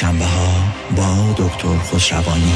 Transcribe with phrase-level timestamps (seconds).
[0.00, 0.54] شنبه ها
[0.96, 2.54] با دکتر خسروانی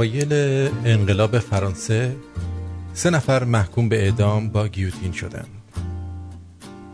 [0.00, 0.32] اوایل
[0.84, 2.16] انقلاب فرانسه
[2.94, 5.48] سه نفر محکوم به اعدام با گیوتین شدند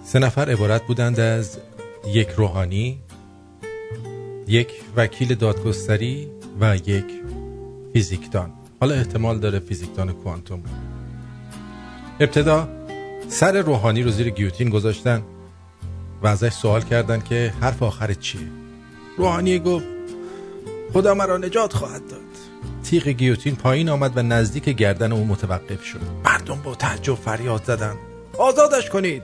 [0.04, 1.58] سه نفر عبارت بودند از
[2.06, 2.98] یک روحانی
[4.46, 6.28] یک وکیل دادگستری
[6.60, 7.04] و یک
[7.92, 8.52] فیزیکدان.
[8.80, 10.62] حالا احتمال داره فیزیکدان کوانتوم.
[12.20, 12.68] ابتدا
[13.28, 15.22] سر روحانی رو زیر گیوتین گذاشتن
[16.22, 18.48] و ازش سوال کردند که حرف آخر چیه.
[19.18, 19.86] روحانی گفت
[20.92, 22.25] خدا مرا نجات خواهد داد.
[22.86, 26.00] تیغ گیوتین پایین آمد و نزدیک گردن او متوقف شد.
[26.24, 27.96] مردم با تعجب فریاد زدند.
[28.38, 29.22] آزادش کنید.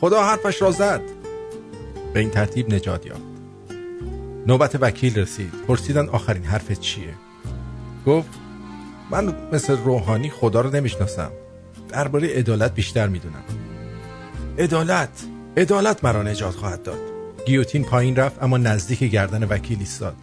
[0.00, 1.00] خدا حرفش را زد.
[2.14, 3.22] به این ترتیب نجات یافت.
[4.46, 5.52] نوبت وکیل رسید.
[5.68, 7.14] پرسیدن آخرین حرف چیه؟
[8.06, 8.28] گفت
[9.10, 11.30] من مثل روحانی خدا رو نمی‌شناسم.
[11.88, 13.44] درباره عدالت بیشتر می‌دونم.
[14.58, 15.24] عدالت؟
[15.56, 16.98] عدالت مرا نجات خواهد داد.
[17.46, 20.16] گیوتین پایین رفت اما نزدیک گردن وکیل ایستاد.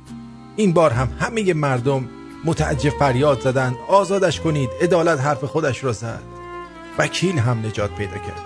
[0.55, 2.09] این بار هم همه مردم
[2.45, 3.75] متعجب فریاد زدند.
[3.87, 6.23] آزادش کنید عدالت حرف خودش را زد.
[6.97, 8.41] وکیل هم نجات پیدا کرد.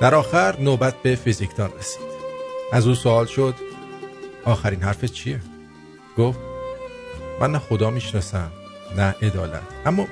[0.00, 2.06] در آخر نوبت به فیزیکدان رسید.
[2.72, 3.54] از او سوال شد
[4.44, 5.40] آخرین حرف چیه؟
[6.18, 6.38] گفت
[7.40, 8.50] من نه خدا می‌شناسم
[8.96, 9.62] نه عدالت.
[9.86, 10.06] اما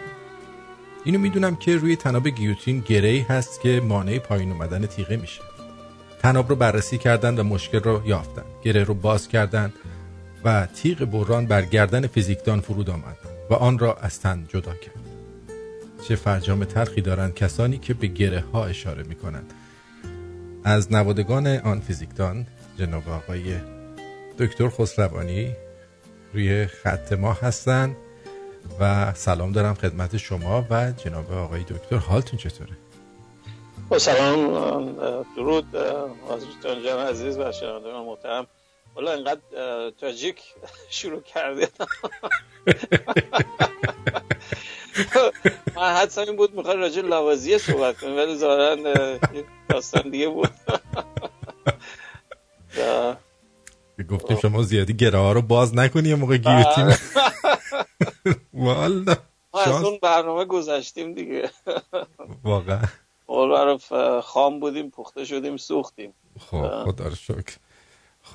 [1.05, 5.41] اینو می‌دونم که روی تناب گیوتین گره هست که مانع پایین اومدن تیغه میشه.
[6.23, 9.73] تناب رو بررسی کردند و مشکل رو یافتن گره رو باز کردند.
[10.45, 13.17] و تیغ بران بر گردن فیزیکدان فرود آمد
[13.51, 14.95] و آن را از تن جدا کرد.
[16.09, 19.55] چه فرجام ترخی دارند کسانی که به گره ها اشاره می کنند
[20.65, 22.47] از نوادگان آن فیزیکدان
[22.79, 23.57] جناب آقای
[24.39, 25.53] دکتر خسروانی
[26.35, 27.97] روی خط ما هستند
[28.81, 31.97] و سلام دارم خدمت شما و جناب آقای دکتر.
[31.97, 32.71] حالتون چطوره؟
[33.89, 34.53] با سلام
[35.37, 35.65] درود.
[36.29, 38.47] حضرت جان عزیز و شنوندگان محترم.
[38.95, 39.41] والا اینقدر
[39.91, 40.43] تاجیک
[40.91, 41.69] شروع کرده.
[45.77, 48.77] من حدثم این بود می‌خوای راجع لوازیه صحبت کنیم ولی ظاهرا
[49.69, 50.51] داستان دیگه بود.
[54.11, 56.97] گفتیم شما زیادی گره ها رو باز نکنی یه موقع گیوتیم
[58.55, 59.17] والا
[59.55, 61.51] ما از اون برنامه گذشتیم دیگه.
[62.45, 62.83] واقعا.
[63.29, 63.79] اول
[64.21, 66.15] خام بودیم پخته شدیم سوختیم.
[66.41, 67.57] خب خدا رو شکر.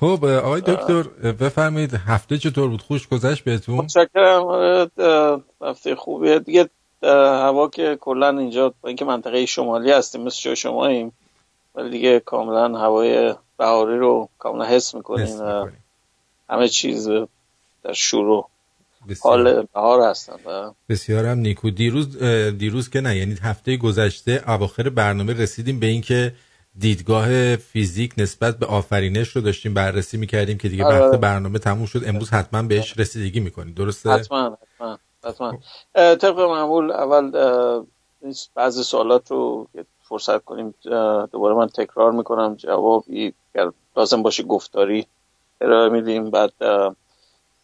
[0.00, 1.02] خب آقای دکتر
[1.32, 4.90] بفرمایید هفته چطور بود؟ خوش گذشت بهتون؟ متشکرم
[5.62, 6.38] هفته خوبیه.
[6.38, 6.70] دیگه
[7.02, 11.12] هوا که کلا اینجا با اینکه منطقه شمالی هستیم مثل شما شماییم
[11.74, 15.42] ولی دیگه کاملا هوای بهاری رو کاملا حس می‌کنیم
[16.50, 17.08] همه چیز
[17.82, 18.48] در شروع
[19.22, 20.34] حال بهار هستن
[20.88, 21.70] بسیار هم نیکو.
[21.70, 22.22] دیروز
[22.58, 26.32] دیروز که نه یعنی هفته گذشته اواخر برنامه رسیدیم به اینکه
[26.78, 32.02] دیدگاه فیزیک نسبت به آفرینش رو داشتیم بررسی می‌کردیم که دیگه وقت برنامه تموم شد.
[32.06, 33.74] امروز حتما بهش رسیدگی می‌کنیم.
[33.74, 35.58] درسته؟ حتما حتما حتما.
[35.94, 37.30] طبق معمول اول
[38.54, 39.68] بعضی سوالات رو
[40.02, 40.74] فرصت کنیم
[41.32, 42.54] دوباره من تکرار می‌کنم.
[42.54, 43.34] جوابی
[43.96, 45.06] لازم باشه گفتاری
[45.60, 46.30] ارائه میدیم.
[46.30, 46.52] بعد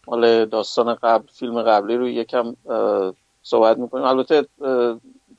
[0.09, 2.57] مال داستان قبل فیلم قبلی رو یکم
[3.43, 4.05] صحبت می‌کنیم.
[4.05, 4.47] البته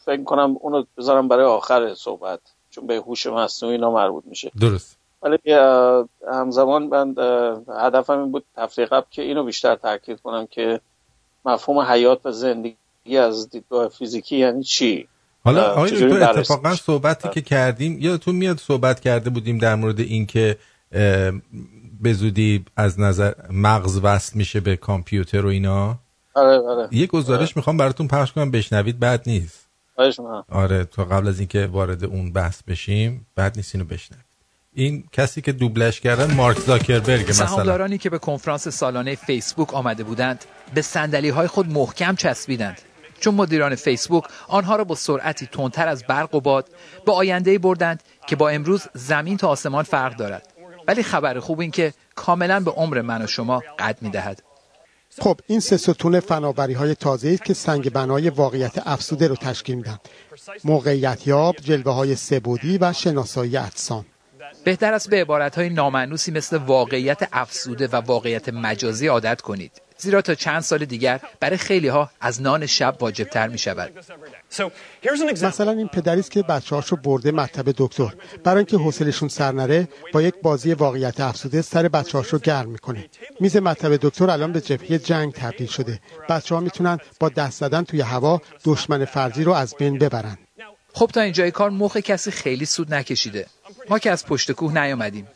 [0.05, 2.39] فکر کنم اونو بذارم برای آخر صحبت.
[2.77, 4.51] چون به هوش مصنوعی اینا مربوط میشه.
[4.59, 4.97] درست.
[5.21, 5.37] ولی
[6.33, 7.15] همزمان من
[7.79, 10.79] هدفم این بود قبل که اینو بیشتر تاکید کنم که
[11.45, 15.07] مفهوم حیات و زندگی از دیدگاه فیزیکی یعنی چی؟
[15.43, 20.57] حالا آقای تو اتفاقا صحبتی که کردیم یادتون میاد صحبت کرده بودیم در مورد اینکه
[22.01, 25.95] به زودی از نظر مغز وصل میشه به کامپیوتر و اینا؟
[26.33, 26.87] آره آره.
[26.91, 27.53] یه گزارش آره.
[27.55, 29.66] می‌خوام براتون پخش کنم بشنوید بعد نیست.
[30.49, 34.25] آره تا قبل از اینکه وارد اون بحث بشیم بعد نیست اینو بشنوید.
[34.73, 37.47] این کسی که دوبلش کردن مارک زاکربرگ مثلا.
[37.47, 42.81] سهامدارانی که به کنفرانس سالانه فیسبوک آمده بودند به صندلی های خود محکم چسبیدند.
[43.19, 46.69] چون مدیران فیسبوک آنها را با سرعتی تندتر از برق و باد
[47.05, 50.53] به آینده بردند که با امروز زمین تا آسمان فرق دارد.
[50.87, 54.43] ولی خبر خوب این که کاملا به عمر من و شما قد می دهد
[55.19, 59.75] خب این سه ستون فناوری های تازه است که سنگ بنای واقعیت افسوده رو تشکیل
[59.75, 59.97] میدن.
[60.63, 64.05] موقعیت یاب جلوه های سبودی و شناسایی اجسام.
[64.63, 69.86] بهتر است به عبارت های نامعنوسی مثل واقعیت افسوده و واقعیت مجازی عادت کنید.
[69.97, 73.91] زیرا تا چند سال دیگر برای خیلی ها از نان شب واجب تر می شود
[75.43, 78.13] مثلا این پدری است که بچه رو برده مطب دکتر.
[78.43, 83.05] برای اینکه حوصلشون سر نره با یک بازی واقعیت افسوده سر بچه رو گرم می‌کنه.
[83.39, 85.99] میز مطب دکتر الان به جبهه جنگ تبدیل شده.
[86.29, 90.37] بچه ها می‌تونن با دست زدن توی هوا دشمن فرضی رو از بین ببرن.
[90.93, 93.45] خب تا اینجای کار مخ کسی خیلی سود نکشیده.
[93.89, 95.27] ما که از پشت کوه نیامدیم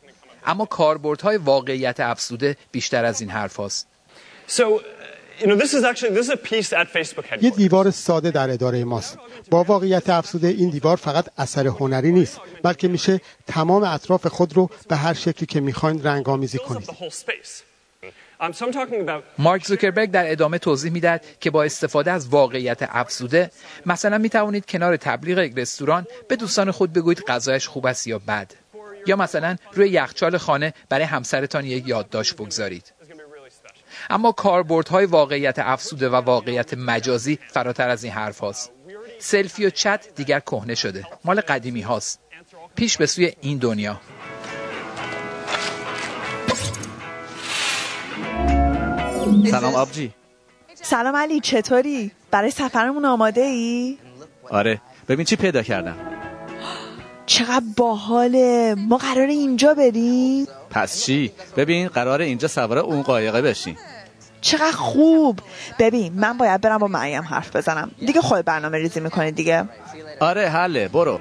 [0.45, 3.87] اما کاربردهای واقعیت افسوده بیشتر از این حرف هاست.
[7.41, 9.17] یه دیوار ساده در اداره ماست.
[9.49, 14.69] با واقعیت افسوده این دیوار فقط اثر هنری نیست بلکه میشه تمام اطراف خود رو
[14.87, 16.89] به هر شکلی که می‌خواین رنگ آمیزی کنید.
[19.37, 23.51] مارک زوکربرگ در ادامه توضیح می‌داد که با استفاده از واقعیت افزوده
[23.85, 28.19] مثلا می توانید کنار تبلیغ یک رستوران به دوستان خود بگویید غذایش خوب است یا
[28.19, 28.51] بد
[29.07, 32.93] یا مثلا روی یخچال خانه برای همسرتان یک یادداشت بگذارید.
[34.09, 38.71] اما کاربردهای واقعیت افسوده و واقعیت مجازی فراتر از این حرف هاست.
[39.19, 42.19] سلفی و چت دیگر کهنه شده مال قدیمی هاست
[42.75, 44.01] پیش به سوی این دنیا
[49.51, 50.11] سلام آبجی
[50.81, 53.97] سلام علی چطوری؟ برای سفرمون آماده ای؟
[54.49, 55.95] آره ببین چی پیدا کردم
[57.25, 63.77] چقدر باحاله ما قرار اینجا بریم؟ پس چی؟ ببین قرار اینجا سوار اون قایقه بشین
[64.41, 65.39] چقدر خوب.
[65.79, 67.91] ببین من باید برم با مریم حرف بزنم.
[68.05, 69.63] دیگه خود برنامه ریزی می‌کنی دیگه.
[70.19, 70.87] آره حله.
[70.87, 71.19] برو.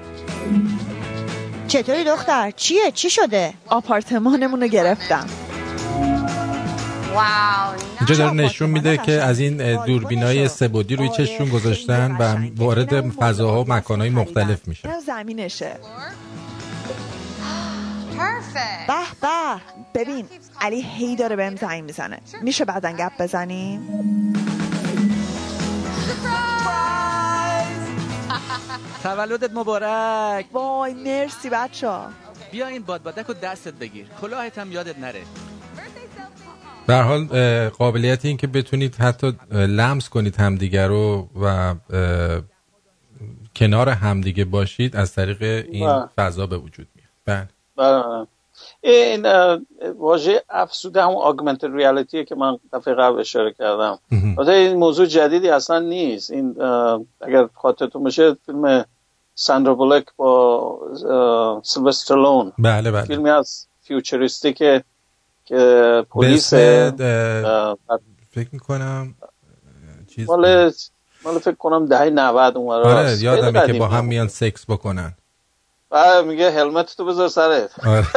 [1.67, 5.25] چطوری دختر؟ چیه؟ چی شده؟ آپارتمانمون رو گرفتم
[7.99, 13.63] اینجا داره نشون میده که از این دوربینای سبودی روی چششون گذاشتن و وارد فضاها
[13.63, 14.89] و مکانهای مختلف میشه.
[15.05, 15.71] زمینشه.
[18.87, 19.61] به به.
[19.93, 20.27] ببین
[20.61, 22.19] علی هی داره بهم زنگ می‌زنه.
[22.41, 23.81] میشه بعدا گپ بزنیم
[29.03, 30.45] تولدت مبارک.
[30.53, 31.91] وای مرسی بچه
[32.51, 34.07] بیا این بادبادک رو دستت بگیر.
[34.21, 35.21] کلاهت هم یادت نره.
[36.87, 37.25] در حال
[37.69, 41.75] قابلیت این که بتونید حتی لمس کنید همدیگه رو و
[43.55, 45.41] کنار همدیگه باشید از طریق
[45.71, 46.05] این بله.
[46.17, 47.09] فضا به وجود میاد.
[47.25, 47.49] بله.
[48.81, 49.25] این
[49.97, 53.99] واژه افسوده هم آگمنتد ریالیتیه که من دفعه قبل اشاره کردم.
[54.37, 56.31] این موضوع جدیدی اصلا نیست.
[56.31, 56.61] این
[57.21, 58.85] اگر خاطرتون باشه فیلم
[59.35, 62.53] ساندرا بولک با سیلوستر لون.
[62.59, 63.03] بله بله.
[63.03, 64.83] فیلمی از فیوچریستی که
[65.45, 66.53] که پلیس
[68.31, 69.15] فکر می‌کنم
[70.15, 70.71] چیز مال
[71.25, 75.13] مال فکر کنم دهه 90 اون آره یادمه که با هم میان سکس بکنن.
[75.91, 77.71] بعد میگه هلمت تو بذار سرت.
[77.87, 78.07] آره.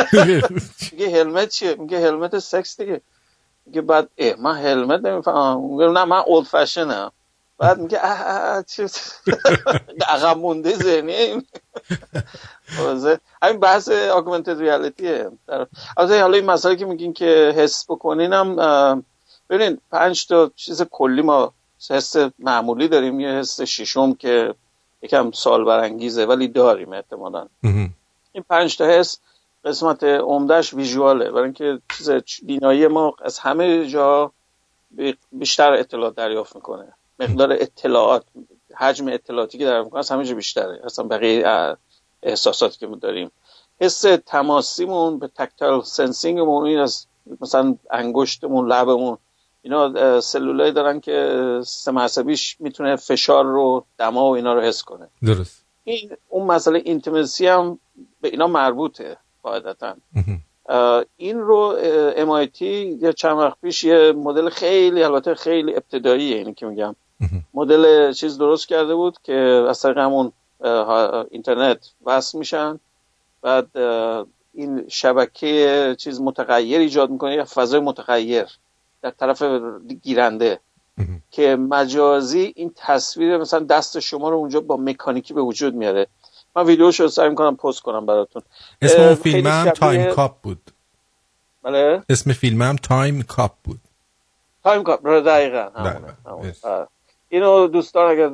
[0.92, 3.00] میگه هلمت چیه؟ میگه هلمت سکس دیگه.
[3.66, 5.60] میگه بعد اه من هلمت نمی‌فهمم.
[5.60, 7.12] میگه نه من اولد فشنم
[7.58, 8.00] بعد میگه
[8.66, 8.86] چه
[10.08, 11.42] عقب مونده ذهنی
[13.42, 15.30] همین بحث آگمنتد ریالیتیه
[15.96, 18.56] البته حالا این مسئله که میگین که حس بکنینم
[19.50, 21.52] ببینین پنج تا چیز کلی ما
[21.90, 23.20] حس معمولی داریم.
[23.20, 24.54] یه حس ششم که
[25.04, 27.46] یکم سال برانگیزه ولی داریم احتمالا.
[28.32, 29.18] این پنج تا حس
[29.64, 31.30] قسمت عمدهش ویژواله.
[31.30, 32.10] برای اینکه چیز
[32.42, 34.32] بینایی ما از همه جا
[35.32, 36.92] بیشتر اطلاعات دریافت می‌کنه.
[37.18, 38.24] مقدار اطلاعات
[38.76, 40.80] حجم اطلاعاتی که دریافت می‌کنه از همه جا بیشتره.
[40.84, 41.76] اصلا بقیه
[42.22, 43.30] احساساتی که ما داریم.
[43.80, 47.06] حس تماسیمون به tactile sensing مون این از
[47.40, 49.18] مثلا انگشتمون لبمون
[49.64, 55.08] اینا سلولایی دارن که سیستم عصبیش می‌تونه فشار رو دما و اینا رو حس کنه.
[55.22, 55.64] درست.
[55.84, 57.78] این اون مسئله intimacy هم
[58.20, 59.94] به اینا مربوطه قاعدتا.
[61.16, 61.76] این رو
[62.16, 62.62] MIT
[63.02, 66.96] یا چند وقت پیش یه مدل خیلی البته خیلی ابتداییه اینی که میگم.
[67.54, 69.34] مدل چیز درست کرده بود که
[69.68, 70.32] از طریق همون
[71.30, 72.80] اینترنت وصل میشن.
[73.42, 73.66] بعد
[74.54, 78.46] این شبکه چیز متغیر ایجاد می‌کنه یا فضای متغیر.
[79.04, 79.42] در طرف
[80.02, 80.60] گیرنده.
[81.30, 86.06] که مجازی این تصویر مثلا دست شما رو اونجا با مکانیکی به وجود میاره.
[86.56, 88.42] من ویدیوش رو سعی می‌کنم پست کنم براتون.
[88.82, 90.70] اسم فیلم هم Timecop بود.
[91.62, 92.02] بله.
[92.08, 93.80] اسم فیلم هم Timecop بود
[94.64, 96.86] Timecop دقیقا بله.
[97.28, 98.28] اینو دوستان اگر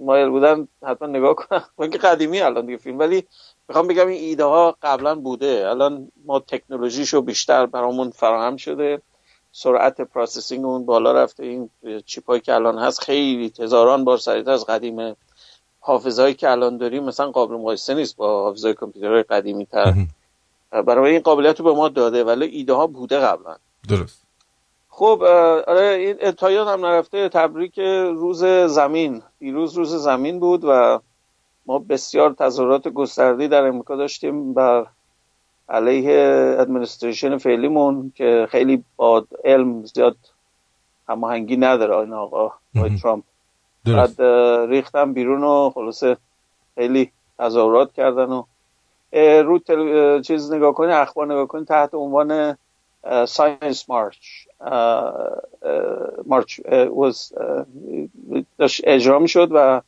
[0.00, 1.64] مایل بودن حتما نگاه کنن.
[1.78, 3.24] من که قدیمی الان دیگه فیلم ولی
[3.68, 5.66] می‌خوام بگم این ایده ها قبلا بوده.
[5.68, 9.02] الان ما تکنولوژیشو بیشتر برامون فراهم شده.
[9.56, 11.44] سرعت processing اون بالا رفته.
[11.44, 11.70] این
[12.06, 15.16] chip که الان هست خیلی هزاران بار سریعتر از قدیم
[15.80, 19.94] حافظه‌هایی که الان داریم مثلا قابل مقایسه نیست با حافظه کامپیوترهای قدیمی تر
[20.70, 23.56] برای این قابلیت رو به ما داده ولی ایده ها بوده قبلا.
[23.88, 24.22] درست.
[24.88, 25.22] خب
[25.66, 27.28] آره این تایان هم نرفته.
[27.28, 27.78] تبریک
[28.14, 29.22] روز زمین.
[29.38, 31.00] دیروز روز زمین بود و
[31.66, 34.86] ما بسیار تظاهرات گستردی در امریکا داشتیم بر
[35.68, 36.12] علیه
[36.58, 40.16] ادمنستریشن فعلیمون که خیلی با علم زیاد
[41.08, 42.52] هماهنگی نداره این آقا
[43.02, 43.24] ترامپ.
[43.84, 44.22] بعد
[44.70, 46.16] ریختم بیرون و خلاصه
[46.74, 48.42] خیلی تظاهرات کردن و
[49.42, 50.22] رو تل...
[50.22, 52.56] چیز نگاه کنی اخبار نگاه کنی تحت عنوان
[53.26, 54.16] ساینس مارچ
[56.26, 56.60] مارچ
[58.58, 59.80] داشت اجرا می شد و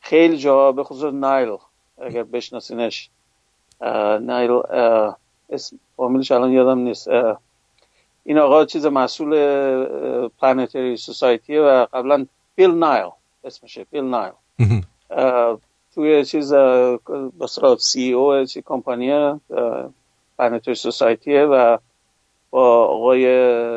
[0.00, 1.56] خیلی جا به خصوص نایل
[1.98, 3.10] اگر بشناسینش
[4.20, 4.62] نایل
[5.50, 7.08] اسم فامیلش الان یادم نیست.
[8.24, 9.34] این آقا چیز مسئول
[10.28, 13.10] پلانتری سوسایتی و قبلا بیل نایل
[13.44, 14.32] اسمشه بیل نایل
[15.94, 16.54] توی چیز
[17.40, 19.40] بسرا سی او چی کمپانی
[20.38, 21.78] پلانتری سوسایتیه و
[22.50, 23.26] با آقای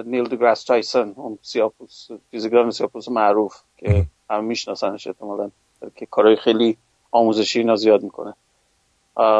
[0.03, 5.51] نیل دگراس تایسون اون سیاپوس فیزیکدان سیاپوس معروف که هم میشناسنش احتمالا
[5.95, 6.77] که کارهای خیلی
[7.11, 8.33] آموزشی اینا زیاد می‌کنه.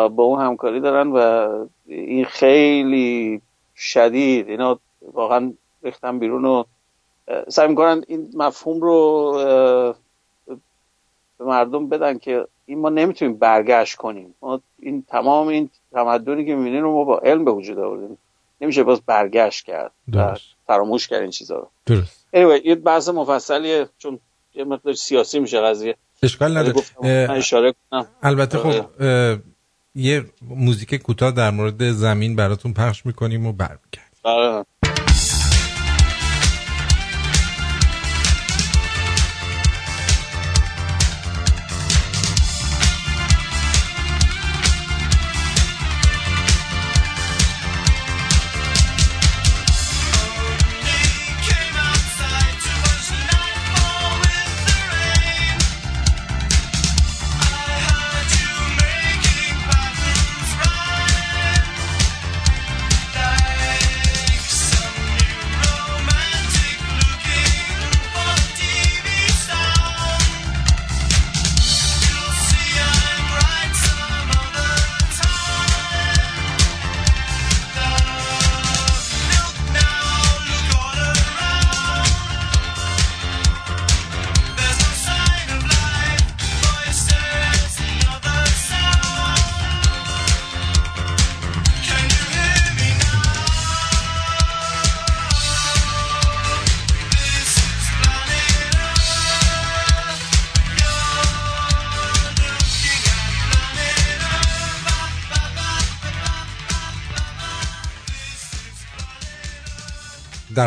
[0.09, 1.47] با اون همکاری دارن و
[1.87, 3.41] این خیلی
[3.75, 4.49] شدید.
[4.49, 4.79] اینا
[5.13, 5.53] واقعا
[5.83, 6.63] ریختن بیرون و
[7.47, 9.33] سعی می‌کنن این مفهوم رو
[11.37, 14.35] به مردم بدن که این ما نمی‌تونیم برگشت کنیم.
[14.41, 18.17] ما این تمام این تمدنی که می‌بینیم رو ما با علم به وجود آوردیم.
[18.61, 19.91] نمیشه باز برگشت کرد
[20.67, 21.69] فراموش کرد این چیزا رو.
[21.85, 22.25] درست.
[22.35, 24.19] Anyway, یه بحث مفصلیه چون
[24.55, 25.95] یه مقدار سیاسی میشه قضیه.
[26.23, 27.31] اشکال نداره.
[27.31, 28.07] اشاره کنم.
[28.23, 28.85] البته خب
[29.97, 34.63] یه موزیک کوتاه در مورد زمین براتون پخش می‌کنیم و برمیگردیم.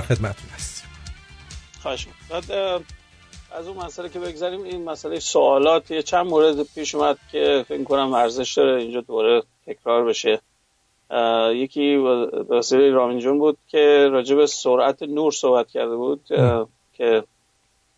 [0.01, 0.89] در خدمتتون هستیم.
[1.83, 2.07] خواهش
[3.53, 7.85] از اون مسئله که بگذاریم این مسئله سوالات یه چند مورد پیش اومد که فکر
[7.85, 10.41] کنم ارزش داره اینجا دوره تکرار بشه.
[11.55, 11.97] یکی
[12.51, 16.21] وسیله رامین جون بود که راجع به سرعت نور صحبت کرده بود
[16.93, 17.25] که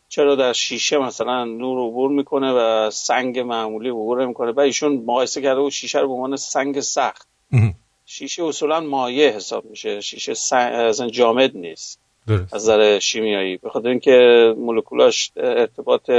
[0.09, 5.43] چرا در شیشه مثلا نور عبور می‌کنه و سنگ معمولی عبور می‌کنه و ایشون مقایسه
[5.43, 7.29] کرده بود شیشه رو به عنوان سنگ سخت
[8.07, 10.01] شیشه اصولا مایع حساب میشه.
[10.01, 10.93] شیشه سن...
[11.11, 12.01] جامد نیست.
[12.27, 12.55] درست.
[12.55, 13.57] از نظر شیمیایی.
[13.57, 16.11] به خاطر اینکه مولکولاش ارتباط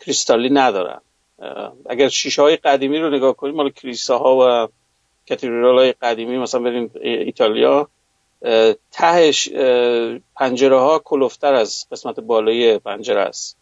[0.00, 1.00] کریستالی ندارن.
[1.88, 4.68] اگر شیشه های قدیمی رو نگاه کنیم مال کلیسا ها و
[5.28, 7.88] کاتدرال های قدیمی مثلا بریم ایتالیا
[8.92, 9.48] تهش
[10.36, 13.56] پنجره ها کلوفتر از قسمت بالایی پنجره است.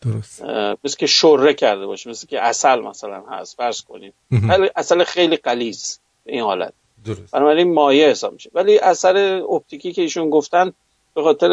[0.00, 0.42] درست.
[0.84, 4.12] مثل که شره کرده باشه مثل که اصل مثلا هست فرض کنیم.
[4.76, 6.72] اصل خیلی قلیز این حالت.
[7.04, 7.32] درست.
[7.32, 8.50] بنابراین مایع حساب میشه.
[8.54, 10.72] ولی اثر اپتیکی که ایشون گفتن
[11.14, 11.52] به خاطر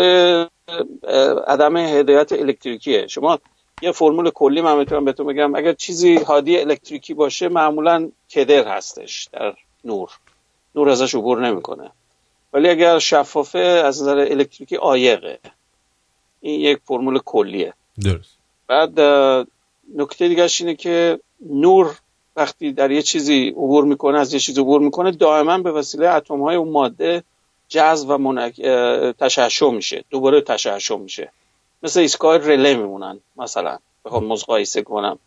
[1.48, 3.08] عدم هدایت الکتریکیه.
[3.08, 3.40] شما
[3.82, 5.56] یه فرمول کلی من می‌تونم بهتون بگم.
[5.56, 9.54] اگر چیزی هادی الکتریکی باشه معمولا کدر هستش در
[9.86, 10.12] نور.
[10.76, 11.92] نور ازش عبور نمی‌کنه.
[12.54, 15.40] ولی اگر شفافه از نظر الکتریکی عایقه.
[16.42, 17.74] این یک فرمول کلیه.
[18.04, 18.38] درست.
[18.68, 19.00] بعد
[19.96, 21.96] نکته دیگه اینه که نور
[22.36, 26.42] وقتی در یه چیزی عبور می‌کنه از یه چیزی عبور می‌کنه دائما به وسیله اتم
[26.42, 27.24] های اون ماده
[27.70, 28.62] جذب و منک...
[29.20, 31.32] تشعشع میشه دوباره تشعشع میشه.
[31.84, 33.78] مثل ایستگاه رله میمونن مثلا.
[34.06, 35.20] بخوام مقایسه کنم.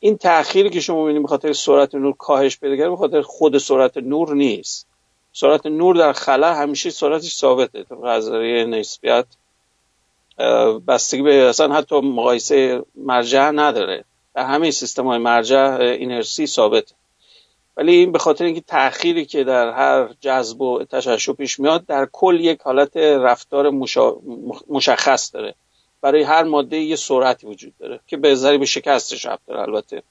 [0.00, 3.58] این تأخیری که شما می‌بینید به خاطر سرعت نور کاهش پیدا کرده به خاطر خود
[3.58, 4.86] سرعت نور نیست.
[5.32, 7.84] سرعت نور در خلا همیشه سرعتش ثابته.
[7.84, 9.26] طبق نظریه نسبیت
[10.88, 14.04] بستگی به اصلا حتی مقایسه مرجع نداره.
[14.34, 16.94] در همه سیستم های مرجع اینرسی ثابته.
[17.76, 22.08] ولی این به خاطر اینکه تأخیری که در هر جذب و تشعشع پیش میاد در
[22.12, 23.70] کل یک حالت رفتار
[24.68, 25.54] مشخص داره.
[26.00, 30.02] برای هر ماده یه سرعتی وجود داره که به ذریب شکستش رفت داره البته.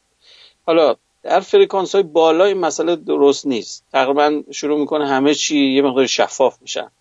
[0.65, 3.83] حالا در فرکانس های بالا مسئله درست نیست.
[3.91, 6.91] تقریبا شروع می‌کنه همه چی یه مقدار شفاف میشن.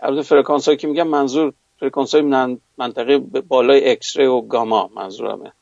[0.00, 5.52] البته فرکانس هایی که میگم منظور فرکانس های منطقه بالای X و گاما منظورمه.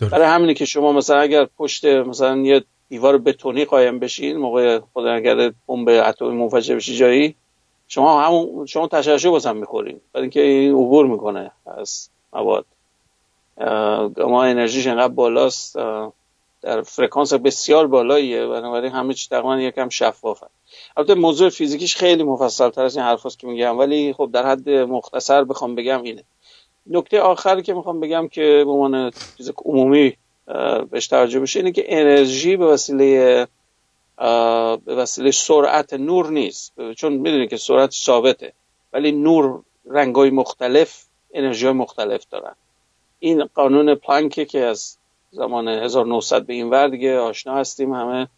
[0.00, 5.16] برای همینه که شما مثلا اگر پشت مثلا یه دیوار بتونی قایم بشین موقع خدا
[5.16, 7.34] نکرده بمب اتمی منفجر بشه جایی
[7.88, 10.00] شما همون شما تشعشع بازم می‌خورین.
[10.12, 12.64] برای اینکه این عبور می‌کنه از مواد.
[14.14, 15.76] گاما انرژیش انقدر بالاست
[16.62, 18.46] در فرکانس بسیار بالاییه.
[18.46, 20.46] بنابراین همه چی تقریبا یکم شفافه
[20.96, 23.78] البته موضوع فیزیکیش خیلی مفصل تر از این حرفاست که میگم.
[23.78, 26.24] ولی خب در حد مختصر بخوام بگم اینه.
[26.88, 30.16] نکته آخری که می‌خوام بگم که به عنوان چیز عمومی
[30.90, 33.46] بهش توجه بشه اینه که انرژی به وسیله
[34.84, 36.72] به وسیله سرعت نور نیست.
[36.96, 38.52] چون می‌دونید که سرعت ثابته
[38.92, 41.04] ولی نور رنگای مختلف
[41.34, 42.54] انرژی های مختلف دارن.
[43.18, 44.96] این قانون پلانکه که از
[45.30, 48.28] زمان 1900 به این ور دیگه آشنا هستیم همه.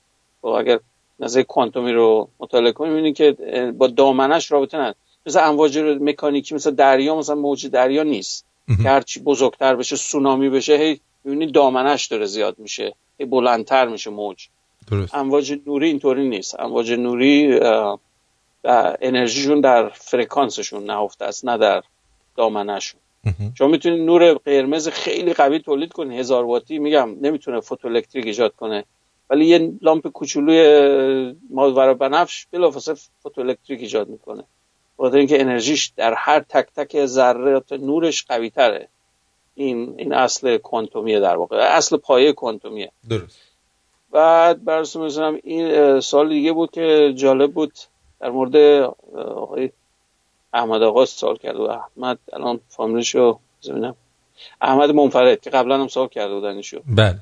[0.40, 0.80] با اگر
[1.20, 3.32] نظر کوانتومی رو مطالعه کنیم که
[3.78, 4.94] با دامنش رابطه نداره.
[5.26, 8.46] مثل امواج مکانیکی مثل دریا مثلا موج دریا نیست.
[8.82, 12.94] که هرچی بزرگتر بشه سونامی بشه هی می‌بینید دامنش داره زیاد میشه.
[13.18, 14.48] هی بلندتر میشه موج.
[14.90, 15.14] درست.
[15.14, 16.60] امواج نوری اینطوری نیست.
[16.60, 17.60] امواج نوری
[19.02, 21.82] انرژیشون در فرکانسشون نهفته است نه در
[22.36, 23.00] دامنشون
[23.54, 28.84] شما می‌تونید نور قرمز خیلی قوی تولید کنید هزار واتی میگم نمی‌تونه فوتوالکتریک ایجاد کنه.
[29.30, 34.44] ولی یه لامپ کوچولوی مادور بنفش بلافاصله فوتوالکتریک ایجاد می‌کنه.
[35.00, 38.88] بخاطر اینکه انرژیش در هر تک تک ذرات نورش قوی تره
[39.54, 41.56] این این اصل کوانتومیه در واقع.
[41.56, 42.92] اصل پایه کوانتومیه.
[43.10, 43.40] درست.
[44.10, 47.72] بعد برسون می‌زنم این سال دیگه بود که جالب بود
[48.20, 48.56] در مورد
[49.16, 49.70] آقای
[50.54, 53.94] احمد آقا سوال کرد و احمد الان فامیلشو ببینم.
[54.60, 57.18] احمد منفرد که قبلا هم سوال کرده بودنشو بله.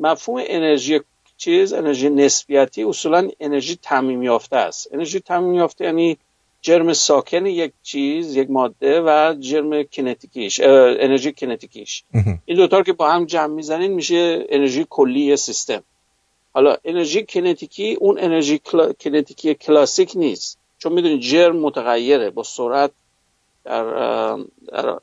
[0.00, 1.00] مفهوم انرژی
[1.36, 4.88] چیز انرژی نسبیتی اصولا انرژی تعمیم یافته است.
[4.92, 6.18] انرژی تعمیم یافته یعنی
[6.64, 12.04] جرم ساکن یک چیز یک ماده و جرم کنتیکیش انرژی کنتیکیش
[12.44, 15.82] این دوتا که با هم جمع می‌زنین میشه انرژی کلی سیستم.
[16.54, 18.92] حالا انرژی کنتیکی اون انرژی کلا...
[18.92, 20.58] کنتیکی کلاسیک نیست.
[20.78, 22.30] چون می‌دونید جرم متغیره.
[22.30, 22.90] با سرعت
[23.64, 23.84] در,
[24.72, 24.98] در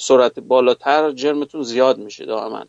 [0.00, 2.64] سرعت بالاتر جرمتون زیاد میشه دائما.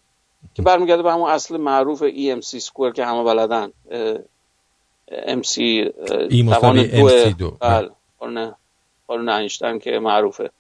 [0.54, 3.72] که برمیگرده به همون اصل معروف EMC سکوئر که همه بلدن.
[5.12, 7.52] MC ای مساوی دو.
[7.60, 7.90] بله.
[8.20, 8.56] قانون
[9.08, 10.52] قانون اینشتین که معروفه.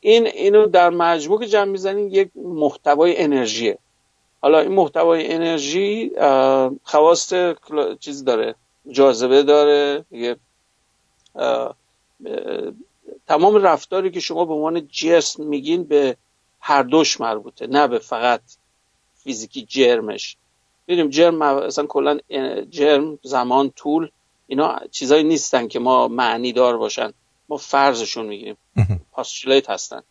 [0.00, 3.78] این اینو در مجموع که جمع می‌زنیم یک محتوای انرژیه.
[4.40, 6.10] حالا این محتوای انرژی
[6.82, 7.34] خواست
[7.98, 8.54] چیز داره
[8.90, 10.36] جاذبه داره دیگه
[13.26, 16.16] تمام رفتاری که شما به عنوان جسم میگین به
[16.60, 18.40] هر دوش مربوطه نه به فقط
[19.14, 20.36] فیزیکی جرمش.
[20.86, 22.18] می‌دونیم جرم اصلا کلا
[22.70, 24.10] جرم زمان طول
[24.52, 27.12] اینا چیزایی نیستن که ما معنی دار باشن.
[27.48, 28.56] ما فرضشون می‌گیریم.
[29.12, 30.02] پاستولیت هستن.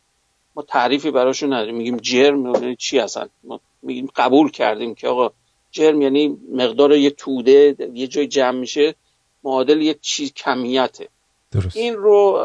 [0.55, 1.75] ما تعریفی براشون نداریم.
[1.75, 5.31] میگیم جرم یعنی چی هستن؟ ما میگیم قبول کردیم که آقا
[5.71, 8.95] جرم یعنی مقدار یه توده یه جای جمع میشه
[9.43, 11.07] معادل یک چیز کمیته.
[11.51, 11.77] درست.
[11.77, 12.39] این رو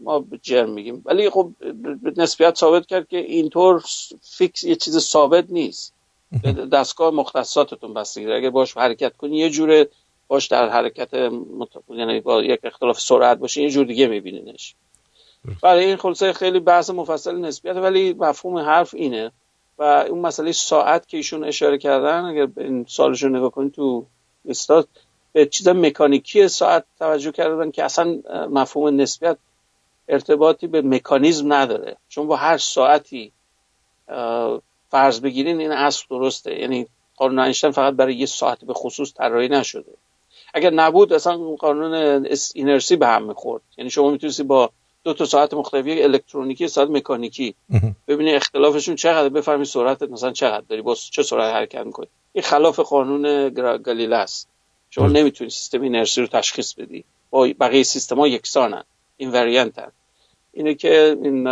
[0.00, 1.02] ما جرم میگیم.
[1.04, 1.50] ولی خب
[2.16, 3.84] نسبیت ثابت کرد که اینطور
[4.22, 5.94] فیکس یه چیز ثابت نیست.
[6.72, 9.88] دستگاه مختصاتتون بستگی اگر باش حرکت کنی یه جوره
[10.28, 11.68] باش در حرکت مت...
[11.88, 14.74] یعنی با یک اختلاف سرعت باشه یه جور دیگه میبینینش.
[15.62, 19.32] برای این خلاصه خیلی بحث مفصل نسبیت ولی مفهوم حرف اینه.
[19.78, 24.06] و اون مسئله ساعت که ایشون اشاره کردن اگر این سالشون نگاه کنید تو
[24.48, 24.88] استاد
[25.32, 28.18] به چیز مکانیکی ساعت توجه کردن که اصلا
[28.50, 29.36] مفهوم نسبیت
[30.08, 31.96] ارتباطی به مکانیزم نداره.
[32.08, 33.32] چون با هر ساعتی
[34.90, 36.60] فرض بگیرین این اصل درسته.
[36.60, 39.92] یعنی قانون اینشتین فقط برای یه ساعت به خصوص طراحی نشده.
[40.54, 41.94] اگر نبود اصلا قانون
[42.54, 43.62] اینرسی به هم می‌خورد.
[43.78, 44.70] یعنی شما می‌تونستی با
[45.04, 47.54] دو تا ساعت مختلف یک الکترونیکی ساعت مکانیکی.
[48.08, 52.06] ببینی اختلافشون چقدر بفهمی سرعت مثلا چقدر داری با چه سرعت حرکت می‌کنی.
[52.32, 54.48] این خلاف قانون گالیله است.
[54.90, 57.04] شما نمی‌تونی سیستم اینرسی رو تشخیص بدی.
[57.30, 58.84] با بقیه سیستم ها یکسانن
[59.16, 59.92] این وریانت
[60.52, 61.44] اینه که این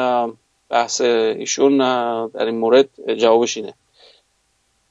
[0.69, 1.79] بحث ایشون
[2.27, 3.75] در این مورد جوابش اینه.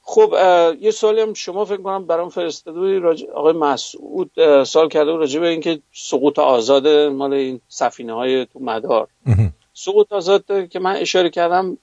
[0.04, 0.34] خب
[0.80, 3.24] یه سوالی هم شما فکر کنم برام فرستاده بودی راج...
[3.34, 4.30] آقای مسعود
[4.64, 9.08] سوال کرده بود راجع به اینکه سقوط آزاد مال این سفینه های تو مدار.
[9.74, 11.78] سقوط آزاد که من اشاره کردم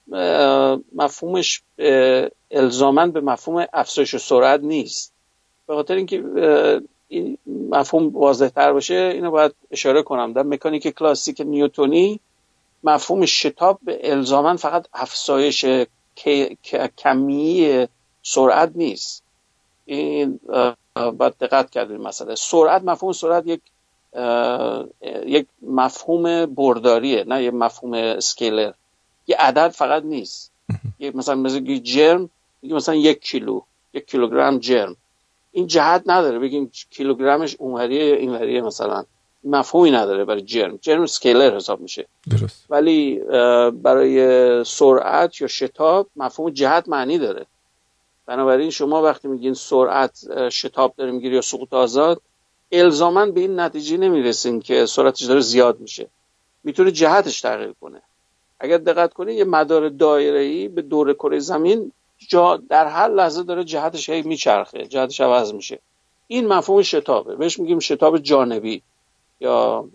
[0.94, 1.62] مفهومش
[2.50, 5.12] الزامن به مفهوم افزایش سرعت نیست.
[5.66, 6.22] به خاطر اینکه
[7.08, 7.38] این
[7.70, 10.32] مفهوم واضح تر باشه اینو باید اشاره کنم.
[10.32, 12.20] در مکانیک کلاسیک نیوتونی
[12.84, 15.64] مفهوم شتاب به الزامن فقط افزایش
[16.98, 17.86] کمی
[18.22, 19.22] سرعت نیست.
[19.84, 20.40] این
[20.94, 22.34] باید دقت کرد این مسئله.
[22.34, 23.60] سرعت مفهوم سرعت یک
[25.26, 28.72] یک مفهوم برداریه نه یک مفهوم scalar.
[29.26, 30.52] یه عدد فقط نیست.
[30.98, 32.30] یک مثلا مثل جرم
[32.62, 33.60] مثلا یک کیلو
[33.94, 34.96] یک کیلوگرم جرم.
[35.52, 36.38] این جهت نداره.
[36.38, 39.04] بگیم کیلوگرمش اونوریه اینوریه مثلا.
[39.44, 40.76] مفهومی نداره برای جرم.
[40.76, 42.06] جرم scalar حساب میشه.
[42.30, 42.64] درست.
[42.70, 43.20] ولی
[43.70, 47.46] برای سرعت یا شتاب مفهوم جهت معنی داره.
[48.26, 52.22] بنابراین شما وقتی میگین سرعت شتاب داره می‌گیری یا سقوط آزاد
[52.72, 56.08] الزاما به این نتیجه نمی‌رسین که سرعتش داره زیاد میشه.
[56.64, 58.02] می‌تونه جهتش تغییر کنه.
[58.60, 61.92] اگر دقت کنید یه مدار دایره به دور کره زمین
[62.28, 65.78] جا در هر لحظه داره جهتش هی میچرخه جهتش عوض میشه.
[66.26, 67.36] این مفهوم شتابه.
[67.36, 68.82] بهش میگیم شتاب جانبی
[69.40, 69.88] یا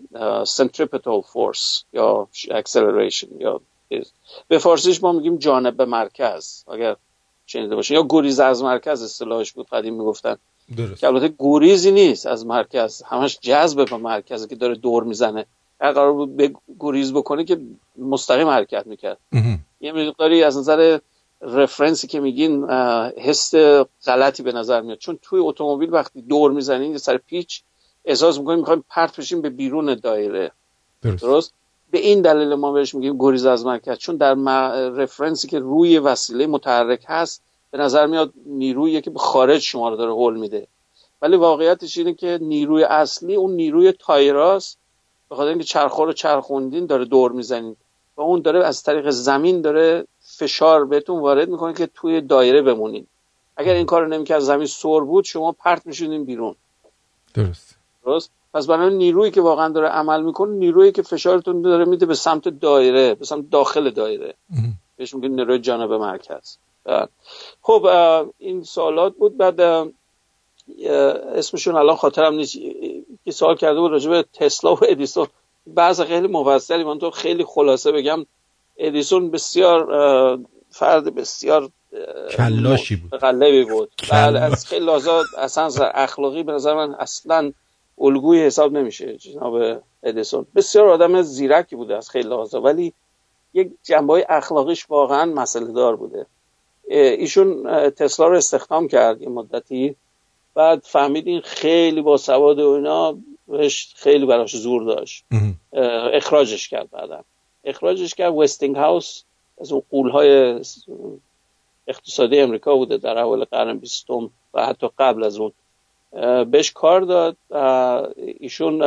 [0.44, 3.60] centripetal فورس یا acceleration یا
[4.48, 6.64] به فارسیش ما میگیم جانب به مرکز.
[6.68, 6.96] اگر
[7.46, 10.36] شنیده باشین یا گریز از مرکز اصطلاحش بود قدیم می‌گفتن.
[10.76, 11.00] درست.
[11.00, 13.02] که البته گریزی نیست از مرکز.
[13.02, 15.46] همش جذب به مرکزه که داره دور می‌زنه.
[15.80, 17.60] اگر قرار بود به گریز بکنه که
[17.98, 19.18] مستقیم حرکت می‌کرد.
[19.80, 20.98] یه مقداری از نظر
[21.40, 22.70] رفرنسی که میگین
[23.18, 23.54] حس
[24.06, 24.98] غلطی به نظر میاد.
[24.98, 27.62] چون توی اتومبیل وقتی دور می‌زنین یه سر پیچ
[28.04, 30.50] احساس می‌کنیم می‌خوایم پرت بشیم به بیرون دایره.
[31.02, 31.52] درست, درست؟
[31.96, 34.34] به این دلیل ما بهش میگیم گریز از مرکز چون در
[34.88, 39.96] رفرنسی که روی وسیله متحرک هست به نظر میاد نیرویی که به خارج شما رو
[39.96, 40.66] داره هول میده.
[41.22, 44.78] ولی واقعیتش اینه که نیروی اصلی اون نیروی تایراست
[45.28, 47.76] به خاطر اینکه چرخا رو چرخوندین داره دور می‌زنین
[48.16, 53.06] و اون داره از طریق زمین داره فشار بهتون وارد می‌کنه که توی دایره بمونین.
[53.56, 56.54] اگر این کار نمی‌کرد زمین سر بود شما پرت میشونین بیرون.
[57.34, 57.76] درست.
[58.04, 62.14] درست؟ پس برای نیرویی که واقعا داره عمل می‌کنه نیرویی که فشارتون داره میده به
[62.14, 64.34] سمت دایره به سمت داخل دایره.
[64.96, 66.56] بهش میگن نیروی جانب مرکز.
[67.62, 67.86] خب
[68.38, 69.36] این سوالات بود.
[69.36, 69.60] بعد
[71.34, 72.58] اسمشون الان خاطرم نیست.
[73.24, 75.26] که سوال کرده بود راجع به تسلا و ادیسون.
[75.66, 78.26] بعض خیلی مفصلی من تو خیلی خلاصه بگم.
[78.76, 79.86] ادیسون بسیار
[80.70, 81.70] فرد بسیار
[82.36, 83.20] کلاشی بود.
[83.20, 83.90] قلبی بود.
[84.10, 87.52] بله از خیلی لحاظات اصلا اخلاقی به نظر من اصلا
[87.98, 90.46] الگوی حساب نمیشه جناب ادیسون.
[90.54, 92.92] بسیار آدم زیرکی بوده از خیلی لحاظات ولی
[93.54, 96.26] یک جنبه های اخلاقیش واقعا مسئله دار بوده
[96.88, 99.96] ایشون تسلا رو استخدام کرد یه مدتی
[100.54, 103.16] بعد فهمید این خیلی با سواد و اینا
[103.94, 105.24] خیلی براش زور داشت.
[106.12, 107.24] اخراجش کرد بعدا.
[107.64, 108.34] اخراجش کرد.
[108.34, 109.22] وستینگ هاوس
[109.60, 110.60] از اون قولهای
[111.86, 115.52] اقتصادی امریکا بوده در اول قرن بیستم و حتی قبل از اون.
[116.50, 117.36] بهش کار داد.
[118.16, 118.82] ایشون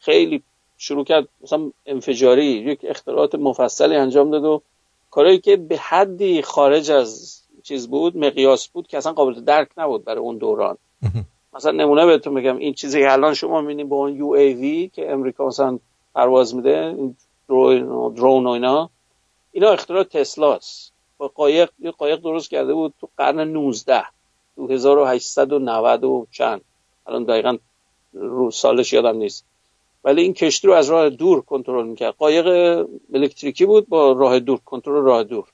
[0.00, 0.42] خیلی
[0.78, 4.62] شروع کرد مثلا انفجاری یک اختراعات مفصلی انجام داد و
[5.10, 10.04] کارهایی که به حدی خارج از چیز بود مقیاس بود که اصلا قابل درک نبود
[10.04, 10.78] برای اون دوران.
[11.54, 14.90] مثلا نمونه بهتون بگم این چیزی که الان شما می‌بینید با اون یو ای وی
[14.94, 15.78] که امریکا مثلا
[16.14, 17.16] پرواز میده این
[17.48, 18.90] درون و اینا
[19.52, 20.92] اینا اختراع تسلاست.
[21.18, 24.06] با قایق یه قایق درست کرده بود تو قرن 19 تو
[24.58, 26.60] 1890 و چند.
[27.06, 27.56] الان دقیقا
[28.12, 29.44] رو سالش یادم نیست.
[30.04, 32.14] ولی این کشتی رو از راه دور کنترل می‌کرد.
[32.18, 32.46] قایق
[33.14, 35.48] الکتریکی بود با راه دور کنترل راه دور.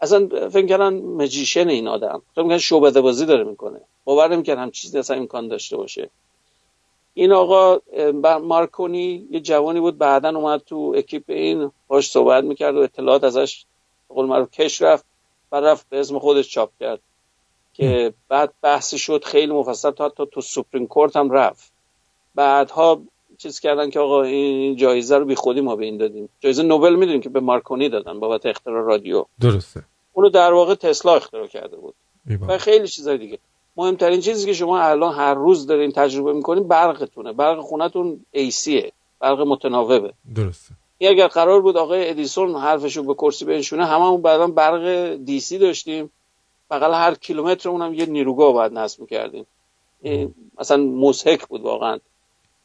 [0.00, 2.22] اصلا فکر کردن مجیشن این آدم.
[2.32, 3.80] فکر می‌کنن شعبده بازی داره می‌کنه.
[4.04, 6.10] باور نمی‌کرد هم چیزی اصلا امکان داشته باشه.
[7.14, 7.78] این آقا
[8.38, 13.64] مارکونی یه جوانی بود بعدا اومد تو اکیپ این باش صحبت می‌کرد و اطلاعات ازش
[14.08, 15.04] قول معروف کش رفت.
[15.52, 17.00] و رفت به اسم خودش چاپ کرد.
[17.72, 21.72] که بعد بحثی شد خیلی مفصل تا حتی تو سوپریم کورت هم رفت.
[22.34, 23.02] بعدها
[23.38, 26.28] چیز کردن که آقا این جایزه رو بی خودی ما به این دادیم.
[26.40, 29.24] جایزه نوبل می‌دونیم که به مارکونی دادن بابت اختراع رادیو.
[29.40, 29.84] درسته.
[30.12, 31.94] اونو در واقع تسلا اختراع کرده بود.
[32.48, 33.38] و خیلی چیزای دیگه.
[33.76, 37.32] مهمترین چیزی که شما الان هر روز دارین تجربه می‌کنین برقتونه.
[37.32, 40.12] برق خونتون ایسیه برق متناوبه.
[40.34, 40.74] درسته.
[40.98, 46.10] این اگر قرار بود آقای ادیسون حرفشو به کرسی بنشونه هممون بعدا برق دیسی داشتیم.
[46.72, 49.46] بغل هر کیلومتر اونم یه نیروگاه باید نصب می‌کردیم.
[50.58, 51.98] مثلا مسحک بود واقعا.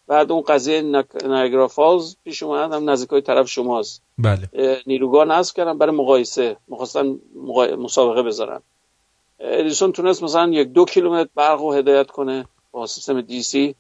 [0.08, 0.82] بعد اون قضیه
[1.26, 4.02] نایگرا فالز پیش اومد هم نزدیکای طرف شماست.
[4.17, 4.50] بله.
[4.88, 7.20] نیروگاه نصب کردن برای مقایسه می‌خواستن
[7.78, 8.62] مسابقه بذارن.
[9.39, 13.76] ادیسون تونست مثلا یک دو کیلومتر برق رو هدایت کنه با سیستم DC.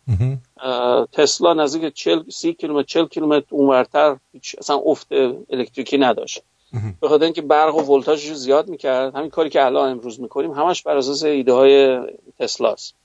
[1.11, 4.17] تسلا نزدیک 40 30 کیلومتر 40 کیلومتر اونورتر
[4.57, 5.07] اصلا افت
[5.49, 6.41] الکتریکی نداشت.
[7.01, 10.51] به خاطر اینکه برق و ولتاژش رو زیاد می‌کرد همین کاری که الان امروز می‌کنیم
[10.51, 11.99] همش بر اساس ایده های
[12.39, 12.95] تسلاست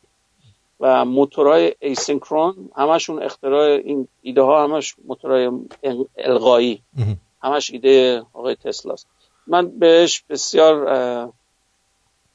[0.81, 5.51] و موتورهای آسنکرون همشون اختراع این ایده ها همش موتورهای
[6.19, 6.83] القایی
[7.43, 9.07] همش ایده آقای تسلاست
[9.47, 10.89] من بهش بسیار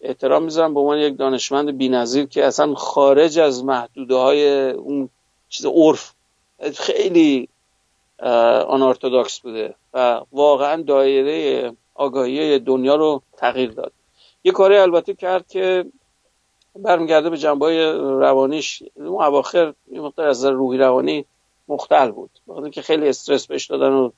[0.02, 0.74] احترام می‌ذارم.
[0.74, 5.10] به عنوان یک دانشمند بی‌نظیر که اصلا خارج از محدوده های اون
[5.50, 6.13] چیز عرف
[6.76, 7.50] خیلی
[8.19, 13.91] آن ارتودکس بوده و واقعا دایره آگاهی دنیا رو تغییر داد.
[14.43, 15.86] یه کاری البته کرد که
[16.75, 18.84] برمیگرده به جنبه روانیش.
[18.95, 21.25] اون اواخر یه مقدار از روحی روانی
[21.67, 22.30] مختل بود.
[22.47, 24.12] بخاطر که خیلی استرس بهش دادن و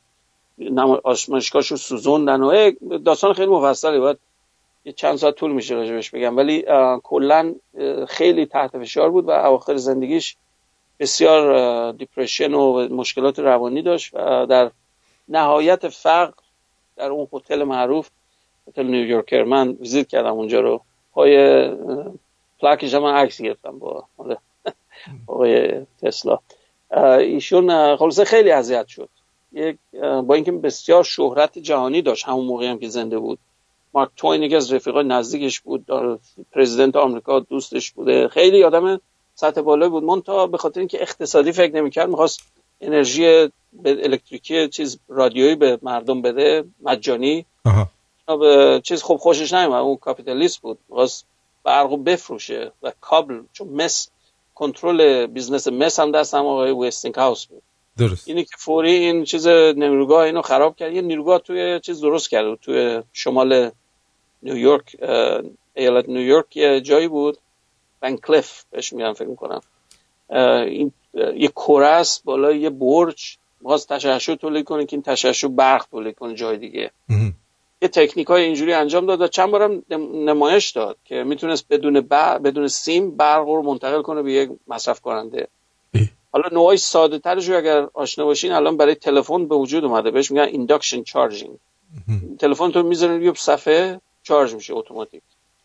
[1.04, 2.72] آشمشکاش رو سوزوندن و
[3.06, 4.18] داستان خیلی مفصلی باید
[4.86, 6.38] یه چند ساعت طول میشه راجبش بگم.
[6.38, 6.66] ولی
[7.04, 7.56] کلا
[8.08, 10.38] خیلی تحت فشار بود و اواخر زندگیش
[11.00, 14.72] بسیار دیپرشن و مشکلات روانی داشت و در
[15.30, 16.34] نهایت فقر
[16.96, 18.10] در اون هتل معروف
[18.68, 20.82] هتل نیویورکر من ویزیت کردم اونجا رو.
[21.14, 21.64] پای
[22.60, 24.04] پلاکش من عکس گرفتم با
[25.28, 26.40] آقای تسلا.
[27.20, 29.10] ایشون خلاصه خیلی اذیت شد.
[29.52, 33.40] یک با اینکه بسیار شهرت جهانی داشت همون موقعی هم که زنده بود.
[33.94, 35.86] مارک توین یکی از رفیقای نزدیکش بود.
[36.52, 38.28] پرزیدنت آمریکا دوستش بوده.
[38.28, 39.02] خیلی آدم
[39.40, 40.04] سطح بالا بود.
[40.04, 42.40] مونتا به خاطر اینکه اقتصادی فکر نمی‌کرد می‌خواست
[42.82, 43.22] انرژی
[43.74, 47.46] به الکتریکی چیز رادیویی به مردم بده مجانی.
[48.28, 50.78] به چیز خوب خوشش نمیاد اون کاپیتالیست بود.
[50.90, 51.26] می‌خواست
[51.64, 54.10] برقو بفروشه و کابل چون مس
[54.56, 57.62] کنترل business مس هم دست هم آقای وستینگ هاوس بود.
[57.98, 58.28] درست.
[58.28, 60.94] اینی که فوری این چیز نیروگاه اینو خراب کرد.
[60.94, 62.56] یه نیروگاه توی چیز درست کرد.
[62.56, 63.72] توی شمال
[64.44, 64.96] نیویورک
[65.74, 67.38] ایالت نیویورک یه جایی بود.
[68.02, 69.62] واردنکلیف بهش میگن فکر می‌کنم.
[70.66, 70.92] این
[71.36, 73.38] یه کوره بالا یه برج.
[73.62, 76.92] باز تشعشع تولید کنه که این تشعشع برق تولید کنه جای دیگه.
[77.82, 79.84] یه تکنیک های اینجوری انجام داد و چند بارم
[80.14, 82.02] نمایش داد که می‌تونست بدون
[82.44, 85.48] بدون سیم برق رو منتقل کنه به یک مصرف کننده
[86.32, 90.12] حالا نوعی ساده ترش رو اگر آشنا باشین الان برای تلفن به وجود اومده.
[90.12, 91.58] بهش میگن induction charging
[92.40, 95.22] تلفن تو می‌ذارین روی صفحه charge میشه اتوماتیک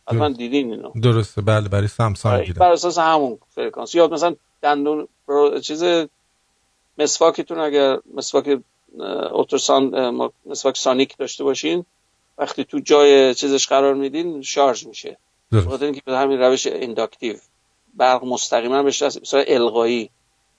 [0.08, 0.92] حتما دیدین اینو.
[1.02, 1.42] درسته.
[1.42, 2.60] بله برای سامسونگ دیدم.
[2.60, 5.08] بر اساس همون فرکانس یا مثلا دندون
[5.62, 5.84] چیز
[6.98, 8.60] مسواکتون اگر مسواک
[9.32, 10.10] اولتراسان
[10.46, 11.84] مسواک sonic داشته باشین
[12.38, 15.18] وقتی تو جای چیزش قرار میدین شارژ میشه.
[15.52, 17.36] بخاطر اینکه به همین روش inductive.
[17.94, 20.10] برق مستقیما بهش مثلا القایی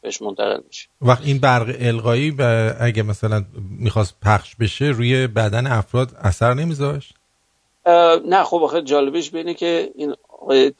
[0.02, 0.88] بهش منتقل میشه.
[1.02, 2.42] وقت این برق القایی
[2.80, 3.46] اگه مثلا
[3.80, 7.14] می‌خواست پخش بشه روی بدن افراد اثر نمیذاشت؟
[8.26, 10.16] نه خب آخه جالبش اینه که این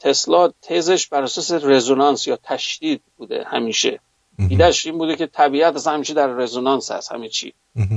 [0.00, 4.00] تسلا تزش بر اساس رزونانس یا تشدید بوده همیشه.
[4.50, 7.54] ایدهش این بوده که طبیعت از همیشه در رزونانس هست همه چی.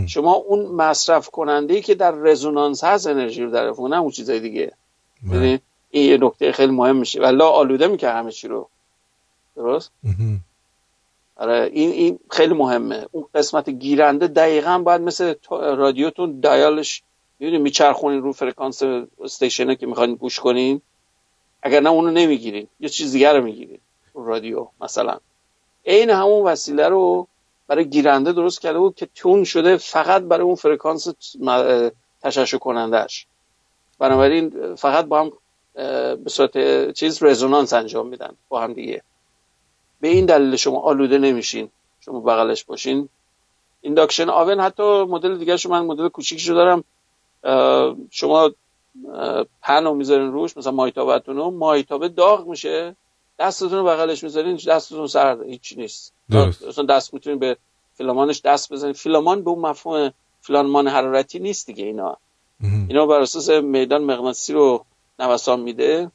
[0.08, 4.72] شما اون مصرف کننده که در رزونانس هست انرژی رو در نه اون چیزای دیگه.
[5.32, 7.22] یعنی این یه نکته خیلی مهم میشه.
[7.22, 8.70] و لا آلوده می‌کنه همه چی رو.
[9.56, 9.92] درست؟
[11.36, 13.06] آره این این خیلی مهمه.
[13.12, 17.04] اون قسمت گیرنده دقیقا باید مثل رادیوتون دایالش
[17.40, 18.84] می‌دونی میچرخونین رو فرکانس
[19.22, 20.82] استیشنه که می‌خواین گوش کنین؟
[21.64, 22.68] اگر نه اونو نمی‌گیرین.
[22.80, 23.80] یه چیز دیگر رو می‌گیرین.
[24.16, 25.18] رادیو مثلا.
[25.86, 27.28] عین همون وسیله رو
[27.68, 31.08] برای گیرنده درست کرده بود که tune شده فقط برای اون فرکانس
[32.22, 33.26] تشعشع کنندهش
[34.00, 35.32] بنابراین فقط با هم
[36.24, 38.36] به صورت چیز رزونانس انجام میدن.
[38.50, 39.02] با هم دیگه.
[40.02, 41.70] به این دلیل شما آلوده نمیشین.
[42.00, 43.10] شما بغلش باشین.
[43.82, 46.84] induction oven حتی مدل دیگه من مدل کوچیکشو دارم.
[48.12, 48.52] شما
[49.62, 52.96] پن رو می‌ذارین روش مثلا مایتابتون رو مایتابه داغ میشه.
[53.40, 56.14] دستتون رو بغلش می‌ذارین دستتون سرده هیچی نیست.
[56.30, 56.80] درست.
[56.80, 57.58] دست می‌تونین به
[57.94, 62.18] فیلامانش دست بزنین فیلامان به اون مفهوم فیلامان حرارتی نیست دیگه اینا.
[62.88, 64.86] اینا بر اساس میدان مغناطیسی رو
[65.20, 66.12] نوسان میده.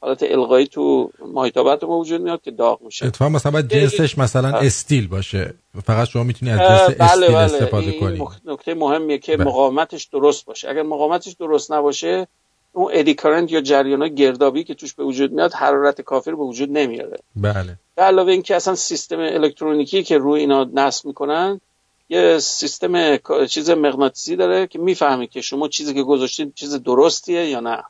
[0.00, 3.06] حالت القایی تو مایتابت رو وجود میاد که داغ میشه.
[3.06, 5.54] اتفاقا مثلا باید جنسش مثلا استیل باشه.
[5.84, 7.36] فقط شما می‌تونی از جنس بله استیل بله.
[7.38, 8.22] استفاده کنی.
[8.44, 9.46] نکته مهمیه که بله.
[9.46, 10.68] مقاومتش درست باشه.
[10.68, 12.26] اگر مقاومتش درست نباشه
[12.72, 16.44] اون ادی کرنت یا جریان گردابی که توش به وجود میاد حرارت کافی رو به
[16.44, 17.18] وجود نمیاره.
[17.36, 17.78] بله.
[17.94, 21.60] به علاوه اینکه اصلا سیستم الکترونیکی که روی اینا نصب می‌کنن
[22.08, 27.60] یه سیستم چیز مغناطیسی داره که می‌فهمی که شما چیزی که گذاشتید چیز درستیه یا
[27.60, 27.82] نه.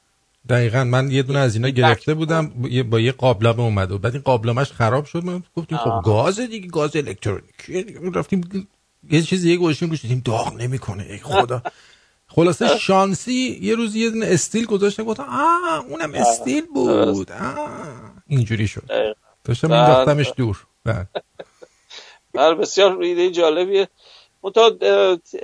[0.48, 2.68] دقیقا من یه دونه از اینا گرفته بودم با
[3.00, 3.92] یه- یه قابلمه اومد.
[3.92, 6.02] و بعد این قابلمش خراب شد ما گفتیم خب.
[6.04, 7.84] گاز دیگه گاز الکترونیکی.
[8.14, 8.68] رفتیم
[9.10, 11.02] یه چیز دیگه گذاشتیم روش دیدیم داغ نمی‌کنه.
[11.02, 11.62] ای خدا.
[12.34, 17.32] خلاصه شانسی یه روز یه دونه استیل گذاشته گفتم آه اونم استیل بود.
[17.32, 18.82] آه اینجوری شد.
[19.44, 19.68] داشتم.
[19.70, 20.66] مینداختمش دور.
[20.84, 21.06] بله.
[22.34, 23.88] بله بسیار ایده جالبیه.
[24.44, 24.70] منتها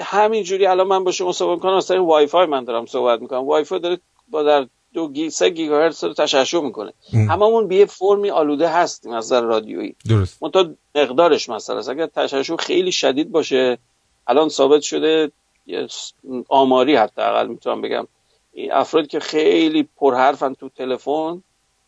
[0.00, 3.46] همینجوری الان من با شما صحبت می‌کنم از طریق وای فای من دارم صحبت می‌کنم.
[3.46, 6.92] وای فای داره با در دو گی سه گیگاهرتز رو تشعشع می‌کنه.
[7.12, 9.96] هممون به یه فرمی آلوده هستیم از نظر رادیویی.
[10.08, 10.42] درست.
[10.42, 11.88] منتها مقدارش مثلا است.
[11.88, 13.78] اگر تشعشع خیلی شدید باشه
[14.26, 15.30] الان ثابت شده
[16.48, 18.06] آماری حتی اقل می‌تونم بگم.
[18.52, 21.42] این افرادی که خیلی پرحرفن تو تلفن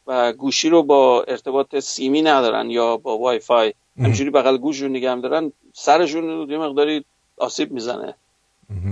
[0.07, 4.88] و گوشی رو با ارتباط سیمی ندارن یا با وای فای همجوری بغل گوش رو
[4.88, 7.05] نگه دارن سرشون رو یه مقداری
[7.37, 8.14] آسیب می‌زنه.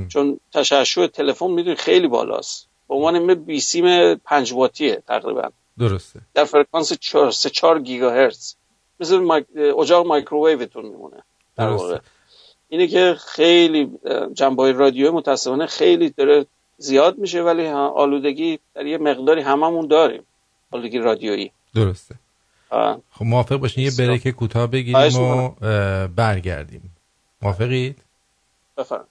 [0.09, 2.68] چون تشعشع تلفن می‌دونی خیلی بالاست.
[2.88, 5.51] به عنوان یه بیسیم پنج واتیه تقریبا.
[5.79, 6.20] درسته.
[6.35, 8.55] در فرکانس 4 3 4 گیگاهرتز.
[9.01, 9.47] مثل مایک...
[9.79, 11.23] اجاق مایکروویوتون میمونه.
[11.57, 11.87] در درسته.
[11.87, 11.99] واقع.
[12.68, 13.90] اینه که خیلی
[14.35, 16.47] جنبه رادیو متاسفانه خیلی داره
[16.79, 20.23] زیاد میشه ولی ها- آلودگی در یه مقداری هممون داریم.
[20.70, 21.53] آلودگی رادیویی.
[21.75, 22.14] درسته.
[22.70, 23.01] آه.
[23.11, 23.90] خب موافق باشین یه.
[23.99, 25.51] break کوتاه بگیریم و
[26.16, 26.97] برگردیم.
[27.42, 27.99] موافقید؟
[28.77, 29.09] بفرمایید.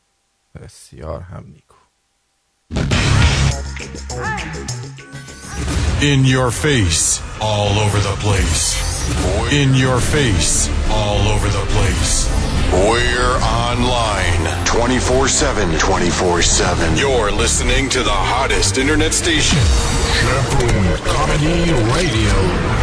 [0.63, 1.75] بسیار هم نیکو.
[6.01, 8.73] In your face, all over the place.
[9.53, 12.29] In your face, all over the place.
[12.73, 15.79] We're online 24 7.
[15.79, 16.97] 24 7.
[16.97, 19.59] You're listening to the hottest internet station.
[19.59, 22.82] Shaboom Comedy Radio.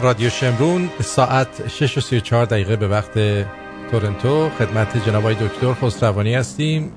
[0.00, 3.12] رادیو شمرون ساعت 6 و 34 دقیقه به وقت
[3.90, 4.50] تورنتو.
[4.58, 6.92] خدمت جناب دکتر خسروانی هستیم.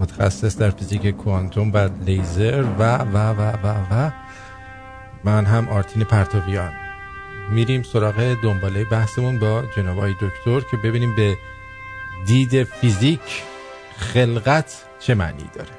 [0.00, 4.10] متخصص در فیزیک کوانتوم و لیزر و و و و و.
[5.24, 6.72] من هم آرتین پرتویان.
[7.50, 11.36] میریم سراغ دنباله بحثمون با جناب دکتر که ببینیم به
[12.26, 13.42] دید فیزیک
[13.96, 15.70] خلقت چه معنی داره.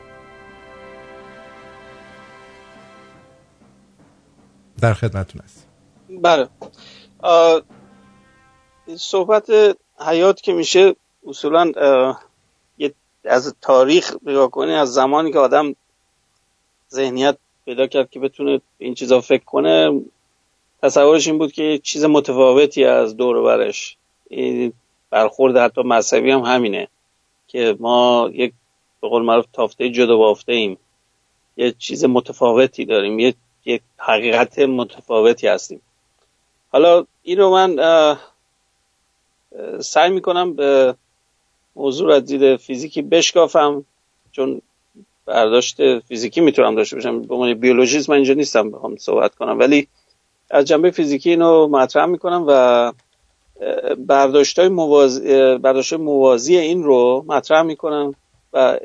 [4.82, 5.71] در خدمتون هست
[6.12, 6.50] بله.
[8.96, 9.52] صحبت
[10.00, 10.96] حیات که میشه
[11.28, 11.72] اصولا
[13.26, 15.76] از تاریخ نگاه کنی از زمانی که آدم
[16.92, 20.02] ذهنیت پیدا کرد که بتونه این چیزا فکر کنه
[20.84, 23.98] تصورش این بود که چیز متفاوتی از دور برش.
[24.30, 24.74] این
[25.10, 26.88] برخورد حتی مذهبی هم همینه
[27.48, 28.54] که ما یک
[29.02, 30.78] به قول معروف تافته جدا بافته ایم.
[31.58, 33.34] یه چیز متفاوتی داریم یه
[33.66, 35.82] یک حقیقت متفاوتی هستیم.
[36.72, 37.78] حالا این رو من
[39.80, 40.96] سعی می‌کنم به
[41.76, 43.86] موضوع از دید فیزیکی بشکافم
[44.32, 44.62] چون
[45.26, 47.22] برداشت فیزیکی می‌تونم داشته باشم.
[47.22, 49.60] به عنوان بیولوژیست من اینجا نیستم بخوام صحبت کنم.
[49.60, 49.88] ولی
[50.50, 52.94] از جنبه فیزیکی اینو مطرح می‌کنم و
[53.98, 58.16] برداشت های موازی, برداشت موازی این رو مطرح می‌کنم
[58.54, 58.80] و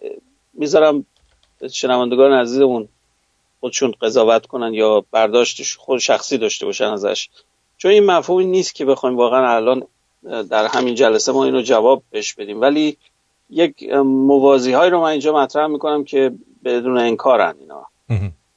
[0.54, 1.06] می‌ذارم
[1.72, 2.88] شنوندگان عزیزمون
[3.60, 7.28] خودشون قضاوت کنن یا برداشتش خود شخصی داشته باشن ازش.
[7.78, 9.86] چون این مفهومی نیست که بخوایم واقعا الان
[10.50, 12.60] در همین جلسه ما اینو جواب بهش بدیم.
[12.60, 12.96] ولی
[13.50, 16.32] یک موازی های رو من اینجا مطرح می‌کنم که
[16.64, 17.86] بدون انکارن اینا.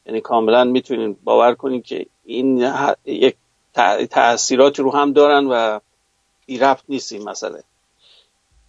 [0.06, 2.72] یعنی کاملا می‌تونین باور کنین که این
[3.06, 3.36] یک
[4.10, 5.80] تأثیراتی رو هم دارن و
[6.46, 7.64] بی رفت نیست این مسئله.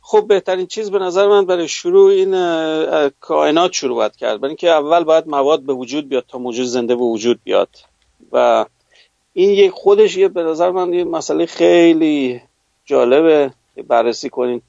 [0.01, 2.31] خب بهترین چیز به نظر من برای شروع این
[3.21, 4.41] کائنات شروع باید کرد.
[4.41, 7.69] برای اینکه اول باید مواد به وجود بیاد تا موجود زنده به وجود بیاد.
[8.33, 8.67] و
[9.33, 12.41] این یک خودش یه به نظر من یه مسئله خیلی
[12.85, 14.63] جالبه که بررسی کنین.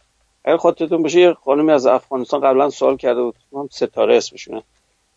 [0.46, 4.64] اگر خاطرتون باشه یه خانمی از افغانستان قبلا سوال کرده بود هم ستاره اسمشونه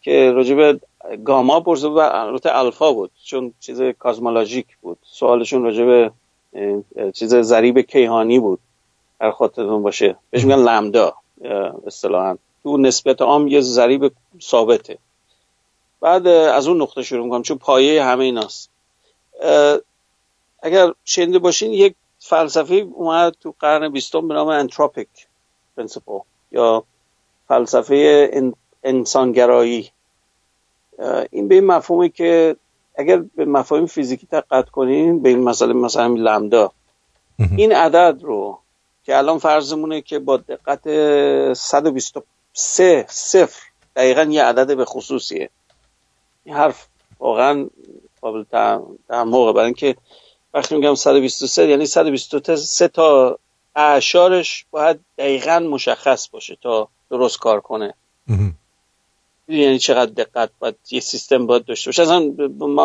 [0.02, 0.80] که راجب
[1.24, 4.98] گاما پرسید و البته الفا بود چون چیز کازمولوژیک بود.
[5.02, 6.12] سوالشون راجب
[7.14, 8.58] چیز ضریب کیهانی بود
[9.20, 10.16] اگر خاطرتون باشه.
[10.30, 11.14] بهش میگن لامبدا
[11.86, 12.36] اصطلاحا.
[12.62, 14.98] تو نسبت عام یه ضریب ثابته.
[16.00, 18.70] بعد از اون نقطه شروع می‌کنم چون پایه همه ایناست.
[20.62, 25.08] اگر شنیده باشین یک فلسفه اومد تو قرن بیستم به نام anthropic
[25.76, 26.18] principle
[26.52, 26.84] یا
[27.48, 29.90] فلسفه ان- انسانگرایی.
[31.30, 32.56] این به این مفهومه که
[32.94, 36.72] اگر به مفاهیم فیزیکی دقت کنین به این مسئله مثلا لمدا.
[37.56, 38.58] این عدد رو
[39.04, 40.82] که الان فرضمونه که با دقت
[41.52, 43.62] 123 صفر
[43.96, 45.50] دقیقا یه عدد به خصوصیه.
[46.44, 46.86] این حرف
[47.18, 47.68] واقعا
[48.24, 48.44] قابل
[49.08, 49.96] تحمقه برای اینکه
[50.54, 53.38] وقتی میگم 123 یعنی 123 تا
[53.76, 57.94] اعشارش باید دقیقا مشخص باشه تا درست کار کنه.
[59.48, 62.02] یعنی چقدر دقت باید یه سیستم باید داشته باشه.
[62.02, 62.18] اصلا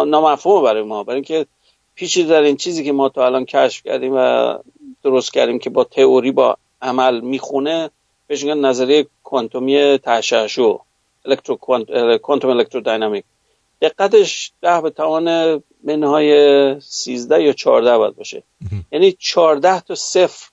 [0.05, 1.03] نامفهومه برای ما.
[1.03, 1.45] برای اینکه
[1.95, 4.57] پیچی در این چیزی که ما تا الان کشف کردیم و
[5.03, 7.89] درست کردیم که با تئوری با عمل می‌خونه
[8.27, 10.77] بهش میگن نظریه کوانتومی تشعشع
[11.25, 11.55] الکترو
[12.21, 13.25] کوانتوم الکترودینامیک.
[13.81, 18.43] دقتش ده به توان منهای 13 یا 14 باید باشه.
[18.91, 20.49] یعنی 14 تا صفر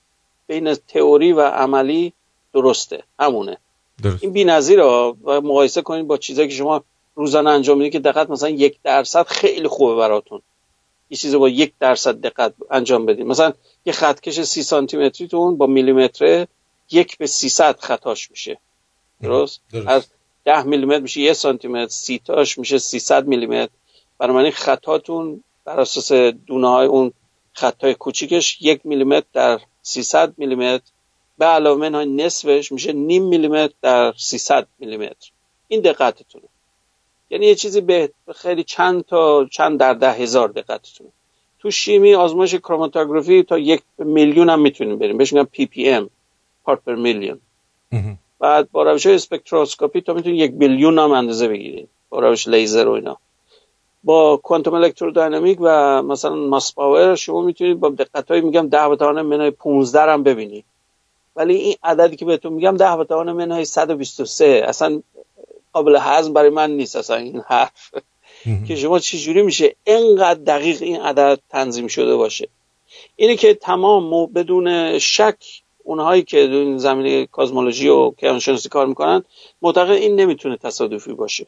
[0.47, 2.13] بین تئوری و عملی
[2.53, 3.03] درسته.
[3.19, 3.57] همونه.
[4.03, 4.23] درست.
[4.23, 4.83] این بی‌نظیره.
[4.83, 6.83] و مقایسه کنید با چیزایی که شما
[7.15, 10.41] روزانه انجام می‌دید که دقت مثلا یک درصد خیلی خوبه براتون.
[11.09, 13.25] یه چیز رو با یک درصد دقت انجام بدید.
[13.25, 13.53] مثلا
[13.85, 16.47] یه خطکش سی سانتی متریتون با میلیمتره
[16.91, 18.59] یک به 300 خطاش میشه.
[19.21, 19.87] درست؟ درست.
[19.87, 20.07] از
[20.47, 23.71] 10 میلیمتر میشه یه سانتی متر سی تاش میشه 300 میلیمتر.
[24.19, 26.11] بنابراین خطاتون بر اساس
[26.47, 27.11] دونه های اون
[27.53, 30.91] خطای کوچیکش یک میلیمتر در 300 میلیمتر.
[31.37, 35.31] به علاوه منهای نصفش میشه نیم میلیمتر در 300 میلیمتر.
[35.67, 36.45] این دقتتونه.
[37.29, 41.09] یعنی یه چیزی به خیلی چند تا چند در ده هزار دقتتونه.
[41.59, 45.17] تو شیمی آزمایش کروماتوگرافی تا یک میلیون هم می‌تونیم بریم.
[45.17, 46.09] بهش میگن ppm
[46.63, 47.39] part per million.
[48.39, 52.87] بعد با روش های اسپکتروسکوپی تا می‌تونید یک بیلیون هم اندازه بگیرید با روش لیزر
[52.87, 53.17] و اینا.
[54.03, 59.21] با کوانتوم الکترودینامیک و مثلا Mössbauer شما می‌تونید با دقت های میگم 10 به توان
[59.21, 60.65] منهای 15 هم ببینید
[61.35, 65.01] ولی این عددی که بهتون میگم 10 به توان منهای 123 اصلا
[65.73, 67.91] قابل هضم برای من نیست اصلا این حرف.
[68.67, 72.47] که شما چجوری میشه اینقدر دقیق این عدد تنظیم شده باشه.
[73.15, 78.85] اینه که تمام مو- بدون شک اونهایی که در این زمینه کازمولوژی و کیهانشناسی کار
[78.87, 79.23] می‌کنن
[79.61, 81.47] معتقد این نمی‌تونه تصادفی باشه.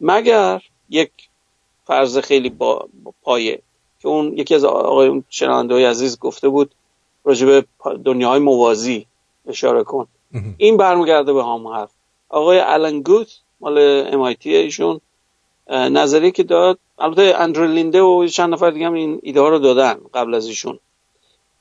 [0.00, 1.10] مگر یک
[1.84, 3.62] فرض خیلی با با پایه
[4.00, 6.70] که اون یکی از آقای شنونده های عزیز گفته بود
[7.24, 9.06] راجع به پا- دنیاهای موازی
[9.46, 10.06] اشاره کن.
[10.56, 11.90] این برمیگرده به هم حرف.
[12.28, 15.00] آقای الان گوت مال MIT ایشون
[15.70, 19.58] نظریه که داد البته اندرو لینده و چند نفر دیگه هم این ایده ها رو
[19.58, 20.78] دادن قبل از ایشون.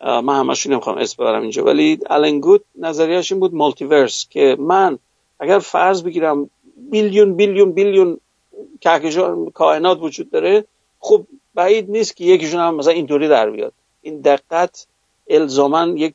[0.02, 1.64] من همشون نمی‌خوام اسم ببرم اینجا.
[1.64, 5.00] ولی الان گوت نظریهش این بود مالتیورس که من
[5.40, 6.50] اگر فرض بگیرم
[6.92, 8.20] بیلیون بیلیون بیلیون
[8.82, 10.66] کهکشان کائنات وجود داره
[11.00, 11.26] خب
[11.56, 13.74] بعید نیست که یکیشون هم مثلا اینطوری در بیاد.
[14.02, 14.88] این دقت
[15.28, 16.14] الزاما یک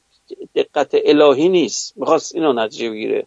[0.55, 1.93] دقت الهی نیست.
[1.97, 3.26] می‌خواست اینو نتیجه بگیره.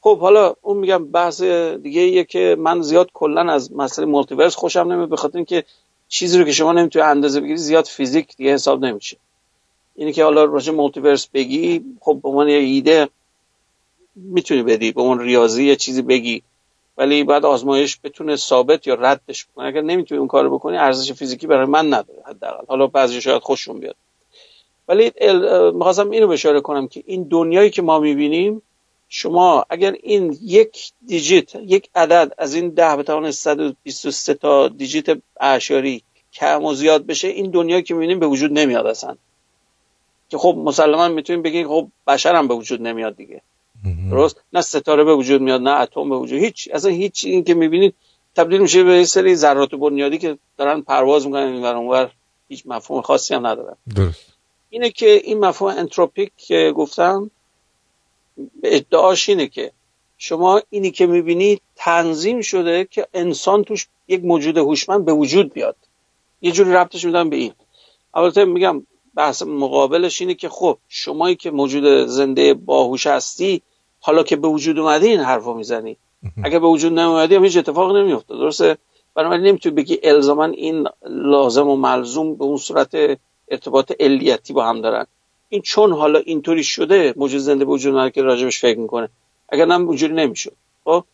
[0.00, 1.42] خب حالا اون میگم بحث
[1.82, 5.64] دیگه ایه که من زیاد کلا از مسئله multiverse خوشم نمیاد به خاطر اینکه
[6.08, 9.16] چیزی رو که شما نمی‌تونی اندازه بگیری زیاد فیزیک دیگه حساب نمیشه.
[9.96, 13.08] اینی که حالا راجع multiverse بگی خب به عنوان یه ایده
[14.16, 16.42] می‌تونی بدی به عنوان ریاضی یه چیزی بگی.
[16.98, 21.46] ولی بعد آزمایش بتونه ثابت یا ردش بکنه اگر نمی‌تونی اون کارو بکنی ارزش فیزیکی
[21.46, 22.64] برای من نداره حداقل.
[22.68, 23.96] حالا بعضی شاید خوششون بیاد.
[24.88, 25.12] ولی
[25.74, 28.62] می‌خواستم اینو اشاره کنم که این دنیایی که ما می‌بینیم
[29.08, 35.06] شما اگر این یک دیجیت یک عدد از این ده به توان 123 تا دیجیت
[35.40, 39.16] اعشاری کم و زیاد بشه این دنیایی که می‌بینیم به وجود نمیاد اصلا.
[40.32, 43.42] که خب مسلما می‌تونیم بگیم خب بشر هم به وجود نمیاد دیگه.
[44.10, 47.54] درست؟ نه ستاره به وجود میاد نه اتم به وجود هیچ اصلا هیچ این که
[47.54, 47.94] می‌بینید
[48.36, 52.10] تبدیل میشه به یه سری ذرات بنیادی که دارن پرواز می‌کنن اینور اونور
[52.48, 53.76] هیچ مفهوم خاصی هم ندارن.
[53.96, 54.20] درست.
[54.70, 57.30] اینه که این مفهوم انتروپیک که گفتم
[58.62, 59.72] ادعاش اینه که
[60.18, 65.76] شما اینی که می‌بینید تنظیم شده که انسان توش یک موجود هوشمند به وجود بیاد.
[66.42, 67.52] یه جوری ربطش میدم به این.
[68.14, 68.86] البته میگم
[69.16, 73.62] بحث مقابلش اینه که خب شمایی که موجود زنده باهوش هستی
[74.00, 75.96] حالا که به وجود اومدی این حرفو می‌زنی.
[76.44, 78.78] اگه به وجود نمیومدی هم هیچ اتفاق نمیفته درسته؟
[79.14, 82.94] بنابراین نمی‌تونی بگی الزاما این لازم و ملزوم به اون صورت
[83.48, 85.06] ارتباط علیتی با هم دارن.
[85.48, 89.08] این چون حالا اینطوری شده موجود زنده به وجود اومده که راجبش فکر می‌کنه.
[89.48, 90.52] اگر نه اونجوری نمی‌شد.
[90.84, 91.04] خب؟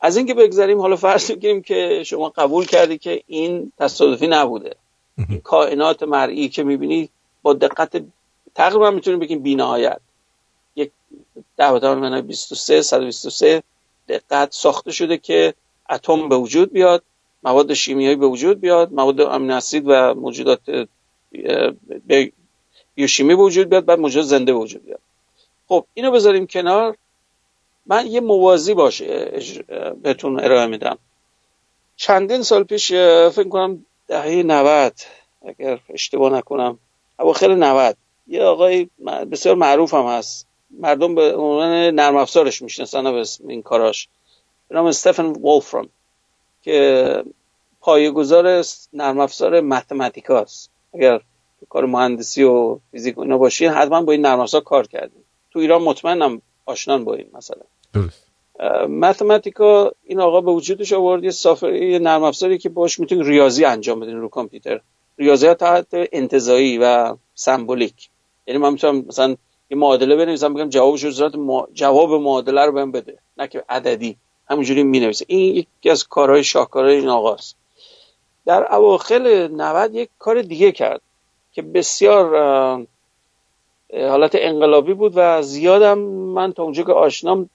[0.00, 4.76] از اینکه بگذریم حالا فرض بگیریم که شما قبول کردی که این تصادفی نبوده.
[5.28, 7.08] این کائنات مرئی که می‌بینی
[7.42, 8.02] با دقت
[8.54, 10.00] تقریبا می‌تونیم بگیم بینهایت.
[10.76, 10.90] یک
[11.56, 13.62] ده توان منهای 23 123
[14.08, 15.54] دقت ساخته شده که
[15.90, 17.02] اتم به وجود بیاد
[17.42, 20.88] مواد شیمیایی به وجود بیاد مواد امینو اسید و موجودات
[22.94, 25.00] بیوشیمی به وجود بیاد بعد موجود زنده به وجود بیاد.
[25.68, 26.96] خب اینو بذاریم کنار.
[27.86, 29.32] من یه موازی باشه
[30.02, 30.98] بهتون ارائه میدم.
[31.96, 32.92] چندین سال پیش
[33.32, 34.92] فکر کنم دهه 90
[35.46, 36.78] اگر اشتباه نکنم
[37.20, 37.96] اواخر 90
[38.26, 38.90] یه آقای
[39.32, 40.46] بسیار معروف هم هست.
[40.70, 44.08] مردم به عنوان نرم افزارش می‌شناسن به اسم این کاراش.
[44.68, 45.88] به نام استفن وولفرام
[46.62, 47.24] که
[47.80, 51.18] پایه‌گذار نرم افزار متمتیکاست اگر
[51.60, 55.22] تو کار مهندسی و فیزیک و اینا باشین حتما با این نرم افزار کار کردین
[55.50, 57.62] تو ایران مطمئنم آشنان با این مثلا
[57.92, 58.26] درست.
[58.88, 63.64] متمتیکا این آقا به وجودش آورد یه سافر یه نرم افزاری که باش می‌تونید ریاضی
[63.64, 64.80] انجام بدین رو کامپیوتر.
[65.20, 68.08] ریاضیات تحت انتزاعی و سمبولیک.
[68.46, 69.36] یعنی من می‌تونم مثلا
[69.70, 71.68] یه معادله بنویسم بگم جوابش رو ما...
[71.72, 74.16] جواب معادله رو بهم بده نه که عددی.
[74.50, 75.24] همونجوری می‌نویسه.
[75.28, 77.56] این یکی از کارهای شاهکارهای این آقاست
[78.46, 81.00] در اواخر 90 یک کار دیگه کرد
[81.52, 82.26] که بسیار
[83.94, 87.50] حالت انقلابی بود و زیادم من تا اونجا که آشنام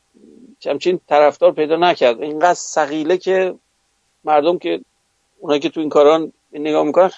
[0.65, 2.21] همچین طرفدار پیدا نکرد.
[2.21, 3.55] اینقدر سقیله که
[4.23, 4.81] مردم که
[5.39, 7.11] اونایی که تو این کاران نگاه می‌کنن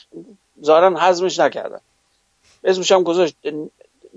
[0.64, 1.80] ظاهرا هضمش نکردن.
[2.64, 3.36] اسمش هم گذاشت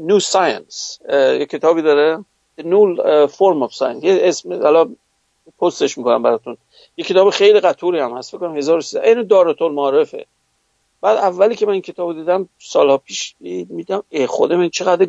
[0.06, 1.00] New Science.
[1.08, 2.24] اه، یه کتابی داره
[2.58, 4.04] The New اه، Form of Science.
[4.04, 4.88] یه اسم حالا
[5.58, 6.56] پستش می‌کنم براتون.
[6.96, 10.26] یه کتاب خیلی قطوری هم هست فکر کنم 1300 اینو دارت المعارفه
[11.00, 15.08] بعد اولی که من این کتاب دیدم سالها پیش میدم خودم این چقدر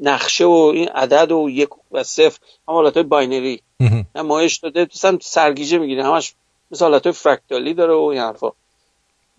[0.00, 2.38] نقشه و این عدد و یک و صفر.
[2.68, 3.62] هم حالت های binary
[4.14, 6.04] نمایش داده تو سرگیجه می‌گیره.
[6.04, 6.34] همش
[6.70, 8.52] مثل حالت های فرکتالی داره و این حرفا.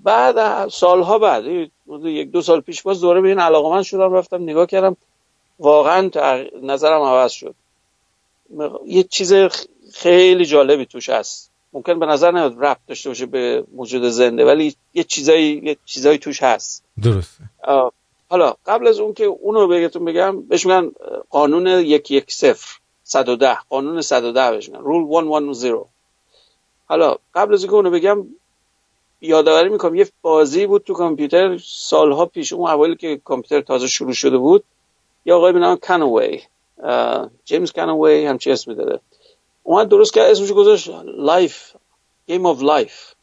[0.03, 1.45] بعد سالها بعد
[2.03, 4.97] یک دو سال پیش باز دوره به این علاقه من شدم رفتم نگاه کردم.
[5.59, 6.09] واقعا
[6.61, 7.55] نظرم عوض شد.
[8.85, 9.33] یه چیز
[9.93, 11.51] خیلی جالبی توش هست.
[11.73, 16.17] ممکن به نظر نمیاد ربط داشته باشه به موجود زنده ولی یه چیزایی یه چیزایی
[16.17, 16.83] توش هست.
[17.03, 17.43] درسته.
[18.29, 20.91] حالا قبل از اون که اونو بهتون بگم بهش میگن
[21.29, 25.85] قانون یک یک صفر 110 قانون 110 بهش میگن rule 110
[26.85, 28.27] حالا قبل از اینکه اونو بگم
[29.23, 34.13] یادآوری می‌کنم یه بازی بود تو کامپیوتر سالها پیش اون اوایل که کامپیوتر تازه شروع
[34.13, 34.63] شده بود
[35.25, 36.41] یه آقای به نام کانوی
[37.45, 38.99] جیمز کانوی همچی اسمی داره.
[39.63, 41.71] اومد درست کرد اسمش گذاشت life
[42.27, 43.13] game of life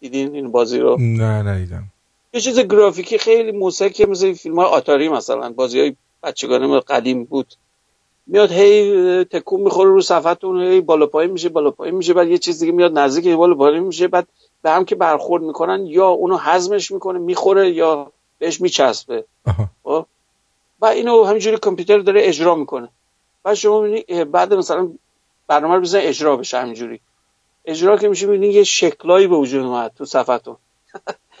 [0.00, 1.84] دیدین این بازی رو؟ نه ندیدم.
[2.32, 7.54] یه چیز گرافیکی خیلی موسیقی مثل فیلم های آتاری مثلا بازی های بچگانه قدیم بود.
[8.26, 12.38] میاد هی تکون می‌خوره رو صفحتون هی بالا پایین میشه بالا پایین میشه بعد یه
[12.38, 14.28] چیز دیگه میاد نزدیک بالا پایین میشه بعد
[14.62, 19.24] به هم که برخورد می‌کنن یا اونو هضمش می‌کنه می‌خوره یا بهش میچسبه.
[19.82, 20.06] خب؟
[20.80, 22.88] و اینو همینجوری کامپیوتر داره اجرا می‌کنه.
[23.42, 23.88] بعد شما
[24.24, 24.92] بعد مثلا
[25.46, 27.00] برنامه رو بزن اجرا بشه همینجوری.
[27.64, 30.56] اجرا که میشه می‌بینی یه شکلایی به وجود اومد تو صفحتون.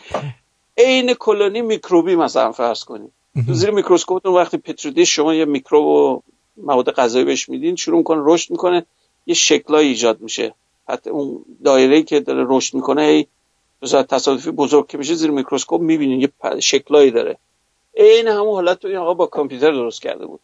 [0.78, 3.12] عین کلونی میکروبی مثلا فرض کنید.
[3.46, 6.22] تو زیر میکروسکوپتون وقتی petri dish شما یه میکروب و
[6.56, 8.86] مواد غذایی بهش میدین شروع می‌کنه رشد می‌کنه
[9.26, 10.54] یه شکلایی ایجاد میشه.
[10.88, 13.26] حتی اون دایره که داره رشد می‌کنه هی
[14.08, 17.38] تصادفی بزرگ که میشه زیر میکروسکوپ می‌بینین یه شکلایی داره.
[17.96, 20.40] عین همون حالت رو این آقا با کامپیوتر درست کرده بود.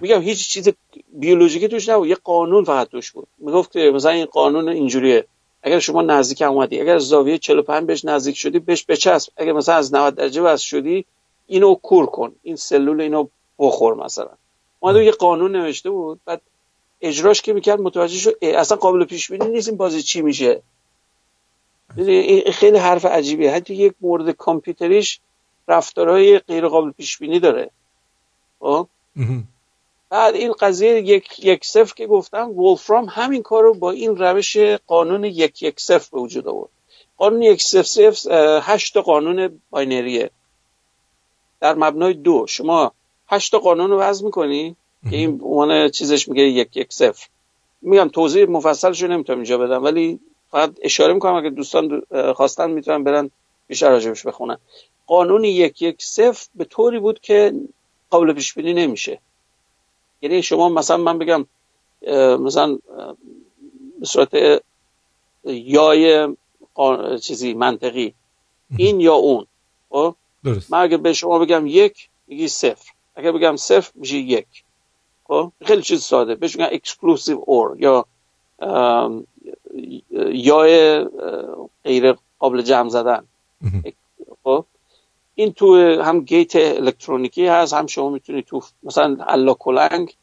[0.00, 0.68] میگم هیچ چیز
[1.12, 3.26] بیولوژیکی توش نبود یه قانون فقط توش بود.
[3.38, 5.26] می‌گفت که مثلا این قانون اینجوریه.
[5.62, 9.32] اگر شما نزدیک اومدی اگر زاویه 45 بهش نزدیک شدی بهش بچسب.
[9.36, 11.04] اگر مثلا از 90 درجه واسه شدی
[11.46, 12.32] اینو کور کن.
[12.42, 13.26] این سلول اینو
[13.58, 14.30] بخور مثلا.
[14.80, 16.42] اومده یه قانون نوشته بود بعد
[17.00, 20.62] اجراش که می‌کرد متوجه شد اصلا قابل پیش بینی نیست این بازی چی میشه.
[21.96, 23.52] این خیلی حرف عجیبیه.
[23.52, 25.20] حتی یک مورد کامپیوتریش
[25.68, 27.70] رفتارهای غیر قابل پیش بینی داره.
[28.60, 28.88] خب؟
[30.10, 34.56] بعد این قضیه یک یک صفر که گفتم ولفرام همین کار رو با این روش
[34.86, 36.70] قانون یک یک صفر به وجود آورد.
[37.16, 40.30] قانون یک صفر صفر هشت قانون باینریه
[41.60, 42.46] در مبنای دو.
[42.46, 42.92] شما
[43.28, 44.76] هشت قانون رو وضع می‌کنی؟
[45.10, 47.28] که این عنوان چیزش میگه یک یک صفر.
[47.82, 52.02] میگم توضیح مفصلش رو نمی‌تونم اینجا بدم ولی فقط اشاره می‌کنم اگه دوستان
[52.34, 53.30] خواستن می‌تونن برن
[53.66, 54.58] بیشتر راجبش بخونن.
[55.06, 57.52] قانون یک یک صفر به طوری بود که
[58.10, 59.20] قابل پیش بینی نمیشه.
[60.22, 61.46] یعنی شما مثلا من بگم
[62.40, 62.78] مثلا
[64.00, 64.62] به صورت
[65.44, 66.28] یای
[67.22, 68.14] چیزی منطقی.
[68.76, 69.46] این یا اون.
[69.90, 70.72] خب؟ درست.
[70.72, 72.90] من اگه به شما بگم یک میگی صفر.
[73.16, 74.63] اگه بگم صفر میشه یک.
[75.24, 76.34] خب خیلی چیز ساده.
[76.34, 78.06] بهش میگن exclusive or یا
[80.14, 80.58] یا
[81.84, 83.24] غیر قابل جمع زدن.
[84.44, 84.64] خب
[85.34, 90.16] این تو هم gate الکترونیکی هست هم شما می‌تونی تو مثلا الاکلنگ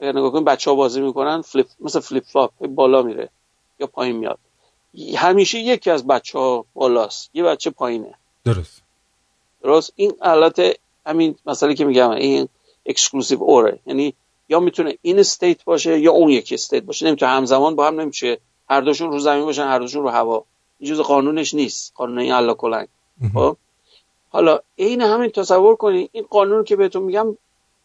[0.00, 3.28] اگر نگاه کنید بچه ها بازی می‌کنن flip مثل flip flop بالا میره
[3.80, 4.38] یا پایین میاد.
[5.16, 7.30] همیشه یکی از بچه ها بالاست.
[7.34, 8.14] یه بچه پایینه.
[8.44, 8.82] درست.
[9.62, 10.60] درست؟ این حالت
[11.06, 12.48] همین مسئله که میگم این
[12.86, 14.14] exclusive or ه یعنی
[14.48, 18.38] یا می‌تونه این state باشه یا اون یکی state باشه نمی‌تونه همزمان با هم نمیشه.
[18.70, 20.44] هر دوشون رو زمین باشن هر دوشون رو هوا.
[20.78, 21.92] این جز قانونش نیست.
[21.94, 22.88] قانون این الاکلنگ.
[23.34, 23.56] خب؟
[24.28, 27.36] حالا عین همین تصور کنید این قانون که بهتون میگم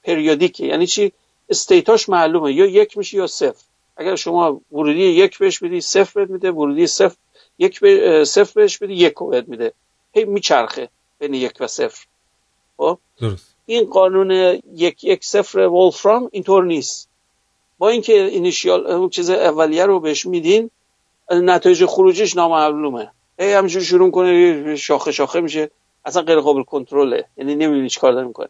[0.04, 0.66] periodic ه.
[0.66, 1.12] یعنی چی؟
[1.50, 2.54] state اش معلومه.
[2.54, 3.64] یا یک میشه یا صفر.
[3.98, 6.52] اگر شما ورودی یک بهش بدی صفر بهت میده.
[6.52, 7.16] ورودی صفر
[7.60, 9.74] یک به صفر بهش بدی یک بهت میده.
[10.14, 10.90] هی میچرخه
[11.20, 12.06] بین یک و صفر.
[12.78, 13.53] خب؟ درست.
[13.66, 14.32] این قانون
[14.76, 17.10] یک یک صفر ولفرام اینطور نیست.
[17.78, 20.70] با اینکه اینیشیال اون چیز اولیه رو بهش میدین
[21.32, 23.12] نتایج خروجیش نامعلومه.
[23.40, 25.70] هی همینجوری شروع کنه شاخه شاخه میشه.
[26.06, 28.50] اصلا غیر قابل کنترله یعنی نمی‌دونی چیکار داره می‌کنه.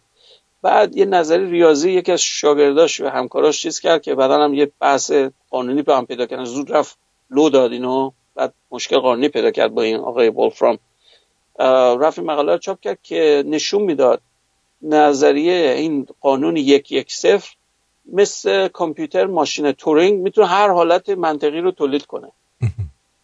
[0.61, 4.71] بعد یه نظری ریاضی یکی از شاگرداش و همکاراش چیز کرد که بعدا هم یه
[4.79, 5.11] بحث
[5.49, 6.45] قانونی به هم پیدا کردن.
[6.45, 6.97] زود رفت
[7.29, 8.11] لو داد اینو.
[8.35, 10.79] بعد مشکل قانونی پیدا کرد با این آقای ولفرام
[11.99, 14.21] رفت این مقاله رو چاپ کرد که نشون می‌داد
[14.83, 17.55] نظریه این قانون یک یک صفر
[18.05, 22.31] مثل کامپیوتر ماشین تورینگ می‌تونه هر حالت منطقی رو تولید کنه.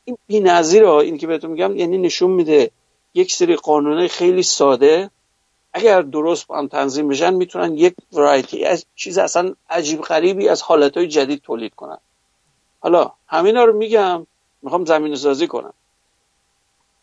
[0.05, 2.71] این بی نظیر این که بهتون میگم یعنی نشون میده
[3.13, 5.09] یک سری قانون خیلی ساده
[5.73, 10.61] اگر درست با هم تنظیم بشن می‌تونن یک ورایتی از چیز اصلا عجیب غریبی از
[10.61, 11.97] حالتهای جدید تولید کنن.
[12.79, 14.27] حالا همینا رو میگم
[14.61, 15.73] می‌خوام زمین سازی کنم.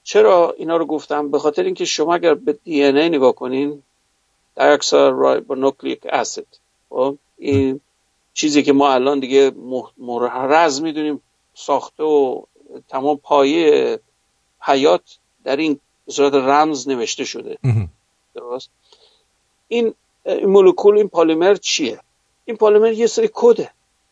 [0.02, 3.82] چرا اینا رو گفتم؟ به خاطر اینکه شما اگر به دی ان ای نگاه کنین
[4.56, 7.80] دیاکساریبونوکلیک اسید خب این
[8.34, 9.52] چیزی که ما الان دیگه
[9.98, 11.22] مرز می‌دونیم
[11.54, 12.42] ساخته و
[12.88, 14.00] تمام پایه
[14.60, 17.58] حیات در این به صورت رمز نوشته شده.
[18.34, 18.70] درست؟
[19.68, 19.94] این
[20.42, 22.00] مولکول این پلیمر چیه؟
[22.44, 23.70] این پلیمر یه سری کده.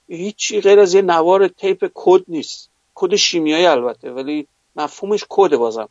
[0.09, 2.71] هیچی غیر از یه نوار tape کد نیست.
[2.95, 5.89] کد شیمیایی البته ولی مفهومش کده بازم.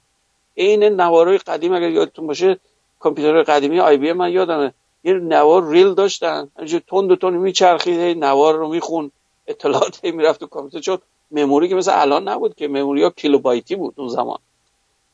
[0.57, 2.59] عین نوارای قدیم اگر یادتون باشه
[3.03, 4.73] کامپیوتر قدیمی IBM من یادمه.
[5.03, 6.49] یه نوار reel داشتن.
[6.55, 9.11] همینجور تند و تند میچرخید نوار رو میخوند.
[9.47, 10.79] اطلاعات می‌رفت تو کامپیوتر.
[10.79, 10.97] چون
[11.31, 14.39] memory که مثل الان نبود که memory ها کیلوبایتی بود اون زمان.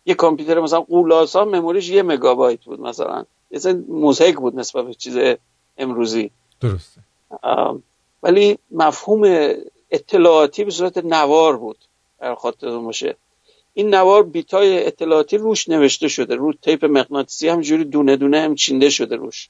[0.06, 3.26] یه کامپیوتر مثلا غول‌آسا memory ش یه مگابایت بود مثلا.
[3.52, 5.18] یه مضحک بود نسبت به چیز
[5.78, 6.32] امروزی.
[6.62, 7.02] درسته.
[8.24, 9.54] ولی مفهوم
[9.92, 11.78] اطلاعاتی به صورت نوار بود.
[12.20, 13.16] در خاطرتون باشه.
[13.80, 16.36] این نوار بیتای اطلاعاتی روش نوشته شده.
[16.36, 19.50] رو تیپ مغناطیسی همجوری دونه دونه هم چینده شده روش.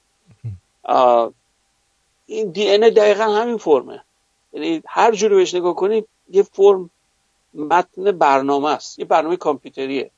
[2.25, 4.03] این دی ان دقیقا همین فرمه.
[4.53, 6.89] یعنی هر جوری بهش نگاه کنید یه فرم
[7.53, 8.99] متن برنامه است.
[8.99, 10.11] یه برنامه کامپیوتریه.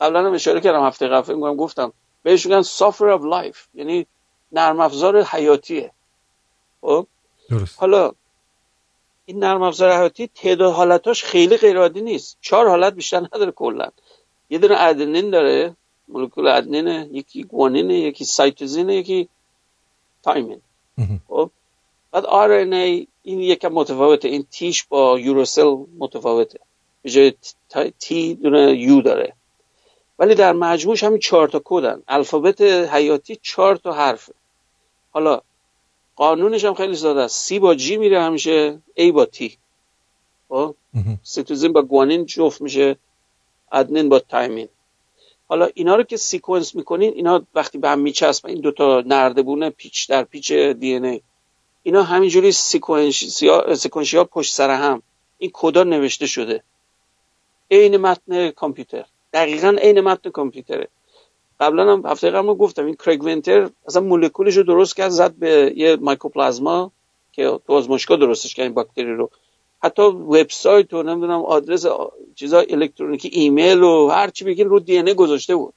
[0.00, 1.92] قبلا هم اشاره کردم هفته قبل می‌کنم گفتم.
[2.22, 3.58] بهش میگن software of life.
[3.74, 4.06] یعنی
[4.52, 5.92] نرم افزار حیاتیه.
[6.80, 7.06] خب؟
[7.50, 7.80] درست.
[7.80, 8.12] حالا
[9.28, 12.38] این نرم افزار حیاتی تعداد حالتاش خیلی غیر عادی نیست.
[12.40, 13.88] چهار حالت بیشتر نداره کلا.
[14.50, 15.76] یه دونه آدنین داره
[16.08, 19.28] مولکول آدنینه یکی گوانینه یکی cytosine ه یکی
[20.22, 20.60] thymine.
[21.28, 21.50] خب؟
[22.12, 24.28] بعد RNA یکم متفاوته.
[24.28, 26.60] این T ش با uracil متفاوته.
[27.02, 27.34] به جای
[27.98, 29.32] T دونه U داره.
[30.18, 32.02] ولی در مجموعش همین چهار تا کدن.
[32.08, 34.34] alphabet حیاتی چهار تا حرفه.
[35.10, 35.40] حالا
[36.18, 37.36] قانونش هم خیلی ساده است.
[37.44, 39.58] C با G میره همیشه A با T.
[40.48, 40.74] خب.
[41.22, 42.96] سیتوزین با گوانین جفت میشه
[43.72, 44.68] آدنین با thymine.
[45.48, 50.08] حالا اینا رو که sequence می‌کنین اینا وقتی به هم میچسبن این دوتا نردبونه پیچ
[50.08, 51.20] در پیچ DNA.
[51.82, 55.02] اینا همینجوری sequentia sequential پشت سر هم.
[55.38, 56.62] این کدا نوشته شده.
[57.70, 59.04] عین متن کامپیوتر.
[59.32, 60.88] دقیقا عین متن کامپیوتره.
[61.60, 65.72] قبلا هم هفته قبل گفتم این کریگ ونتر اصلا مولکولش رو درست کرد زد به
[65.76, 66.92] یه مایکوپلازما
[67.32, 69.30] که تو آزمایشگاه درستش کرد این باکتری رو.
[69.82, 71.86] حتی وبسایت و نمی‌دونم آدرس
[72.34, 75.74] چیزا الکترونیکی ایمیل و هر چی بگین رو DNA گذاشته بود.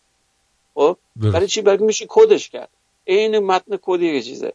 [0.74, 0.98] خب.
[1.16, 2.70] برای چی؟ برای میشه کدش کرد.
[3.08, 4.54] عین متن کد یه چیزه.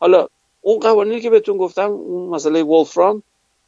[0.00, 0.28] حالا
[0.60, 3.22] اون قوانینی که بهتون گفتم اون مسئله ولفرام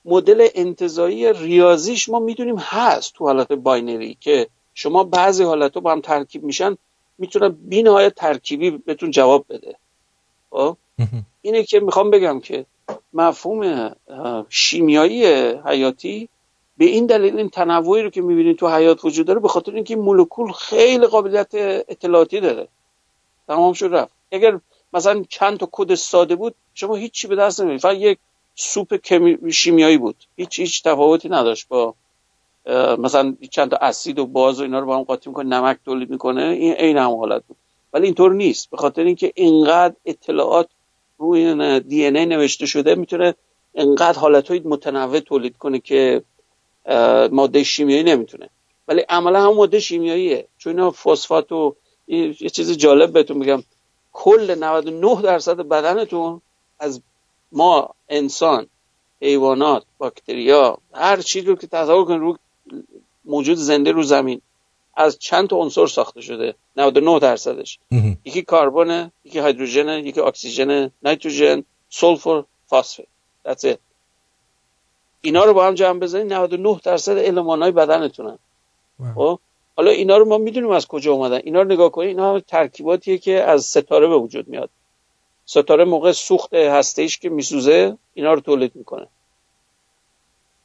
[0.05, 4.49] مدل انتزاعی ریاضیش ما می‌دونیم هست تو حالت binary که
[4.79, 6.77] شما بعضی حالت با هم ترکیب میشن
[7.19, 9.77] می‌تونه بی نهایت ترکیبی بهتون جواب بده.
[10.51, 10.77] خب.
[11.43, 12.67] اینه که می‌خوام بگم که
[13.13, 13.97] مفهوم
[14.49, 15.27] شیمیایی
[15.67, 16.29] حیاتی
[16.77, 19.95] به این دلیل این تنوعی رو که می‌بینید تو حیات وجود داره به خاطر اینکه
[19.95, 21.55] این مولکول خیلی قابلیت
[21.89, 22.69] اطلاعاتی داره.
[23.49, 24.13] تمام شد رفت.
[24.33, 24.61] اگر
[24.93, 28.19] مثلا چند تا کد ساده بود شما هیچی به دست نمیارید فقط یک
[28.55, 28.97] سوپ
[29.51, 30.17] شیمیایی بود.
[30.37, 31.95] هیچ هیچ تفاوتی نداشت با
[32.99, 36.11] مثلا چند تا اسید و باز و اینا رو با هم قاطی می‌کنه نمک تولید
[36.11, 37.57] می‌کنه این عین هم حالت بود.
[37.93, 38.71] ولی اینطور نیست.
[38.71, 40.69] به خاطر اینکه اینقدر اطلاعات
[41.19, 43.35] روی دی ای نوشته شده می‌تونه
[43.75, 46.23] اینقدر حالتهای متنوع تولید کنه که
[47.33, 48.51] ماده شیمیایی نمی‌تونه.
[48.89, 50.47] ولی عملا هم ماده شیمیاییه.
[50.59, 51.75] چون اینا فسفات و
[52.07, 53.63] یه چیز جالب بهتون بگم.
[54.13, 56.41] کل 99 درصد بدنتون
[56.81, 57.03] از
[57.53, 58.67] ما انسان
[59.23, 62.39] حیوانات باکتریا هر چیزی رو که تصور کنید رو
[63.29, 64.41] موجود زنده رو زمین
[64.95, 66.55] از چند تا عنصر ساخته شده.
[66.77, 67.79] 99 درصدش.
[68.25, 73.09] یکی کربونه یکی هیدروژن یکی اکسیژن نیتروژن سولفور فاسفید
[73.49, 73.79] That's it.
[75.21, 78.39] اینا رو با هم جمع بزنید 99 درصد المانهای بدنتونن.
[78.99, 79.15] واو.
[79.15, 79.41] خب؟
[79.77, 81.41] حالا اینا رو ما می‌دونیم از کجا اومدن.
[81.45, 84.71] اینا رو نگاه کنید اینا ترکیباتیه که از ستاره به وجود میاد.
[85.45, 89.09] ستاره موقع سوخت هسته که میسوزه اینا رو تولید می‌کنه.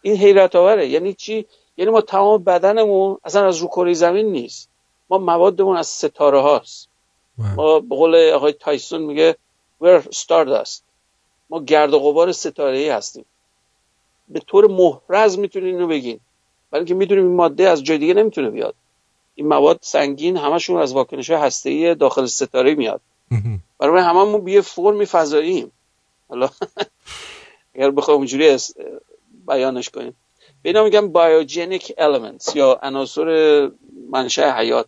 [0.01, 1.45] این حیرت آوره یعنی چی؟
[1.77, 4.69] یعنی ما تمام بدنمون اصلا از رو کره زمین نیست.
[5.09, 6.89] ما موادمون از ستاره هاست.
[7.37, 7.55] واو.
[7.55, 9.35] ما به قول آقای تایسون میگه
[9.83, 10.81] we're stardust.
[11.49, 13.25] ما گرد و غبار ستاره ای هستیم.
[14.27, 16.19] به طور محرز می‌تونین اینو بگین.
[16.71, 18.75] برای اینکه می‌دونیم این ماده از جای دیگه نمی‌تونه بیاد.
[19.35, 23.01] این مواد سنگین همشون از واکنش هسته داخل ستاره میاد.
[23.79, 25.71] برای هممون به یه فرمی فضاییم.
[26.29, 26.49] حالا
[27.75, 28.57] اگر بخوام اونجوری
[29.47, 30.15] بیانش کنیم.
[30.63, 33.69] به اینا میگم بایوجنیک elements یا عناصر
[34.11, 34.87] منشأ حیات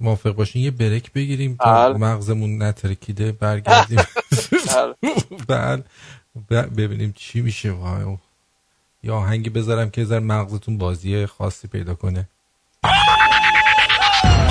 [0.00, 1.98] موافق باشین یه بریک بگیریم تا بله.
[1.98, 4.04] مغزمون نترکیده برگردیم
[5.48, 5.84] بله.
[6.50, 8.16] بعد ببینیم چی میشه وای.
[9.02, 12.28] یا آهنگی بذارم که زر مغزتون بازی خاصی پیدا کنه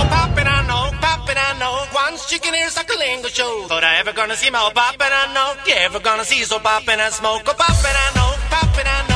[0.02, 1.76] Oh, poppin', I know, poppin', I know.
[2.04, 3.54] Once chicken ears like a lingo show.
[3.72, 5.50] Thought I ever gonna see my oh, poppin', I know.
[5.68, 7.44] You ever gonna see so poppin' and smoke?
[7.52, 9.13] Oh, poppin', I know, poppin', I know.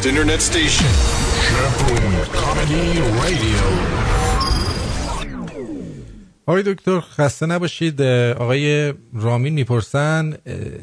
[0.00, 0.90] Hottest internet station.
[2.32, 3.60] Comedy Radio.
[6.46, 10.36] آقای دکتر خسته نباشید آقای رامین می‌پرسن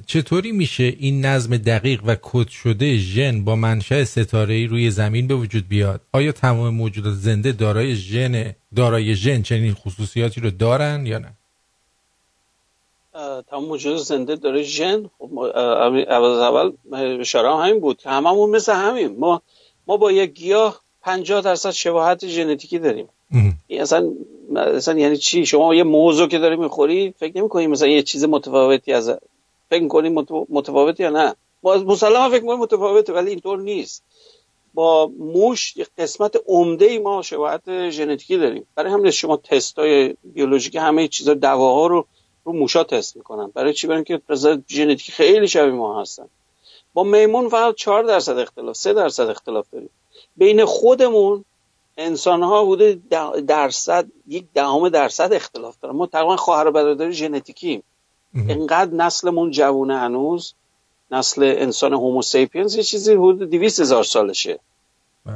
[0.06, 5.36] چطوری میشه این نظم دقیق و کد شده ژن با منشأ ستاره روی زمین به
[5.36, 11.20] وجود بیاد آیا تمام موجودات زنده دارای ژن دارای ژن چنین خصوصیاتی رو دارن یا
[11.20, 11.37] نه
[13.50, 15.10] تمام موجود زنده داره ژن.
[15.20, 16.72] خب اول از اول
[17.20, 19.42] اشاره هم همین بود که هممون مثل همین ما
[19.88, 23.10] ما با یک گیاه 50 درصد شباهت ژنتیکی داریم.
[23.68, 24.12] این اصلا
[24.56, 28.94] اصلا یعنی چی؟ شما یه موزو که داری می‌خوری فکر نمی‌کنی مثلا یه چیز متفاوتی
[28.94, 29.12] از
[29.70, 34.04] فکر می‌کنی مت- متفاوت یا نه؟ ما مسلما فکر می‌کنیم متفاوته ولی اینطور نیست.
[34.74, 38.68] با موش قسمت عمده ای ما شباهت ژنتیکی داریم.
[38.76, 42.06] برای همین شما تست های بیولوژیکی همه چیزا دواها رو
[42.48, 43.52] رو موشا تست می‌کنن.
[43.54, 46.26] برای چی؟ برای اینکه رضا ژنتیکی خیلی شبیه ما هستن.
[46.94, 49.90] با میمون فقط 4 درصد اختلاف 3 درصد اختلاف داریم.
[50.38, 51.46] بین خودمون
[51.98, 55.96] انسان ها حدود ده- درصد یک دهم درصد اختلاف دارن.
[55.96, 57.84] ما تقریبا خواهر و برادر ژنتیکیم.
[58.50, 60.54] انقدر نسلمون جوونه هنوز.
[61.12, 64.60] نسل انسان هوموسیپینز یه چیزی حدود 200 هزار سالشه.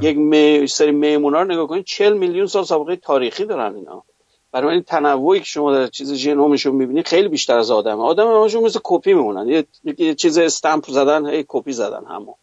[0.01, 0.67] یک می...
[0.67, 4.03] سری میمونا رو نگاه کنید 40 میلیون سال سابقه تاریخی دارن اینا.
[4.51, 8.63] برای این تنوعی که شما در چیز ژنومشون می‌بینید خیلی بیشتر از آدمه آدم همشون
[8.63, 9.65] مثل کپی میمونن.
[9.97, 10.15] یه...
[10.15, 12.33] چیز استمپ زدن هی کپی زدن همون.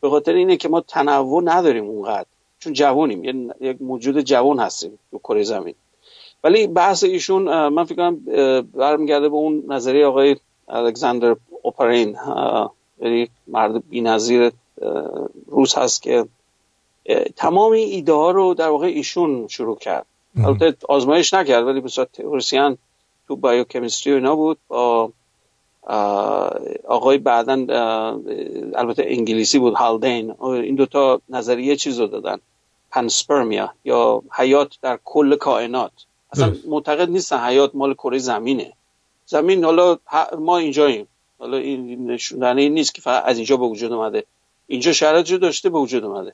[0.00, 2.26] به خاطر اینه که ما تنوع نداریم اونقدر.
[2.58, 3.24] چون جوونیم.
[3.24, 5.74] یه- یک موجود جوان هستیم تو کره زمین.
[6.44, 8.16] ولی بحث ایشون من فکر کنم
[8.74, 10.36] برمیگرده به اون نظریه آقای
[10.68, 12.16] الکساندر اوپرین.
[13.00, 14.52] یعنی مرد بی‌نظیر
[15.46, 16.24] روس هست که
[17.36, 20.06] تمام ایده ها رو در واقع ایشون شروع کرد.
[20.36, 22.78] البته آزمایش نکرد ولی به صورت تئوریسین
[23.28, 25.12] تو بایوکمیستری و اینا بود با
[26.88, 27.52] آقای بعدا
[28.74, 30.34] البته انگلیسی بود هالدین.
[30.42, 32.38] این دوتا نظریه چیز رو دادن
[32.90, 35.92] پنسپرمیا یا حیات در کل کائنات.
[36.32, 38.72] اصلا معتقد نیستن حیات مال کره زمینه.
[39.26, 39.98] زمین حالا
[40.38, 41.08] ما اینجاییم.
[41.38, 44.24] حالا این نشوندنه این نیست که فقط از اینجا به وجود اومده.
[44.66, 46.32] اینجا شرایط رو داشته به وجود اومده.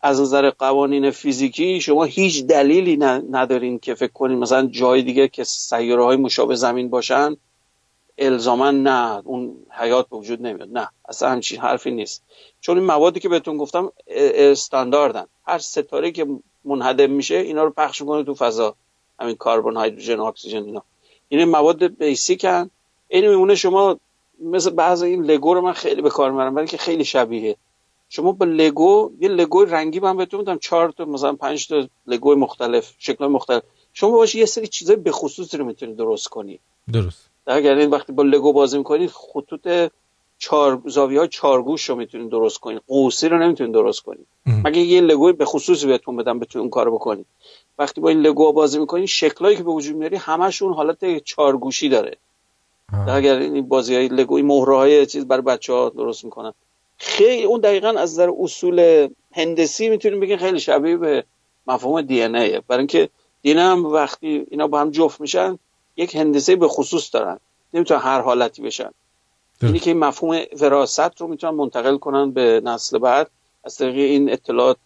[0.00, 2.96] از نظر قوانین فیزیکی شما هیچ دلیلی
[3.30, 7.36] ندارین که فکر کنین مثلا جای دیگه که سیاره های مشابه زمین باشن
[8.18, 10.68] الزاما نه اون حیات به وجود نمیاد.
[10.72, 12.22] نه اصلا همچین حرفی نیست.
[12.60, 13.92] چون این موادی که بهتون گفتم
[14.34, 15.26] استانداردن.
[15.46, 16.26] هر ستاره که
[16.64, 18.74] منهدم میشه اینا رو پخش می‌کنه تو فضا.
[19.20, 20.82] همین کربن هیدروژن اکسیژن اینا.
[21.28, 22.70] این مواد بیسیکن
[23.08, 23.98] این میمونه شما
[24.42, 27.56] مثل بعض این لگو رو من خیلی به کار می‌برم برای که خیلی شبیه
[28.08, 32.34] شما با لگو یه لگو رنگی من بهتون میدم چهار تا مثلا پنج تا لگو
[32.34, 33.62] مختلف شکل مختلف.
[33.92, 36.60] شما باش یه سری چیزای به خصوص رو می‌تونید درست کنی.
[36.92, 37.30] درست.
[37.46, 39.90] اگر این وقتی با لگو بازی می‌کنید خطوط
[40.38, 45.00] چهار زاویه های چارگوش رو می‌تونید درست کنید قوسی رو نمی‌تونید درست کنید مگه یه
[45.00, 47.26] لگو به خصوصی بهتون بدم بتونید اون کارو بکنید
[47.78, 52.16] وقتی با این لگو بازی می‌کنید شکلایی که به وجود میاری همشون حالت چارگوشی داره.
[53.08, 56.52] اگر این بازی های لگو این مهره های چیز برای بچه ها درست می‌کنن.
[56.98, 61.24] خیلی اون دقیقا از نظر اصول هندسی می‌تونیم بگیم خیلی شبیه به
[61.66, 63.08] مفهوم دی ان برای اینکه
[63.42, 65.58] دی هم وقتی اینا با هم جفت میشن
[65.96, 67.40] یک هندسه به خصوص دارن.
[67.74, 68.90] نمی‌تونن هر حالتی بشن.
[69.62, 73.30] اینی که این مفهوم وراثت رو می‌تونن منتقل کنن به نسل بعد
[73.64, 74.76] از طریق این اطلاعات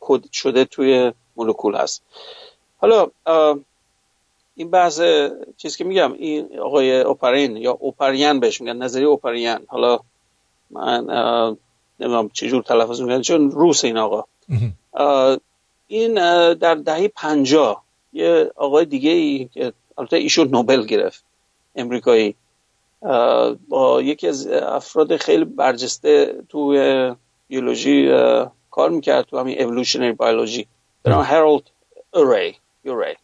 [0.00, 2.02] کد شده توی مولکول هست.
[2.78, 3.10] حالا
[4.54, 5.00] این بحث
[5.56, 9.98] چیز که میگم این آقای اوپرین یا اوپریان بهش میگن نظریه اوپریان حالا
[10.70, 11.06] من
[12.00, 14.24] نمی‌دونم چجور تلفظ میگن چون روس این آقا.
[15.86, 16.14] این
[16.54, 21.24] در دهه پنجاه یه آقای دیگه ای که البته ایشون نوبل گرفت
[21.74, 22.34] امریکایی.
[23.68, 26.74] با یکی از افراد خیلی برجسته تو
[27.48, 28.08] بیولوژی
[28.70, 30.66] کار می‌کرد تو همین اولوشنری بیولوژی
[31.02, 31.62] به نام هرالد
[32.14, 33.14] اوری اوری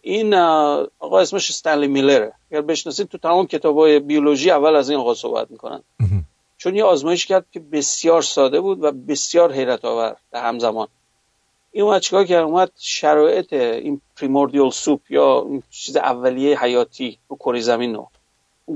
[0.00, 5.14] این آقا اسمش استنلی میلره اگر بشناسید تو تمام کتابای بیولوژی اول از این آقا
[5.14, 5.82] صحبت می‌کنن.
[6.58, 10.88] چون یه آزمایش کرد که بسیار ساده بود و بسیار حیرت آور در همزمان.
[11.72, 17.36] این اومد چیکار کرد؟ اومد شرایط این پریموردیال سوپ یا این چیز اولیه حیاتی رو
[17.36, 18.08] کره زمین رو.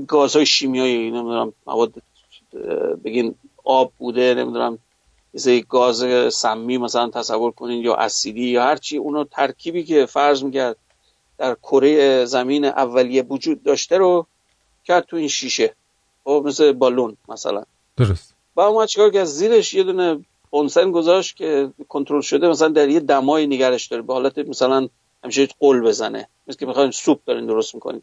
[0.07, 1.93] گازهای شیمیایی نمی‌دونم مواد
[3.03, 4.79] بگین آب بوده نمی‌دونم
[5.33, 10.43] یه گاز سمی مثلا تصور کنین یا اسیدی یا هر چی اونو ترکیبی که فرض
[10.43, 10.75] می‌کرد
[11.37, 14.25] در کره زمین اولیه وجود داشته رو
[14.85, 15.75] کرد تو این شیشه.
[16.23, 17.63] خب مثل بالون مثلا.
[17.97, 18.33] درست.
[18.55, 22.99] و اومد چیکار کرد زیرش یه دونه اونسن گذاشت که کنترل شده مثلا در یه
[22.99, 24.89] دمای نگرش داره به حالت مثلا
[25.23, 26.27] همیشه قل بزنه.
[26.47, 28.01] مثل که می‌خواین سوپ دارین درست می‌کنین.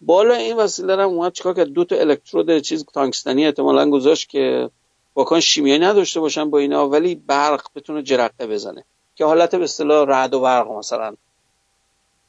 [0.00, 4.28] بالا این وسیله رو هم اومد چیکار کرد؟ دو تا الکترود چیز تانکستنی احتمالاً گذاشت
[4.28, 4.70] که
[5.14, 8.84] واکن شیمیایی نداشته باشن با اینا ولی برق بتونه جرقه بزنه.
[9.14, 11.14] که حالت به اصطلاح رعد و برق مثلا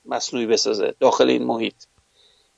[0.06, 1.76] مصنوعی بسازه داخل این محیط.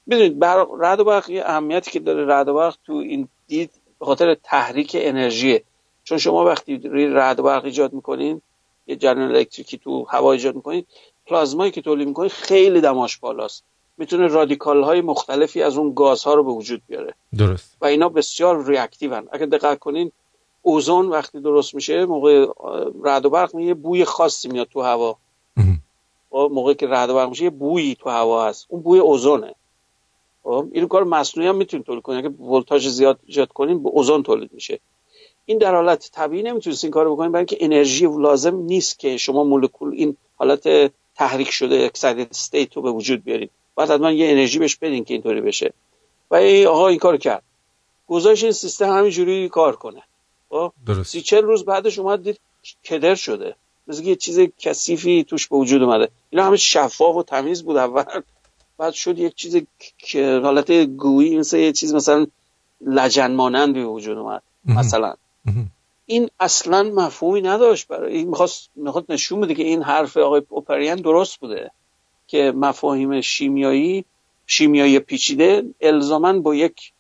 [0.10, 2.26] ببینید برق رعد و برق یه اهمیتی که داره.
[2.26, 3.72] رعد و برق تو این دید
[4.04, 5.64] به خاطر تحریک انرژیه
[6.04, 8.42] چون شما وقتی روی رعد و برق ایجاد می‌کنین
[8.88, 10.86] یه جریان الکتریکی تو هوا ایجاد می‌کنین
[11.26, 13.64] پلازمایی که تولید می‌کنین خیلی دماش بالاست.
[13.98, 17.14] می‌تونه رادیکال های مختلفی از اون گازها رو به وجود بیاره.
[17.38, 17.78] درست.
[17.82, 19.28] و اینا بسیار reactive ن.
[19.32, 20.12] اگه دقت کنین
[20.62, 22.48] اوزون وقتی درست میشه موقع
[23.04, 25.18] رعد و برق یه بوی خاصی میاد تو هوا.
[26.30, 28.66] خب، موقعی که رعد و برق میشه یه بویی تو هوا هست.
[28.70, 29.56] اون بوی اوزونه.
[30.46, 34.54] این کار مصنوعی هم می‌تونید تولید کنید اگه ولتاژ زیاد ایجاد کنین به اوزون تولید
[34.54, 34.80] میشه.
[35.46, 39.44] این در حالت طبیعی نمی‌تونید این کارو بکنید برای اینکه انرژی لازم نیست که شما
[39.44, 43.50] مولکول این حالت تحریک شده excited state رو به وجود بیارید.
[43.76, 45.74] باید حتما یه انرژی بهش بدین که اینطوری بشه.
[46.32, 47.44] و این آقا این کارو کرد.
[48.08, 50.04] گذاشت این سیستم همینجوری کار کنه.
[50.50, 51.12] خب درست.
[51.12, 52.40] سی چل روز بعدش اومد دید
[52.86, 53.56] کدر شده.
[53.88, 56.10] مثل یه چیز کثیفی توش به وجود اومده.
[56.30, 58.04] اینا همه شفاف و تمیز بود اول.
[58.78, 59.62] بعد شد یک چیز
[59.98, 62.28] که حالت گویی مثل یه چیز مثلا
[62.82, 65.14] لجن مانند به وجود اومد مثلا.
[66.06, 70.96] این اصلا مفهومی نداشت برای این می‌خواست می‌خواد نشون بده که این حرف آقای اوپریان
[70.98, 71.72] درست بوده
[72.28, 74.06] که مفاهیم شیمیایی
[74.48, 76.92] شیمیایی پیچیده الزاما با یک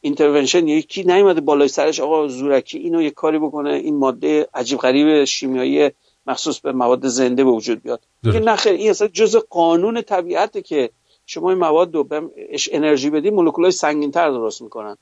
[0.00, 5.24] intervention یکی نیومده بالای سرش آقا زورکی اینو یک کاری بکنه این ماده عجیب غریب
[5.24, 5.90] شیمیایی
[6.26, 8.00] مخصوص به مواد زنده به وجود بیاد.
[8.24, 10.90] که نخیر این اصلا جز قانون طبیعته که
[11.26, 14.96] شما این مواد رو بهش انرژی بدی مولکولای سنگین‌تر درست می‌کنن.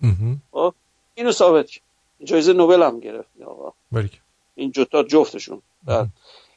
[0.53, 0.75] خب
[1.15, 1.85] اینو ثابت کرد.
[2.25, 3.29] جایزه نوبل هم گرفت.
[3.37, 3.73] این آقا.
[3.93, 4.21] باریک
[4.55, 5.63] این جتا جفتشون.
[5.85, 6.09] بعد.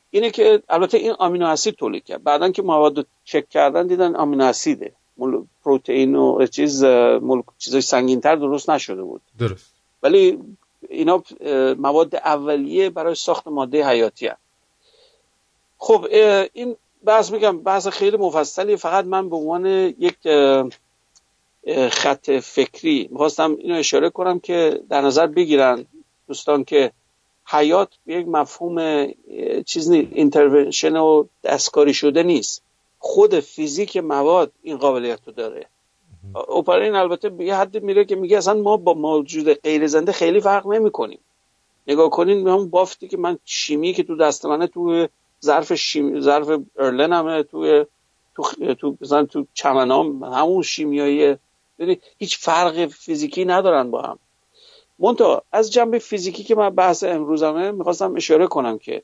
[0.09, 2.23] اینه که البته این آمینو اسید تولید کرد.
[2.23, 4.93] بعدا که مواد رو چک کردن دیدن آمینو اسیده.
[5.17, 6.83] مول- پروتئین و چیز
[7.21, 7.41] مول...
[7.57, 9.21] چیزای سنگین‌تر درست نشده بود.
[9.39, 9.73] درست.
[10.03, 10.39] ولی
[10.89, 11.23] اینا
[11.77, 14.41] مواد اولیه برای ساخت ماده حیاتی هست.
[15.77, 16.07] خب
[16.53, 18.77] این بحث میگم بحث خیلی مفصلی.
[18.77, 19.65] فقط من به عنوان
[19.99, 20.17] یک
[21.89, 25.85] خط فکری می‌خواستم اینو اشاره کنم که در نظر بگیرن
[26.27, 26.91] دوستان که
[27.45, 29.07] حیات یک مفهوم
[29.65, 32.63] چیز نیست اینترونشن و دستکاری شده نیست.
[32.99, 35.65] خود فیزیک مواد این قابلیت رو داره.
[36.47, 40.67] اوپرین البته یه حد میره که میگه اصلا ما با موجود غیر زنده خیلی فرق
[40.67, 41.19] نمی کنیم
[41.87, 45.07] نگاه کنین همون بافتی که من شیمی که تو دست منه تو
[45.43, 47.85] ظرف شیم ظرف ارلن همه تو
[48.35, 51.35] تو تو مثلا تو چمنام همون شیمیایی
[51.79, 54.19] ببین هیچ فرق فیزیکی ندارن با هم.
[54.99, 59.03] منتها از جنبه فیزیکی که من بحث امروزمه می‌خواستم اشاره کنم که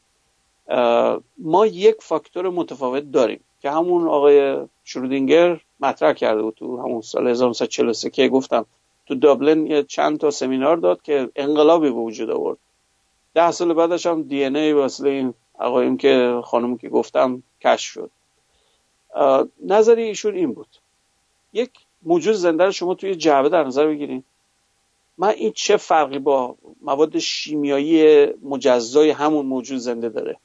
[1.37, 7.27] ما یک فاکتور متفاوت داریم که همون آقای شرودینگر مطرح کرده بود تو همون سال
[7.27, 8.65] 1943 که گفتم
[9.05, 12.57] تو دابلن یه چند تا سمینار داد که انقلابی به وجود آورد.
[13.33, 17.91] ده سال بعدش هم دی ان ای واسه این آقایون که خانم که گفتم کشف
[17.91, 18.11] شد.
[19.65, 20.67] نظر ایشون این بود.
[21.53, 21.71] یک
[22.03, 24.23] موجود زنده رو شما توی جعبه در نظر بگیرید
[25.17, 30.37] من این چه فرقی با مواد شیمیایی مجزای همون موجود زنده داره؟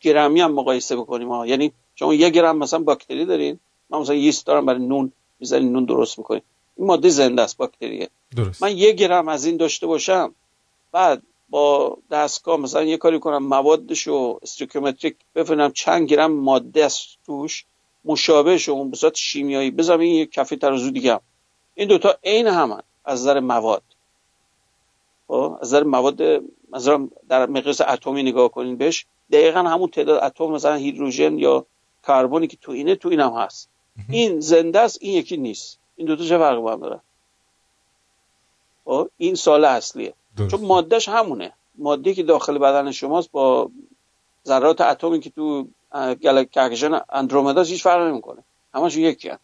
[0.00, 1.46] گرمی هم مقایسه بکنیم ها.
[1.46, 3.58] یعنی شما یک گرم مثلا باکتری دارین
[3.90, 6.42] من مثلا یست دارم برای نون می‌ذارین نون درست می‌کنین.
[6.76, 8.08] این ماده زنده است باکتریه.
[8.36, 8.62] درست.
[8.62, 10.34] من یک گرم از این داشته باشم
[10.92, 17.18] بعد با دستگاه مثلا یه کاری کنم موادش رو استریکومتریک بفهمم چند گرم ماده است
[17.26, 17.64] توش
[18.04, 21.20] مشابهش اون به صورت شیمیایی بذارم این یک کفه ترازو دیگه هم.
[21.74, 23.82] این دوتا عین همن از نظر مواد.
[25.28, 26.22] خب، از نظر مواد
[26.72, 29.06] مثلا در مقیاس اتمی نگاه کنین بهش.
[29.32, 31.66] دقیقا همون تعداد اتم مثلا هیدروژن یا
[32.06, 33.68] کربنی که تو اینه تو اینم هست.
[34.10, 35.78] این زنده است این یکی نیست.
[35.96, 37.00] این دوتا چه فرقی با هم دارن؟
[38.84, 40.14] خب، این سال اصلیه.
[40.36, 40.50] درست.
[40.56, 41.52] چون مادهش همونه.
[41.78, 43.70] ماده که داخل بدن شماست با
[44.46, 48.44] ذرات اتمی که تو اه، گل- کهکشان اندرومدا هیچ فرقی نمی‌کنه.
[48.74, 49.38] همشون یکی هم.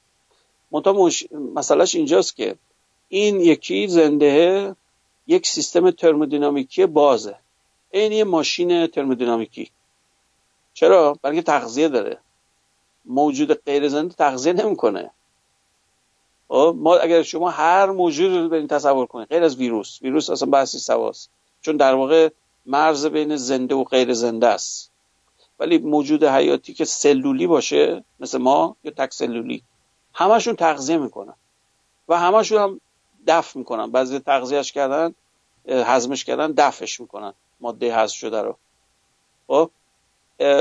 [0.70, 1.24] منتها مش...
[1.55, 2.57] مسئلهش اینجاست که
[3.09, 4.76] این یکی زنده
[5.26, 7.36] یک سیستم ترمودینامیکی بازه.
[7.90, 9.70] این یه ماشین ترمودینامیکی.
[10.74, 12.18] چرا؟ برای تغذیه داره.
[13.05, 15.11] موجود غیر زنده تغذیه نمی‌کنه.
[16.53, 20.03] ما اگر شما هر موجود رو برین تصور کنید غیر از ویروس.
[20.03, 21.30] ویروس اصلا بحثی سواست.
[21.61, 22.28] چون در واقع
[22.66, 24.92] مرز بین زنده و غیر زنده است.
[25.59, 29.62] ولی موجود حیاتی که سلولی باشه مثل ما یا تک سلولی
[30.14, 31.34] همشون تغذیه می‌کنن.
[32.09, 32.80] و همشون هم
[33.26, 33.90] دفع می‌کنن.
[33.90, 35.14] بعضی تغذیهش کردن
[35.68, 37.34] هضمش کردن دفعش می‌کنن.
[37.61, 38.57] ماده حذف شده رو.
[39.46, 39.70] خب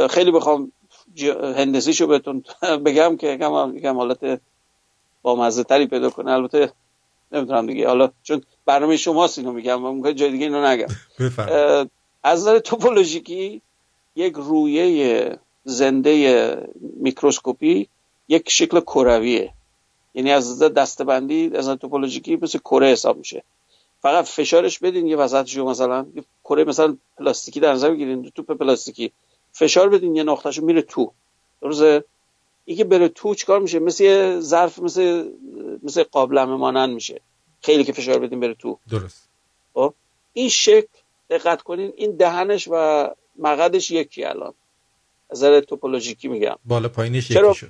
[0.10, 0.72] خیلی بخوام
[1.56, 2.44] هندسیشو بهتون
[2.86, 4.42] بگم که یکم حالت
[5.22, 6.32] با مزه تری پیدا کنه.
[6.32, 6.72] البته
[7.32, 7.88] نمی‌تونم دیگه.
[7.88, 9.82] حالا چون برنامه شماست اینو میگم.
[9.82, 10.88] من جای دیگه اینو نگم.
[12.24, 13.62] از نظر توپولوژیکی
[14.16, 17.88] یک رویه زنده میکروسکوپی
[18.28, 19.54] یک شکل کرویه.
[20.14, 23.44] یعنی از نظر دستبندی از نظر توپولوژیکی مثل کره حساب میشه.
[24.02, 28.52] فقط فشارش بدین یه وسطش رو مثلا یه کره مثلا پلاستیکی در نظر بگیرین توپ
[28.52, 29.12] پلاستیکی.
[29.52, 31.12] فشار بدین یه نقطهشو میره تو.
[31.62, 32.04] درسته؟
[32.72, 35.32] این که بره تو چیکار میشه؟ مثل یه ظرف مثل
[35.84, 37.22] مثل قابلمه مانند میشه.
[37.62, 38.78] خیلی که فشار بدین بره تو.
[38.90, 39.30] درست.
[39.74, 39.94] خب؟
[40.34, 40.88] این شکل
[41.30, 43.08] دقت کنین این دهنش و
[43.40, 44.54] مقدش یکی الان.
[45.30, 46.56] از نظر توپولوژیکی میگم.
[46.66, 47.70] بالا پایینش چرا؟ یکی شد.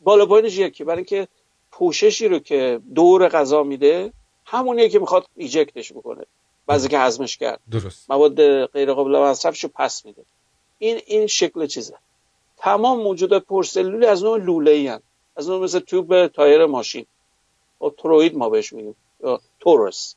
[0.00, 0.84] بالا پایینش یکی.
[0.84, 1.28] برای اینکه
[1.72, 4.12] پوششی رو که دور غذا میده
[4.44, 6.24] همونیه که می‌خواد ایجکتش بکنه.
[6.66, 7.60] بعضی که هضمش کرد.
[7.70, 8.10] درست.
[8.10, 10.22] مواد غیر قابل مصرفش رو پس میده.
[10.78, 11.94] این این شکل چیزه.
[12.58, 14.88] تمام موجودات پرسلولی از نوع لوله ای
[15.36, 17.06] از نوع مثل توب تایر ماشین.
[17.80, 18.96] و تروید ما بهش میگیم.
[19.24, 20.14] یا تورس.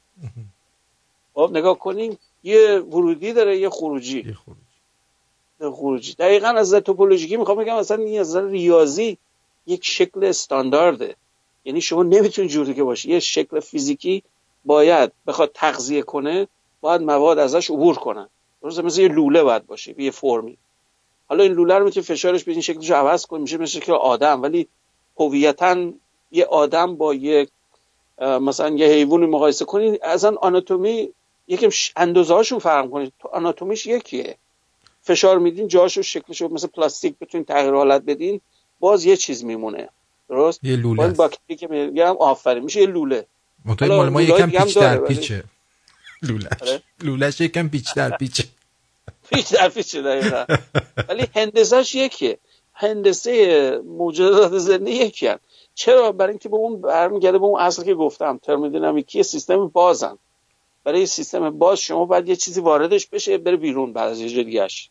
[1.33, 4.23] خب نگاه کنیم یه ورودی داره یه خروجی.
[4.27, 4.57] یه خروج
[5.61, 6.13] یه خروجی.
[6.13, 9.17] دقیقا از نظر توپولوژیکی می‌خوام بگم مثلا این از ریاضی
[9.67, 11.15] یک شکل استاندارده.
[11.65, 14.23] یعنی شما نمی‌تونید جوری که باشه یه شکل فیزیکی
[14.65, 16.47] باید بخواد تغذیه کنه
[16.81, 18.29] باید مواد ازش عبور کنن.
[18.61, 20.57] درسته؟ مثل یه لوله باید باشه یه فرمی.
[21.31, 24.41] حالا این لوله رو می‌تونی فشارش بدین شکلش عوض کنی میشه مثل شکل آدم.
[24.41, 24.67] ولی
[25.17, 25.91] هویتا
[26.31, 27.49] یه آدم با یک
[28.21, 31.09] مثلا یه حیوانی مقایسه کنید اصلا آناتومی
[31.47, 34.35] یکم اندازه هاشون فرق کنید تو آناتومیش یکیه.
[35.01, 38.41] فشار میدین جاشو شکلشو مثل پلاستیک بتونین تغییر حالت بدین
[38.79, 39.89] باز یه چیز میمونه.
[40.29, 43.25] درست؟ یه لوله باکتری که میگم آفرین میشه یه لوله.
[43.79, 45.43] حالا مال ما یکم پیچ در پیچه.
[46.27, 46.81] لولش آره.
[47.01, 48.43] لولش یکم پیچ در پیچه.
[49.31, 50.45] پیچ در پیچ دقیقا؟
[51.09, 52.39] ولی هندسهش یکیه.
[52.73, 55.29] هندسه موجودات زنده یکی.
[55.75, 58.39] چرا؟ برای اینکه به اون برمیگرده به اون اصل که گفتم.
[58.43, 60.17] ترمودینامیکی سیستم بازن.
[60.83, 64.43] برای سیستم باز شما باید یه چیزی واردش بشه بره بیرون بعد از یه جای
[64.43, 64.89] دیگه‌اش.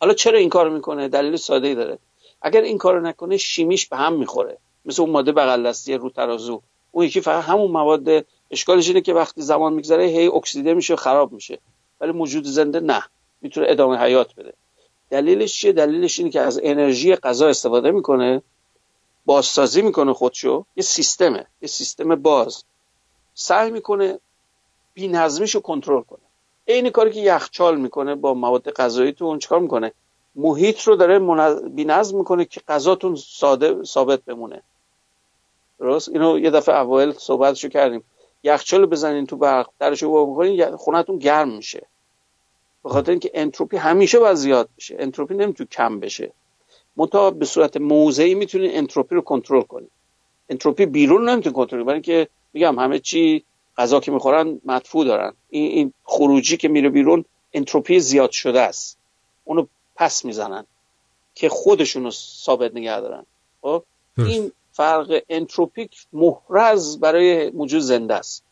[0.00, 1.98] حالا چرا این کارو می‌کنه؟ دلیل ساده ای داره.
[2.42, 4.58] اگر این کارو نکنه شیمیش به هم می‌خوره.
[4.84, 6.62] مثل اون ماده بغل دستی رو ترازو.
[6.92, 8.26] اون یکی فقط همون مواد.
[8.50, 11.58] اشکالش اینه که وقتی زمان میگذره هی اکسیده میشه و خراب میشه.
[12.00, 13.04] ولی موجود زنده نه.
[13.40, 14.52] می‌تونه ادامه حیات بده.
[15.10, 18.42] دلیلش چیه؟ دلیلش اینه که از انرژی غذا استفاده می‌کنه
[19.26, 22.64] بازسازی می‌کنه خودشو یه سیستمه یه سیستم باز.
[23.34, 24.18] سعی می‌کنه
[24.94, 26.20] بی‌نظمیش رو کنترل کنه.
[26.68, 29.92] عین کاری که یخچال می‌کنه با مواد غذاییتون چیکار می‌کنه؟
[30.36, 31.62] محیط رو داره منظ...
[31.62, 34.62] بی‌نظم می‌کنه که غذاتون ساده ثابت بمونه.
[35.78, 38.04] درست؟ اینو یه دفعه اوایل صحبتشو کردیم.
[38.42, 41.86] یخچال بزنین تو برق درش رو باز بکنین خونتون گرم میشه.
[42.88, 44.96] به خاطر اینکه انتروپی همیشه باید زیاد بشه.
[44.98, 46.32] انتروپی نمی‌تونه کم بشه.
[46.96, 49.88] منتها به صورت موضعی می‌تونین انتروپی رو کنترل کنین.
[50.48, 53.44] انتروپی بیرون رو نمی‌تونه کنترل کنی برای اینکه میگم همه چی
[53.78, 55.32] غذا که می‌خورن مدفوع دارن.
[55.50, 58.98] این, این خروجی که میره بیرون انتروپی زیاد شده است.
[59.44, 59.66] اونو
[59.96, 60.66] پس می‌زنن
[61.34, 63.26] که خودشون رو ثابت نگه دارن.
[63.62, 63.84] خب.
[64.18, 68.44] این فرق انتروپیک محرز برای موجود زنده است.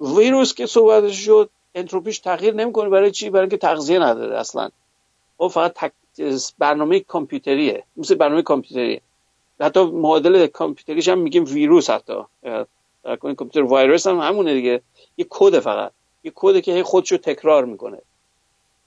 [0.00, 4.70] ویروس که صحبتش شد انتروپیش تغییر نمی‌کنه برای چی؟ برای اینکه تغذیه نداره اصلا.
[5.36, 5.92] او فقط تک...
[6.58, 7.84] برنامه کامپیوتریه.
[7.96, 9.00] مثل برنامه کامپیوتریه.
[9.60, 12.14] حتی معادل کامپیوتریش هم میگیم ویروس حتی.
[13.20, 14.82] کامپیوتر ویروس هم همونه دیگه.
[15.16, 15.92] یه کد فقط.
[16.24, 17.98] یه کده که هی خودشو تکرار می‌کنه.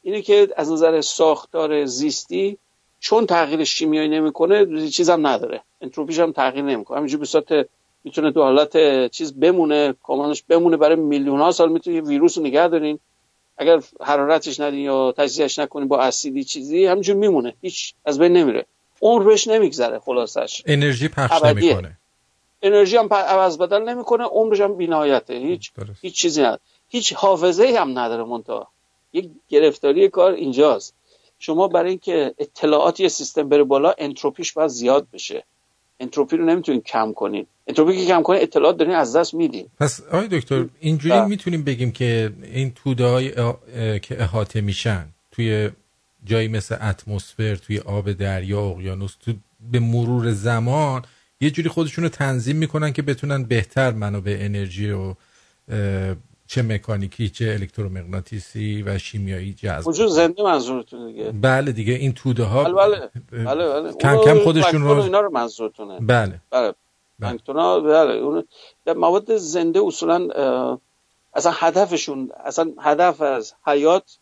[0.01, 2.57] اینه که از نظر ساختار زیستی
[2.99, 5.61] چون تغییر شیمیایی نمی‌کنه چیز هم نداره.
[5.81, 6.97] انتروپیش هم تغییر نمی‌کنه.
[6.97, 7.69] همینجور به صورت
[8.03, 12.68] می‌تونه تو حالت چیز بمونه کامانش بمونه برای میلیون ها سال می‌تونه ویروس رو نگه
[12.68, 12.99] دارین.
[13.57, 17.53] اگر حرارتش ندین یا تجزیهش نکنین با اسیدی چیزی همینجور میمونه.
[17.61, 18.65] هیچ از بین نمیره.
[19.02, 20.64] عمر بهش نمیگذره خلاصش.
[20.65, 21.44] انرژی پخش.
[21.44, 21.98] نمی‌کنه.
[22.61, 25.34] انرژی هم عوض بدل نمی‌کنه عمرش هم بی‌نهایته.
[25.34, 25.99] هیچ درست.
[26.02, 26.60] هیچ چیزی نداره.
[26.90, 28.68] هیچ حافظه هم نداره منتها.
[29.14, 30.94] یک گرفتاری کار اینجاست.
[31.40, 35.44] شما برای اینکه اطلاعات یه سیستم بره بالا انتروپیش باید زیاد بشه.
[35.99, 37.48] انتروپی رو نمی‌تونین کم کنین.
[37.72, 39.65] انتروپی که کم کنین اطلاعات دارین از دست میدین.
[39.80, 41.26] پس آقای دکتر اینجوری بله.
[41.26, 43.31] می‌تونیم بگیم که این توده های
[43.99, 45.69] که احاطه میشن توی
[46.23, 49.34] جایی مثل اتمسفر توی آب دریا اقیانوس تو
[49.72, 51.02] به مرور زمان
[51.41, 55.15] یه جوری خودشون رو تنظیم می‌کنن که بتونن بهتر منابع انرژی رو
[55.72, 56.15] اه،
[56.48, 61.31] چه مکانیکی چه الکترومغناطیسی و شیمیایی جذب وجود زنده منظورتون دیگه.
[61.31, 63.93] بله دیگه این توده ها بله بله بله بله.
[63.93, 65.99] کم کم خودشون و رو اینا رو منظورتونه.
[65.99, 66.41] بله.
[66.52, 66.73] بله.
[67.22, 68.43] پلانکتون ها بله اون
[68.85, 70.27] در مواد زنده اصولا
[71.34, 74.18] اصلا هدفشون اصلا هدف از حیات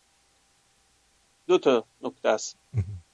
[1.46, 2.56] دو تا نکته است.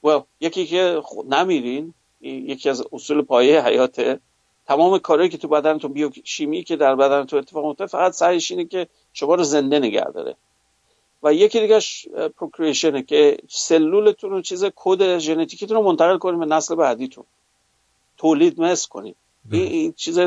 [0.05, 4.19] well, یکی که نمیرین یکی از اصول پایه حیاته.
[4.67, 8.87] تمام کارهایی که تو بدنتون بیوشیمی که در بدنتون اتفاق میفته فقط سعیش اینه که
[9.13, 10.35] شما رو زنده نگه داره.
[11.23, 12.07] و یکی دیگهش
[12.37, 17.23] پروکریشنه که سلولتون رو چیز کد ژنتیکیتون رو منتقل کنیم به نسل بعدیتون.
[18.17, 19.15] تولید مثل کنیم
[19.51, 20.19] این, این چیز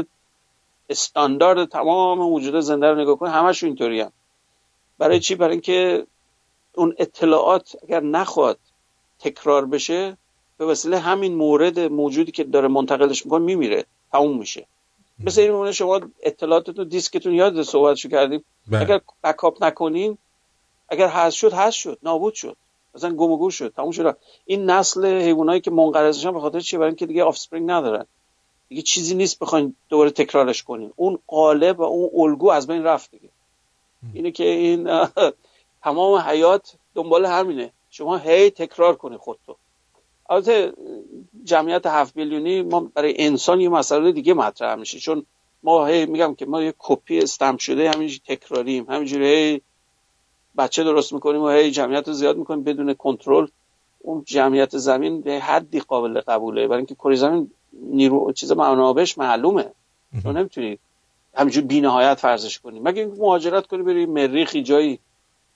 [0.89, 4.13] استاندارد تمام موجود زنده رو نگاه کنیم همش اینطوری هم.
[4.99, 6.07] برای چی؟ برای اینکه
[6.75, 8.59] اون اطلاعات اگر نخواد
[9.19, 10.17] تکرار بشه
[10.59, 14.67] به وسیله همین مورد موجودی که داره منتقلش می‌کنه میمیره تموم میشه.
[15.25, 18.45] مثل این شما اطلاعاتتون دیسکتون یاد صحبتشو کردیم.
[18.69, 18.81] بله.
[18.81, 20.19] اگر بکاپ نکنین
[20.89, 21.99] اگر حذف شد حذف شد.
[22.03, 22.57] نابود شد.
[22.95, 23.73] مثلا گم و گور شد.
[23.77, 24.17] تموم شد.
[24.47, 28.07] این نسل حیوانایی که منقرض شدن به خاطر چیه؟ برای اینکه دیگه offspring ندارن.
[28.71, 30.93] دیگه چیزی نیست بخواین دوباره تکرارش کنین.
[30.97, 33.29] اون قالب و اون الگو از بین رفت دیگه.
[34.15, 35.07] اینه که این
[35.83, 37.73] تمام حیات دنبال همینه.
[37.91, 39.57] شما هی تکرار کنی خودتو.
[40.31, 40.73] البته
[41.45, 44.99] جمعیت هفت میلیونی ما برای انسان یه مسئله دیگه مطرح میشه.
[44.99, 45.27] چون
[45.63, 48.87] ما هی میگم که ما یه کپی stamp شده همینجوری تکراریم.
[48.89, 49.61] همینجوری هی
[50.59, 53.47] بچه درست می‌کنیم و هی جمعیت رو زیاد می‌کنیم بدون کنترل.
[53.99, 56.69] اون جمعیت زمین به حدی قابل قبوله.
[56.69, 59.73] برای اینکه کره زمین نیرو چیز منابعش معلومه.
[60.23, 60.79] تو نمی‌تونی
[61.35, 62.81] همینجور بینهایت فرضش کنی.
[62.81, 64.99] مگه اینکه مهاجرت کنی بری مریخی جایی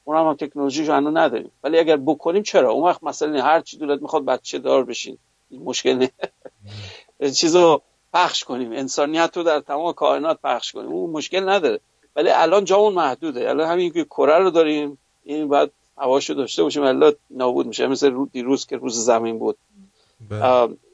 [0.05, 1.51] اون هم, هم تکنولوژیش هنوز نداریم.
[1.65, 5.19] ولی اگر بکنیم چرا؟ اون وقت مثلا هر چی دولت می‌خواد بچه دار بشین.
[5.51, 6.11] این مشکل نه.
[7.41, 7.81] چیزو
[8.15, 8.73] پخش کنیم.
[8.73, 10.89] انسانیت رو در تمام کائنات پخش کنیم.
[10.93, 11.81] اون مشکل نداره.
[12.17, 13.49] ولی الان جامون محدوده.
[13.51, 16.83] الان همین که کره رو داریم این باید هواشو داشته باشیم.
[16.83, 17.87] الا نابود میشه.
[17.87, 19.57] مثل رو- دیروز که روز زمین بود.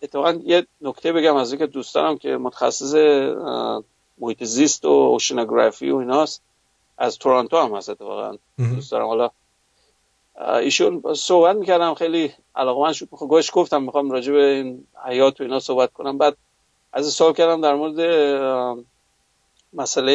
[0.02, 2.94] اتفاقا یه نکته بگم از اینکه دوستانم که متخصص
[4.18, 6.42] محیط زیست و اوشنوگرافی و ایناست
[6.98, 8.36] از تورنتو هم هست اتفاقا.
[8.58, 9.06] دوست دارم.
[9.06, 9.30] حالا
[10.60, 13.08] ایشون صحبت می‌کردم خیلی علاقه شد.
[13.12, 16.18] خب گوش گفتم می‌خوام راجع به این حیات و اینا صحبت کنم.
[16.18, 16.36] بعد
[16.92, 18.00] از سوال کردم در مورد
[19.72, 20.12] مسئله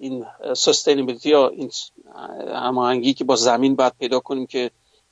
[0.00, 0.26] این
[0.56, 1.70] سستینبیلیتی یا این
[2.54, 4.70] هماهنگی که با زمین باید پیدا کنیم که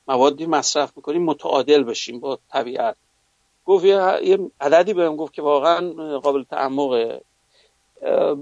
[0.09, 2.97] موادی مصرف می‌کنیم متعادل بشیم با طبیعت.
[3.71, 7.21] گفت یه عددی بهم گفت که واقعا قابل تعمقه.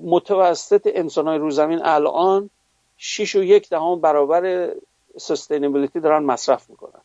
[0.03, 2.51] متوسط انسان های رو زمین الان
[2.97, 4.73] 6 و یک دهم برابر
[5.17, 7.01] سستینبیلیتی دارن مصرف می‌کنن.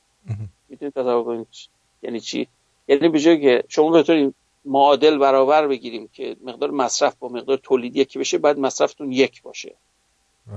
[0.69, 1.47] می‌تونید تصور کنید
[2.03, 2.47] یعنی چی؟
[2.87, 4.35] یعنی به جای که شما بتونید
[4.65, 9.75] معادل برابر بگیریم که مقدار مصرف با مقدار تولید یکی بشه باید مصرفتون یک باشه.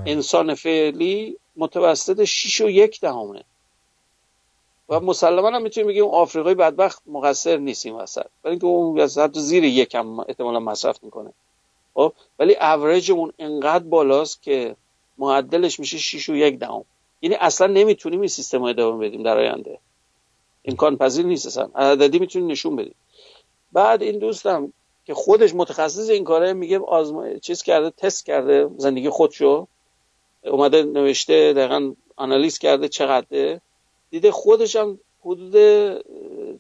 [0.07, 3.45] انسان فعلی متوسط 6 و یک دهمه.
[4.89, 9.39] و مسلما هم می‌تونیم بگیم آفریقای بدبخت مقصر نیست این وسط برای اینکه اون حد
[9.39, 11.33] زیر یکم احتمالا مصرف می‌کنه.
[11.95, 14.77] خب؟ ولی اوریجمون انقدر بالاست که
[15.19, 16.85] معدلش میشه 6 و یک دهم.
[17.23, 19.79] یعنی اصلا نمی‌تونیم این سیستم رو ادامه بدیم در آینده.
[20.65, 21.69] امکان پذیر نیست اصلا.
[21.75, 22.95] عددی می‌تونیم نشون بدیم.
[23.73, 24.73] بعد این دوستم
[25.05, 29.67] که خودش متخصص این کاره میگه آزما چیز کرده تست کرده زندگی خودشو.
[30.45, 33.61] اومده نوشته دقیقا آنالیز کرده چقدره.
[34.11, 35.53] دیده خودش هم حدود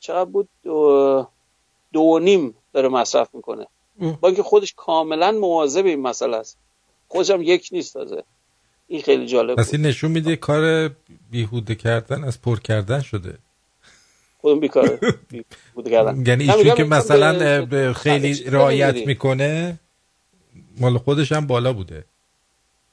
[0.01, 1.27] چقدر بود؟ دو,
[1.93, 3.66] دو و نیم داره مصرف می‌کنه.
[4.20, 6.59] با اینکه خودش کاملا مواظب این مسئله است.
[7.09, 8.23] خودش هم یک نیست تازه.
[8.89, 10.90] این خیلی جالب پس این نشون میده کار
[11.31, 13.39] بیهوده کردن از پر کردن شده.
[14.40, 15.01] خودم بیکاره.
[15.74, 16.27] بود کردن.
[16.27, 19.06] یعنی ایشون که مثلا خیلی رعایت.
[19.06, 19.81] می‌کنه
[20.81, 22.05] مال خودش هم بالا بوده.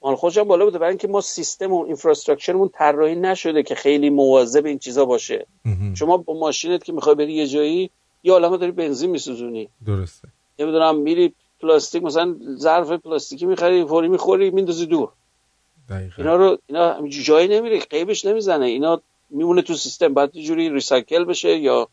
[0.03, 0.77] مال خودش هم بالا بوده.
[0.77, 5.47] برای اینکه ما سیستم و اینفراستراکچرمون طراحی نشده که خیلی مواظب این چیزا باشه.
[5.95, 7.89] شما با ماشینت که می‌خوای بری یه جایی
[8.23, 9.69] یه عالمه داری بنزین میسوزونی.
[9.85, 10.27] درسته.
[10.59, 15.09] نمی‌دونم میری پلاستیک مثلا ظرف پلاستیکی می‌خری فوری می‌خوری میندازی دور.
[15.89, 16.15] دقیقا.
[16.17, 18.65] اینا رو اینا جایی نمیره قیبش نمی‌زنه.
[18.65, 20.13] اینا میمونه تو سیستم.
[20.13, 21.87] بعد یه جوری ریسایکل بشه یا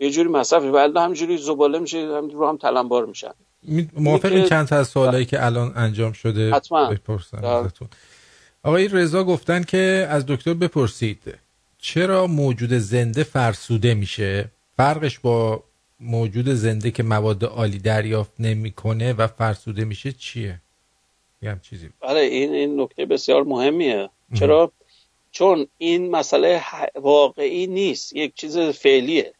[0.00, 3.28] یه جوری مصرف بعد همینجوری زباله میشه همینجوری رو هم تلمبار میشن.
[3.28, 3.47] می-
[3.92, 6.90] موافق این چند تا از سوالایی که الان انجام شده حتما.
[6.90, 7.48] بپرسم بله.
[7.48, 7.88] ازتون.
[8.62, 11.34] آقای رضا گفتن که از دکتر بپرسید
[11.78, 15.64] چرا موجود زنده فرسوده میشه؟ فرقش با
[16.00, 20.60] موجود زنده که مواد عالی دریافت نمی‌کنه و فرسوده میشه چیه؟
[21.42, 21.90] یه هم چیزی.
[22.00, 24.10] بله این این نکته بسیار مهمیه.
[24.34, 24.72] چرا؟
[25.30, 26.62] چون این مسئله
[26.94, 28.16] واقعی نیست.
[28.16, 29.32] یک چیز فعلیه.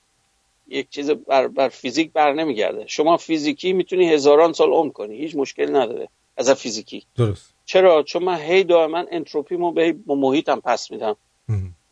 [0.69, 2.85] یک چیز بر, بر فیزیک بر نمیگرده.
[2.87, 5.17] شما فیزیکی می‌تونی هزاران سال عمر کنی.
[5.17, 7.07] هیچ مشکل نداره از فیزیکی.
[7.17, 7.55] درست.
[7.65, 11.17] چرا؟ چون من هی دائما انتروپیمو به با محیطم پس میدم.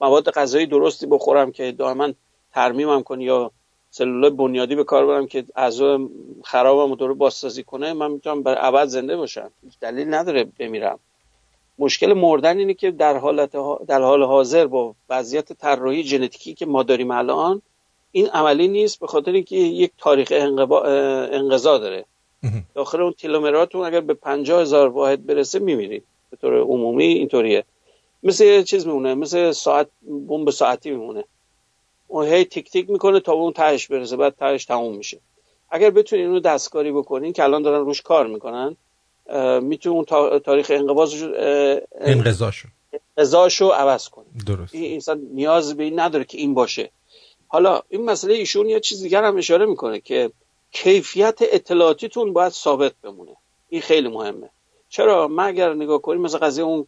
[0.01, 2.12] مواد غذایی درستی بخورم که دائما
[2.53, 3.51] ترمیمم کنه یا
[3.90, 6.09] سلولای بنیادی به کار برم که اعضای
[6.44, 9.51] خرابم رو بازسازی کنه من می‌تونم برای ابد زنده باشم.
[9.81, 10.98] دلیل نداره بمیرم.
[11.78, 16.66] مشکل مردن اینه که در حالت ها- در حال حاضر با وضعیت طراحی ژنتیکی که
[16.66, 17.62] ما داریم الان
[18.16, 22.05] این عملی نیست به خاطر اینکه یک تاریخ انقضا داره.
[22.74, 26.05] داخل اون تیلومراتون اگر به پنجاه هزار واحد برسه میمیرید.
[26.30, 27.64] به طور عمومی اینطوریه.
[28.22, 29.88] مثل چیز میمونه مثل ساعت
[30.28, 31.24] بمب ساعتی میمونه.
[32.09, 35.18] اون هی تیک تیک می‌کنه تا اون تهش برسه بعد تهش تموم میشه.
[35.70, 38.76] اگر بتونین اینو دستکاری بکنین که الان دارن روش کار می‌کنن
[39.62, 41.22] می‌تونین اون تا- تاریخ انقباضش
[42.01, 42.68] انقضاشو.
[43.16, 44.74] قضاشو عوض کنه درست.
[44.74, 46.90] این انسان نیاز به این نداره که این باشه.
[47.48, 50.31] حالا این مسئله ایشون یه چیز دیگر هم اشاره می‌کنه که
[50.73, 53.36] کیفیت اطلاعاتیتون باید ثابت بمونه.
[53.68, 54.51] این خیلی مهمه.
[54.89, 56.86] چرا؟ ما اگر نگاه کنیم مثل قضیه اون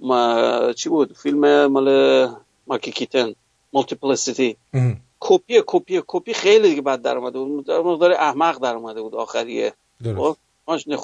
[0.00, 2.28] ما چی بود؟ فیلم مال
[2.66, 3.34] Michael Keaton
[3.72, 4.56] Multiplicity
[5.20, 7.66] کپی کپی کپی خیلی دیگه بد در اومده بود.
[7.66, 9.72] در مقدار احمق در اومده بود آخریه.
[10.16, 10.36] خب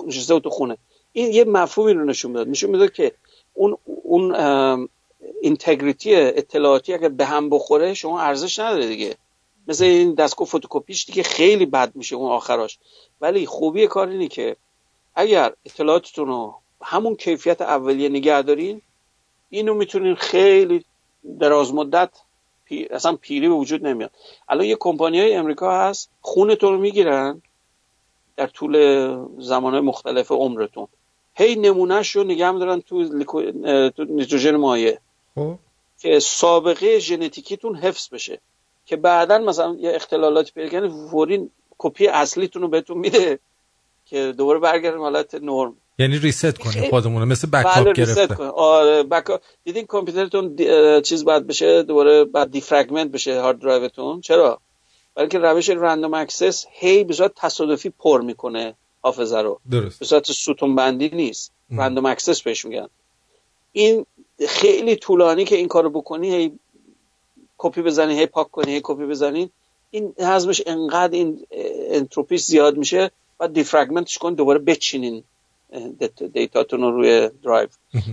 [0.06, 0.76] نشسته بود تو خونه.
[1.12, 2.48] این یه مفهومی رو نشون می‌داد.
[2.48, 3.12] نشون می‌داد که
[3.54, 4.34] اون اون
[5.42, 9.16] integrity اطلاعاتی اگر به هم بخوره شما ارزش نداره دیگه.
[9.68, 12.78] مثل این دستگاه فتوکپیش دیگه خیلی بد میشه اون آخراش.
[13.20, 14.56] ولی خوبی کار اینه که
[15.14, 18.82] اگر اطلاعاتتون رو همون کیفیت اولیه نگه دارین
[19.50, 20.84] اینو می‌تونین خیلی
[21.40, 22.10] دراز مدت
[22.64, 22.84] پی...
[22.90, 24.10] اصلا پیری به وجود نمیاد.
[24.48, 27.42] الان یه کمپانی های امریکا هست خونتون رو می‌گیرن
[28.36, 28.76] در طول
[29.38, 30.88] زمان مختلف عمرتون.
[31.34, 33.42] هی نمونهش رو نگه میدارن تو, لیکو...
[33.90, 34.98] تو نیتروژن مایع.
[35.34, 35.58] خب.
[35.98, 38.40] که سابقه ژنتیکیتون حفظ بشه.
[38.86, 43.38] که بعدا مثلا یه اختلالاتی پیدا کنه فوری کپی اصلیتون رو بهتون میده
[44.06, 45.76] که دوباره برگردیم حالت نرم.
[45.98, 48.34] یعنی reset کنیم خودمون مثل بله بکاپ ریست گرفته.
[48.34, 48.44] کن.
[48.44, 49.40] آره بکا...
[49.64, 51.00] دیدین کامپیوترتون دی...
[51.00, 54.20] چیز بعد بشه دوباره بعد defragment بشه hard drive تون.
[54.20, 54.60] چرا؟
[55.14, 59.60] برای اینکه روش random access هی به صورت تصادفی پر می‌کنه حافظه رو.
[59.70, 59.98] درست.
[59.98, 62.88] به صورت ستون بندی نیست random access بهش میگن.
[63.72, 64.06] این
[64.48, 66.52] خیلی طولانی که این کارو بکنی هی
[67.58, 69.50] کپی بزنی هی پاک کنی هی کپی بزنی.
[69.90, 71.46] این حجمش انقدر این
[71.88, 75.24] انتروپیش زیاد میشه بعد defragment ش کن دوباره بچینین
[76.32, 77.68] data تون رو روی درایو.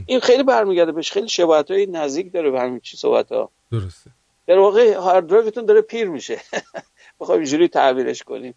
[0.06, 4.12] این خیلی برمیگرده بهش خیلی شباهت های نزدیک داره به همین چی صحبت ها درسته.
[4.48, 6.42] در واقع hard drive تون داره پیر میشه.
[7.20, 8.54] بخوایم اینجوری تعبیرش کنیم.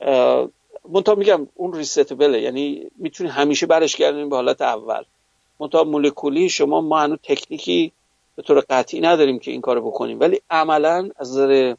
[0.00, 0.48] اه،
[0.88, 5.04] منتها میگم اون resettable ه یعنی می‌تونی همیشه برش گردونیم به حالت اول.
[5.60, 7.92] منتها مولکولی شما ما هنوز تکنیکی
[8.36, 10.20] به طور قطعی نداریم که این کارو بکنیم.
[10.20, 11.74] ولی عملا از نظر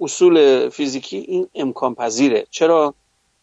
[0.00, 2.46] اصول فیزیکی این امکان پذیره.
[2.50, 2.94] چرا؟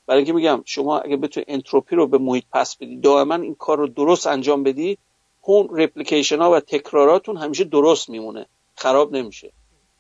[0.08, 3.78] برای اینکه میگم شما اگه بتونی انتروپی رو به محیط پس بدی دائما این کار
[3.78, 4.98] رو درست انجام بدی
[5.42, 8.46] اون رپلیکیشن ها و تکراراتون همیشه درست میمونه.
[8.76, 9.52] خراب نمیشه.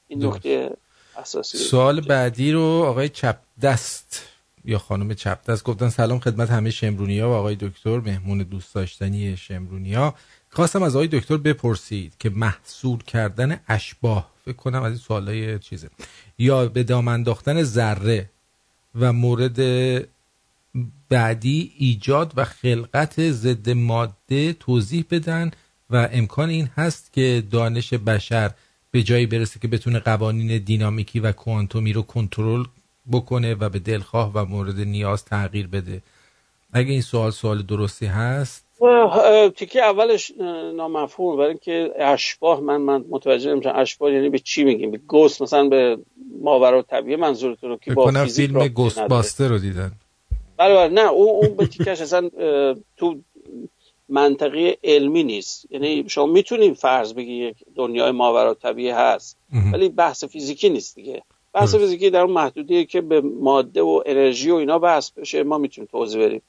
[0.08, 0.78] این نکته
[1.18, 4.26] اساسی سوال بعدی رو آقای چپ دست.
[4.66, 8.76] یا خانم چپ دست گفتن سلام خدمت همه شمرونی ها و آقای دکتر مهمون دوست
[8.76, 10.16] داشتنی شمرونی ها
[10.50, 15.90] خواستم از آقای دکتر بپرسید که محصول کردن اشباه فکر کنم از این سوالای چیزه
[16.38, 18.30] یا به دام انداختن ذره
[18.96, 19.60] و مورد
[21.10, 25.52] بعدی ایجاد و خلقت ضد ماده توضیح بدن
[25.90, 28.52] و امکان این هست که دانش بشر
[28.92, 32.64] به جایی برسه که بتونه قوانین دینامیکی و کوانتومی رو کنترل
[33.12, 36.02] بکنه و به دلخواه و مورد نیاز تغییر بده.
[36.74, 38.66] اگه این سوال سوال درستی هست؟
[39.56, 40.32] تیکه اولش
[40.76, 45.42] نامفهوم برای اینکه اشباه من من متوجه نمیشم اشباه یعنی به چی میگیم؟ به گوست
[45.42, 45.98] مثلا به
[46.42, 49.00] ماورا طبیعه منظورتون رو که با فیلم گوست.
[49.00, 49.92] باستر رو دیدن.
[50.58, 52.30] بله بله نه اون اون به تیکش اصلا
[52.98, 53.20] تو
[54.10, 55.66] منطقی علمی نیست.
[55.72, 59.38] یعنی شما می‌تونید فرض بگی یک دنیای ماورا طبیعه هست
[59.74, 61.24] ولی بحث فیزیکی نیست دیگه.
[61.54, 65.58] بحث فیزیکی در اون محدودیه که به ماده و انرژی و اینا بحث بشه ما
[65.58, 66.42] می‌تونیم توضیح بدیم.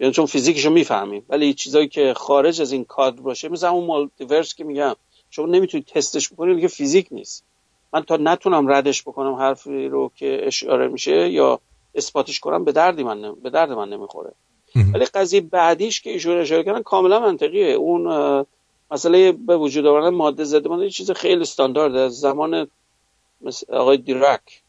[0.00, 4.54] یعنی چون فیزیکشو می‌فهمیم ولی چیزایی که خارج از این کادر باشه مثل همون مالتیورس
[4.54, 4.94] که میگم
[5.30, 7.44] شما نمی‌تونید تستش بکنید که فیزیک نیست.
[7.92, 11.60] من تا نتونم ردش بکنم حرفی رو که اشاره میشه یا
[11.94, 13.36] اثباتش کنم به دردی من نم...
[13.42, 14.32] به درد من نمی‌خوره.
[14.94, 17.66] ولی قضیه بعدیش که ایشون اشاره کردن کاملا منطقیه.
[17.66, 18.06] اون
[18.90, 21.96] مسئله به وجود آوردن ماده ضد ماده چیز خیلی استاندارد.
[21.96, 22.66] از زمان
[23.42, 24.62] مثل آقای دیرک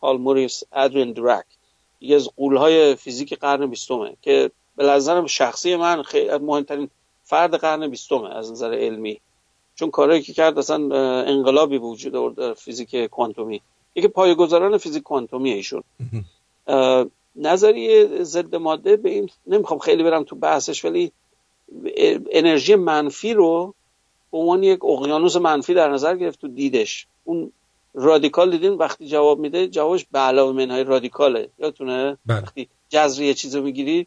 [0.00, 1.44] پال موریس ادرین دیرک
[2.00, 6.90] یکی از قولهای فیزیک قرن بیستمه که به نظرم شخصی من خیلی مهمترین
[7.24, 9.20] فرد قرن بیستمه از نظر علمی.
[9.74, 13.62] چون کارهایی که کرد اصلا انقلابی به وجود آورد در فیزیک کوانتومی.
[13.94, 15.82] یکی پایه‌گذاران فیزیک کوانتومی ایشون.
[17.36, 21.12] نظریه ضد ماده به این نمی‌خوام خیلی برم تو بحثش ولی
[22.30, 23.74] انرژی منفی رو
[24.32, 27.06] به عنوان یک اقیانوس منفی در نظر گرفت تو دیدش.
[27.24, 27.52] اون
[27.94, 31.48] رادیکال دیدین؟ وقتی جواب میده جوابش به علاوه منهای رادیکاله.
[31.58, 34.06] یادتونه؟ وقتی جذر یه چیزو می‌گیری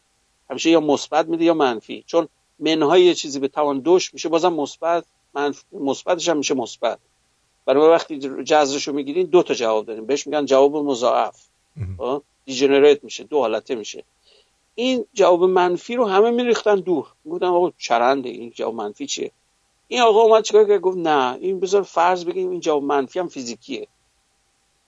[0.49, 2.03] همیشه یا مثبت میده یا منفی.
[2.07, 2.27] چون
[2.59, 5.63] منهای یه چیزی به توان دوش میشه بازم مثبت منف...
[5.71, 6.99] مثبتش هم میشه مثبت.
[7.65, 11.45] برای وقتی جذرش رو می‌گیرین دو تا جواب داریم بهش میگن جواب مضاعف.
[11.97, 14.03] خب؟ دیجنریت میشه دو حالته میشه.
[14.75, 17.07] این جواب منفی رو همه میریختن دور.
[17.29, 19.31] گفتم آقا چرنده این جواب منفی چیه؟
[19.87, 23.27] این آقا اومد چیکار کرد؟ گفت نه این بذار فرض بگیم این جواب منفی هم
[23.27, 23.87] فیزیکیه.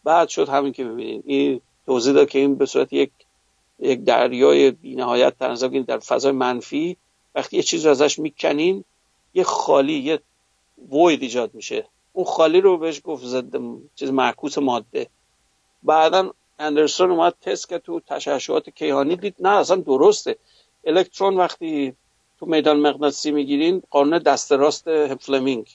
[0.04, 3.12] بعد شد همین که ببینید این توضیح داد که این به صورت یک
[3.80, 6.98] یک دریای بی‌نهایت نظر بگیرید در فضای منفی
[7.36, 8.84] وقتی یه چیز رو ازش می‌کنین
[9.34, 10.20] یه خالی یه
[10.92, 11.88] وید ایجاد میشه.
[12.14, 13.56] اون خالی رو بهش گفت ضد
[13.96, 15.08] چیز معکوس ماده.
[15.84, 20.38] بعدا اندرسون اومد تست که تو تشعشعات کیهانی دید نه اصلا درسته.
[20.84, 21.96] الکترون وقتی
[22.40, 25.68] تو میدان مغناطیسی می‌گیرین قانون دست راست فلمینگ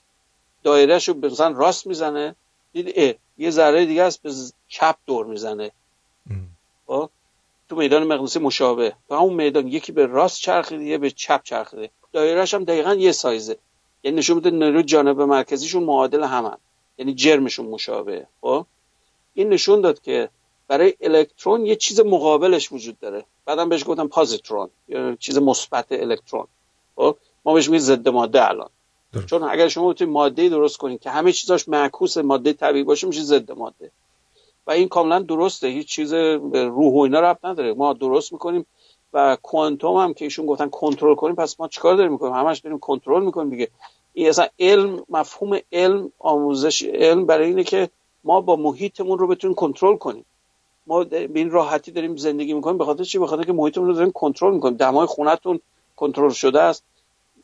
[0.63, 2.35] دایرهش رو مثلا راست می‌زنه
[2.73, 4.33] دید اه یه ذره دیگه است به
[4.69, 5.71] چپ دور می‌زنه.
[6.87, 7.11] خب؟
[7.69, 8.93] تو میدان مغناطیسی مشابه.
[9.09, 13.13] تو همون میدان یکی به راست چرخیده یه به چپ چرخیده دایرهش هم دقیقا یه
[13.13, 13.59] سایزه.
[14.03, 16.57] یعنی نشون میده نیروی جانب مرکزیشون معادل همن.
[16.99, 18.27] یعنی جرمشون مشابه.
[18.41, 18.67] خب؟
[19.35, 20.29] این نشون داد که
[20.69, 23.25] برای الکترون یه چیز مقابلش وجود داره.
[23.47, 26.47] بعدم بهش گفتم پازیترون یا چیز مثبت الکترون.
[26.97, 28.69] خب ما بهش میگیم ضد ماده الان.
[29.13, 29.27] درست.
[29.27, 33.23] چون اگر شما بتونید ماده درست کنید که همه چیزاش معکوس ماده طبیعی باشه میشه
[33.23, 33.91] ضد ماده.
[34.67, 37.75] و این کاملا درسته هیچ چیز به روح و اینا ربط نداره.
[37.75, 38.67] ما درست می‌کنیم
[39.13, 42.79] و کوانتوم هم که ایشون گفتن کنترل کنیم پس ما چیکار داریم می‌کنیم؟ همش داریم
[42.79, 43.69] کنترل می‌کنیم دیگه.
[44.13, 47.91] این اصلا علم مفهوم علم آموزش علم برای اینه که
[48.25, 50.25] ما با محیطمون رو بتونیم کنترل کنیم.
[50.87, 53.95] ما به این راحتی داریم زندگی می‌کنیم به خاطر چی؟ به خاطر که محیطمون رو
[53.95, 54.77] داریم کنترل می‌کنیم.
[54.77, 55.61] دمای خونتون
[55.97, 56.85] کنترل شده است.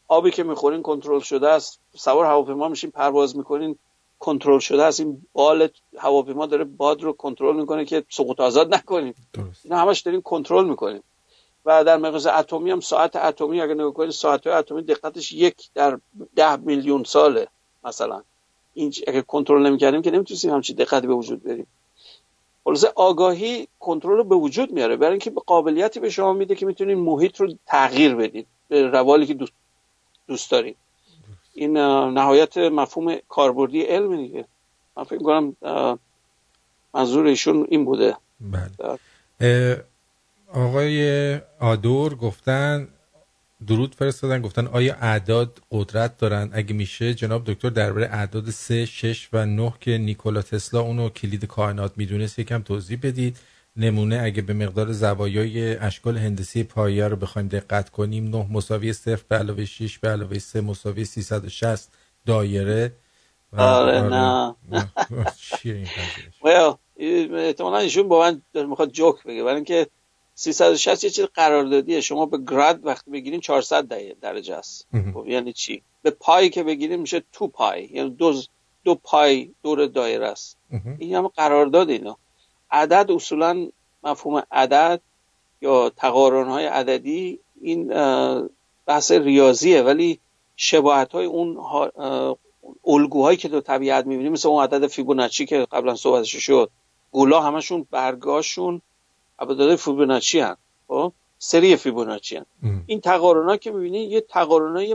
[0.08, 1.80] آبی که می‌خورین کنترل شده است.
[1.96, 3.78] سوار هواپیما میشین پرواز می‌کنین
[4.18, 5.00] کنترل شده است.
[5.00, 9.14] این بال هواپیما داره باد رو کنترل می‌کنه که سقوط آزاد نکنیم.
[9.64, 11.02] اینا همش داریم کنترل می‌کنیم.
[11.64, 15.98] و در مقیاس اتمی هم ساعت اتمی اگر نگاه کنید ساعت اتمی دقتش یک در
[16.36, 17.48] ده میلیون ساله
[17.84, 18.22] مثلا.
[18.74, 21.66] این اگر کنترل نمی‌کردیم که نمی‌تونستیم همچین دقتی به وجود بریم.
[22.68, 24.96] خلاصه آگاهی کنترل رو به وجود میاره.
[24.96, 29.26] برای اینکه به قابلیتی به شما میده که می‌تونید محیط رو تغییر بدید به روالی
[29.26, 29.52] که دوست,
[30.26, 30.76] دوست دارید
[31.54, 34.44] این نهایت مفهوم کاربردی علم دیگه.
[34.96, 35.56] من فکر کنم
[36.94, 38.16] منظور ایشون این بوده.
[39.40, 39.84] بله.
[40.54, 42.88] آقای آدور گفتن
[43.66, 49.28] درود فرستادن گفتن آیا اعداد قدرت دارن؟ اگه میشه جناب دکتر درباره اعداد 3 6
[49.32, 53.38] و 9 که نیکولا تسلا اونو کلید کائنات می‌دونست یکم توضیح بدید.
[53.76, 59.20] نمونه اگه به مقدار زوایای اشکال هندسی پایه رو بخوایم دقت کنیم 9 مساوی 0
[59.28, 61.92] به علاوه 6 به علاوه 3 مساوی 360
[62.26, 62.92] دایره.
[63.52, 64.56] و- آره، نه.
[65.42, 68.20] چیه این قضیه well, احتمالا ایشون با
[68.54, 69.88] من می‌خواد جوک بگه برای اینکه
[70.38, 72.00] 360 یه چیز قراردادیه.
[72.00, 74.86] شما به گراد وقتی بگیرین 400 در- درجه است.
[75.14, 77.88] خب یعنی چی؟ به پای که بگیرین میشه تو پای.
[77.92, 78.34] یعنی دو
[78.84, 80.56] دو پای دور دایره است.
[80.98, 82.16] این هم قرارداد اینا.
[82.70, 83.68] عدد اصولا
[84.02, 85.00] مفهوم عدد
[85.60, 87.88] یا تقارن های عددی این
[88.86, 90.20] بحث ریاضیه ولی
[90.56, 92.38] شباهت های اون ها-
[92.86, 96.70] الگوهایی که تو طبیعت می‌بینیم مثل اون عدد فیبوناچی که قبلا صحبتش شد.
[97.10, 98.82] گولا همشون برگاشون
[99.38, 100.56] عدد فیبوناچی هن
[100.88, 102.46] خب؟ سری فیبوناچی هن.
[102.62, 102.84] مهم.
[102.86, 104.94] این تقارن که می‌بینی یه تقارن های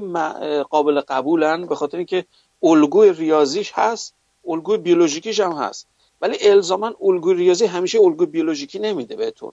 [0.63, 2.25] قابل قبولن به خاطر اینکه
[2.63, 4.13] الگوی ریاضیش هست
[4.47, 5.87] الگوی بیولوژیکیش هم هست.
[6.21, 9.51] ولی الزاما الگوی ریاضی همیشه الگوی بیولوژیکی نمیده بهتون.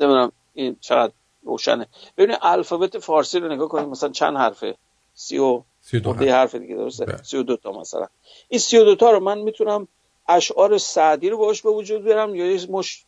[0.00, 1.12] نمی‌دونم این چقدر
[1.42, 1.86] روشنه.
[2.16, 4.76] ببینید الفابت فارسی رو نگاه کنید مثلا چند حرفه؟
[5.14, 6.54] سی و 32 خورده حرف.
[6.54, 7.22] دیگه درسته؟ بله.
[7.22, 8.06] سی و دو تا مثلا.
[8.48, 9.88] این سی و دو تا رو من می‌تونم
[10.28, 13.04] اشعار سعدی رو باش به وجود بیارم یا یه مش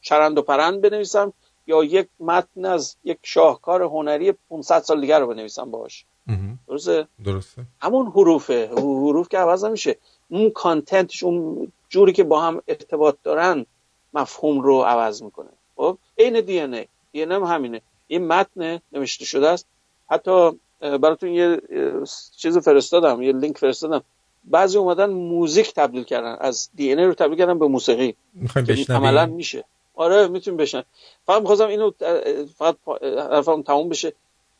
[0.00, 1.32] چرند و پرند بنویسم
[1.66, 6.04] یا یک متن از یک شاهکار هنری 500 سال دیگر رو بنویسم باش.
[6.68, 7.62] درسته؟ درسته.
[7.80, 8.70] همون حروفه.
[8.76, 9.96] حروف که عوض نمیشه.
[10.28, 13.66] اون کانتنتش اون جوری که با هم ارتباط دارن
[14.14, 15.48] مفهوم رو عوض می‌کنه.
[15.76, 16.86] خب؟ عین دی ان ای.
[17.12, 17.80] دی هم همینه.
[18.08, 19.66] یه متن نوشته شده است.
[20.10, 20.50] حتی
[20.80, 21.60] براتون یه
[22.36, 24.02] چیز فرستادم یه لینک فرستادم.
[24.44, 26.36] بعضی اومدن موزیک تبدیل کردن.
[26.40, 28.14] از دی رو تبدیل کردن به موسیقی.
[28.34, 29.64] می‌خوایم که عملا میشه.
[29.94, 30.82] آره می‌تونیم بشن
[31.26, 31.90] فقط می‌خواستم اینو
[32.56, 32.76] فقط
[33.30, 34.12] حرفم تموم بشه.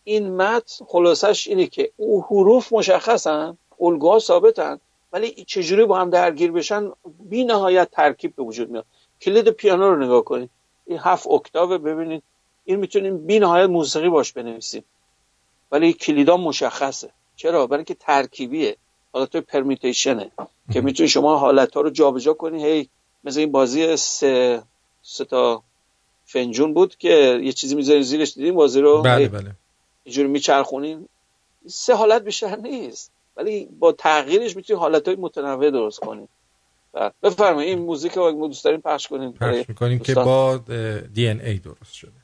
[0.04, 4.80] این متن خلاصش اینه که او حروف مشخصن الگوها ثابتن
[5.12, 8.84] ولی چجوری با هم درگیر بشن؟ بی نهایت ترکیب به وجود میاد.
[9.20, 10.50] کلید پیانو رو نگاه کنید
[10.86, 12.22] این هفت اکتاو ببینید
[12.64, 14.84] این می‌تونیم بی نهایت موسیقی باش بنویسیم.
[15.72, 17.10] ولی کلیدا مشخصه.
[17.36, 18.76] چرا؟ برای اینکه ترکیبیه.
[19.12, 20.30] حالت پرمیتیشنه
[20.72, 22.64] که می‌تونی شما حالت ها رو جابجا کنی.
[22.64, 22.88] هی
[23.24, 24.62] مثل این بازی سه
[25.02, 25.62] سه تا
[26.24, 29.56] فنجون بود که یه چیزی می‌ذاری زیرش دیدیم بازی رو؟ بله بله.
[30.04, 31.08] اینجوری میچرخونین.
[31.66, 36.28] سه حالت بیشتر نیست ولی با تغییرش می‌تونی حالت های متنوع درست کنیم
[37.22, 40.56] بفرمایید این موزیک رو دوست دارین پخش کنیم پخش می‌کنیم که با
[41.14, 42.19] دی ان ای درست شده.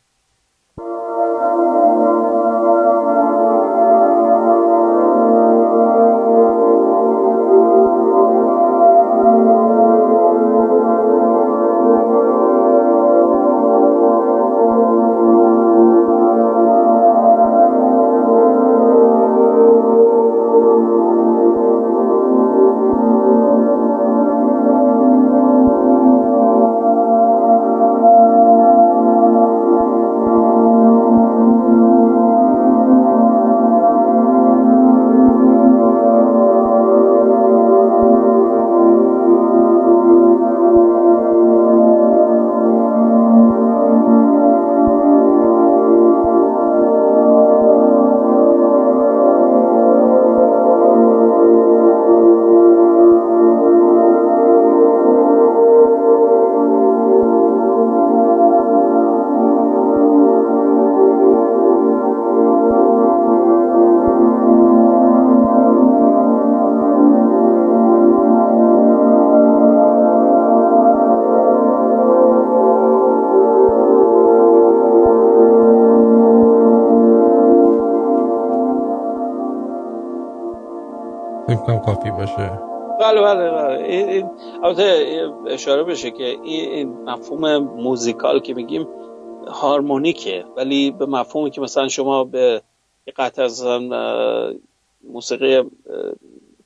[82.27, 82.61] باشه.
[83.01, 83.85] بله بله بله.
[83.85, 84.31] این,
[84.63, 85.07] البته
[85.47, 88.87] اشاره بشه که این, مفهوم موزیکال که میگیم
[89.47, 92.63] هارمونیکه ولی به مفهومی که مثلا شما به
[93.17, 93.67] قطع از
[95.05, 95.63] موسیقی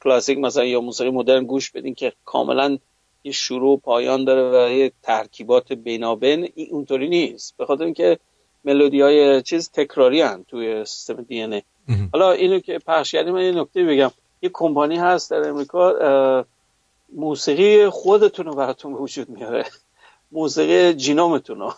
[0.04, 2.78] کلاسیک مثلا یا موسیقی مدرن گوش بدین که کاملا
[3.24, 7.56] یه شروع و پایان داره و یه ترکیبات بینابین این اونطوری نیست.
[7.56, 8.18] به خاطر اینکه
[8.64, 11.62] ملودی های چیز تکراری هن توی سیستم دی
[12.12, 14.10] حالا اینو که پخش کردیم من یه نکته بگم.
[14.42, 16.44] یه کمپانی هست در امریکا
[17.16, 19.66] موسیقی خودتون رو براتون به وجود میاره.
[20.32, 21.74] موسیقی genome تون رو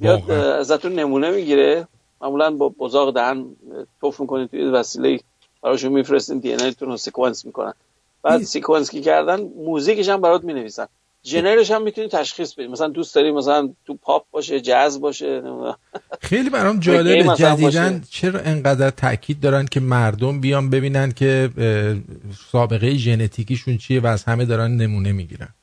[0.00, 1.88] بیاد اه، ازتون نمونه می‌گیره.
[2.20, 3.56] معمولا با بزاق دهن
[4.00, 5.20] تف می‌کنید توی وسیله
[5.62, 7.74] براشون میفرستین DNA تون رو sequence می‌کنن.
[8.22, 10.86] بعد sequence که کردن موزیکش هم برات می‌نویسن.
[11.24, 15.42] genre ش هم می‌تونی تشخیص بدی مثلا دوست داری مثلا تو پاپ باشه جاز باشه.
[16.20, 18.02] خیلی برام جالبه جدیدن.
[18.10, 21.50] چرا انقدر تاکید دارن که مردم بیان ببینن که
[22.52, 25.54] سابقه ژنتیکیشون چیه و از همه دارن نمونه می‌گیرن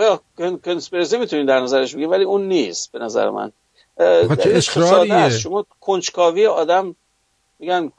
[0.00, 0.18] well
[0.64, 3.52] کنسپیرسی می‌تونید در نظرش بگید ولی اون نیست به نظر من
[3.98, 5.38] چه اصراریه؟ است.
[5.38, 6.96] شما کنجکاوی آدم
[7.58, 7.92] میگن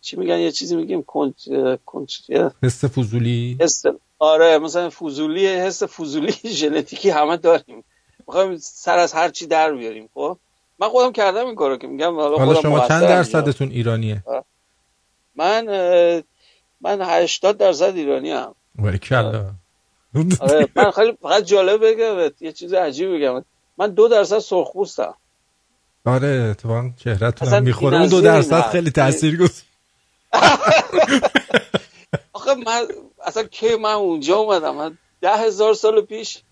[0.00, 1.34] چی میگن یه چیزی میگیم کنج
[1.86, 3.82] کنج یه حس فضولی حس
[4.18, 7.84] آره مثلا فضولی حس فضولی ژنتیکی همه داریم.
[8.26, 10.38] می‌خوایم سر از هر چی در بیاریم خب؟
[10.78, 14.22] من خودم کردم این کارو که میگم حالا شما چند درصدتون ایرانیه؟
[15.36, 15.64] من
[16.80, 18.54] من 80 درصد ایرانی ام.
[20.40, 23.44] آره من خیلی فقط جالب بگم یه چیز عجیب بگم.
[23.78, 25.14] من دو درصد سرخپوستم
[26.06, 27.96] آره اتفاقا چهرهتون هم می‌خوره.
[28.00, 28.60] اون دو درصد.
[28.60, 29.62] خیلی تاثیر گذار
[32.48, 32.86] آخه من
[33.24, 36.42] اصلا کی من اونجا اومدم؟ من ده هزار سال پیش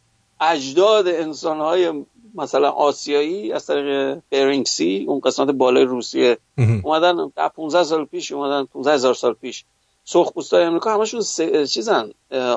[0.41, 2.05] اجداد انسانهای
[2.35, 6.39] مثلا آسیایی از طریق برینگ سی اون قسمت بالای روسیه
[6.83, 9.65] اومدن ده 15 سال پیش اومدن 15 هزار سال پیش.
[10.05, 11.41] سرخ پوستای امریکا همشون س-
[11.75, 12.11] چیزن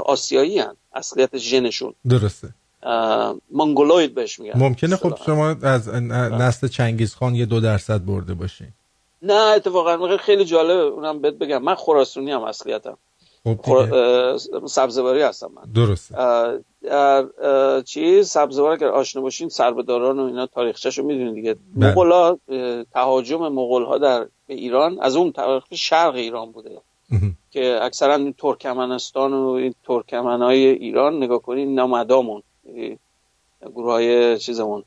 [0.06, 1.94] آسیایی هن اصلیت ژنشون.
[2.10, 2.49] درسته.
[3.52, 4.60] منگولوید بهش میگن.
[4.60, 8.68] ممکنه خب شما از نسل چنگیز خان یه دو درصد برده باشین.
[9.22, 10.82] نه اتفاقا خیلی جالبه.
[10.82, 11.64] اونم بهت بگم.
[11.64, 12.98] من خراسونی هم اصلیتم.
[13.58, 15.72] خب سبزواری هستم من.
[15.76, 16.20] درسته.
[16.20, 17.26] اه، در
[17.82, 21.56] چیز سبزوار اگر آشنا باشین سربداران و اینا تاریخچه‌شو می‌دونید دیگه.
[21.76, 21.92] بله.
[21.92, 26.82] مغولا اه، تهاجم مغول ها در به ایران از اون طرف شرق ایران بوده.
[27.52, 32.44] که اکثرا این ترکمنستان و این ترکمن های ایران نگاه کنین نامدامون.
[33.76, 34.84] گروه های چیزمون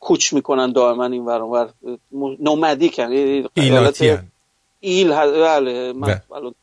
[0.00, 1.68] کوچ می‌کنن دائما این ور اون ور.
[2.40, 4.28] nomadic یعنی ایلاتی هن.
[4.84, 5.32] ایل هست.
[5.32, 6.22] بله من بله.
[6.32, 6.54] الان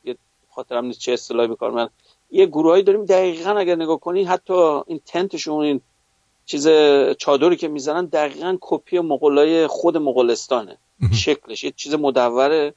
[0.50, 1.90] خاطرم نیست چه اصطلاحی بکار من
[2.32, 4.54] یه گروهایی داریم دقیقا اگر نگاه کنین حتی
[4.88, 5.82] این tent شون این
[6.46, 6.68] چیز
[7.18, 10.78] چادری که می‌زنن دقیقا کپی مغولای خود مغولستانه.
[11.14, 12.74] شکلش یه چیز مدوره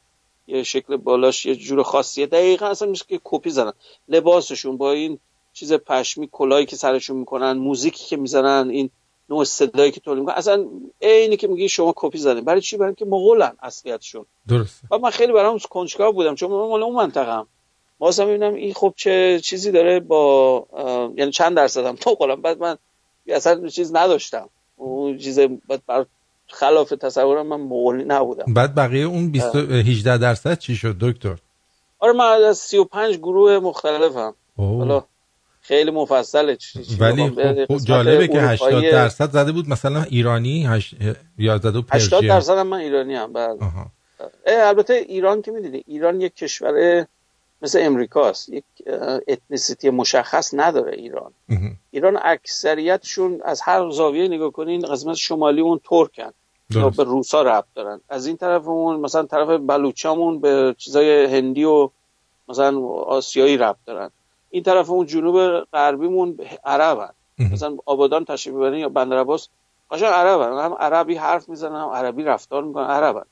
[0.47, 2.27] یه شکل بالاش یه جور خاصیه.
[2.27, 3.73] دقیقا اصلا میشه که کپی زنن.
[4.09, 5.19] لباسشون با این
[5.53, 8.91] چیز پشمی کلاهی که سرشون می‌کنن موزیکی که می‌زنن این
[9.29, 10.65] نوع صدایی که تولید می‌کنن اصلا
[11.03, 12.45] عینی که میگی شما کپی زدین.
[12.45, 14.27] برای چی؟ برای اینکه مغولن اصلیتشون.
[14.49, 14.89] درسته.
[14.91, 16.35] و من خیلی برام کنجکاو بودم.
[16.35, 17.47] چون من مال اون منطقه
[17.99, 20.67] بازم ببینم این خب چه چیزی داره با
[21.17, 22.77] یعنی چند درصدم تو قلم بعد من
[23.27, 24.49] اصلا چیز نداشتم.
[24.77, 26.07] اون چیز بعد بر
[26.47, 28.55] خلاف تصورم من مغولی نبودم.
[28.55, 31.39] بعد بقیه اون 20 18 درصد چی شد دکتر؟
[31.99, 34.35] آره من از 35 گروه مختلفم.
[34.57, 35.05] حالا
[35.65, 36.57] خیلی مفصله.
[36.57, 40.69] چی- چی ولی خب- خب جالبه که 80 اروپایی درصد زده بود مثلا ایرانی.
[41.39, 43.59] یا زده بود 80 پرژین درصد هم من ایرانی هم بله.
[44.47, 47.07] البته ایران که می‌دونی ایران یک کشور
[47.63, 48.49] مثل امریکاست.
[48.49, 48.65] یک
[49.29, 51.33] اتنیسیتی مشخص نداره ایران.
[51.91, 56.31] ایران اکثریتشون از هر زاویه نگاه کنین قسمت شمالی اون ترکن.
[56.71, 56.97] درست.
[56.97, 58.01] به روسا ربط دارن.
[58.09, 61.91] از این طرفمون مثلا طرف بلوچامون به چیزای هندی و
[62.49, 64.11] مثلا آسیایی ربط دارن.
[64.55, 67.11] این طرف اون جنوب غربیمون عربن.
[67.39, 69.49] مثلا آبادان تشریف ببرین یا بندر عباس
[69.91, 70.65] قشنگ عربن.
[70.65, 73.25] هم عربی حرف می‌زنن هم عربی رفتار می‌کنن عربن.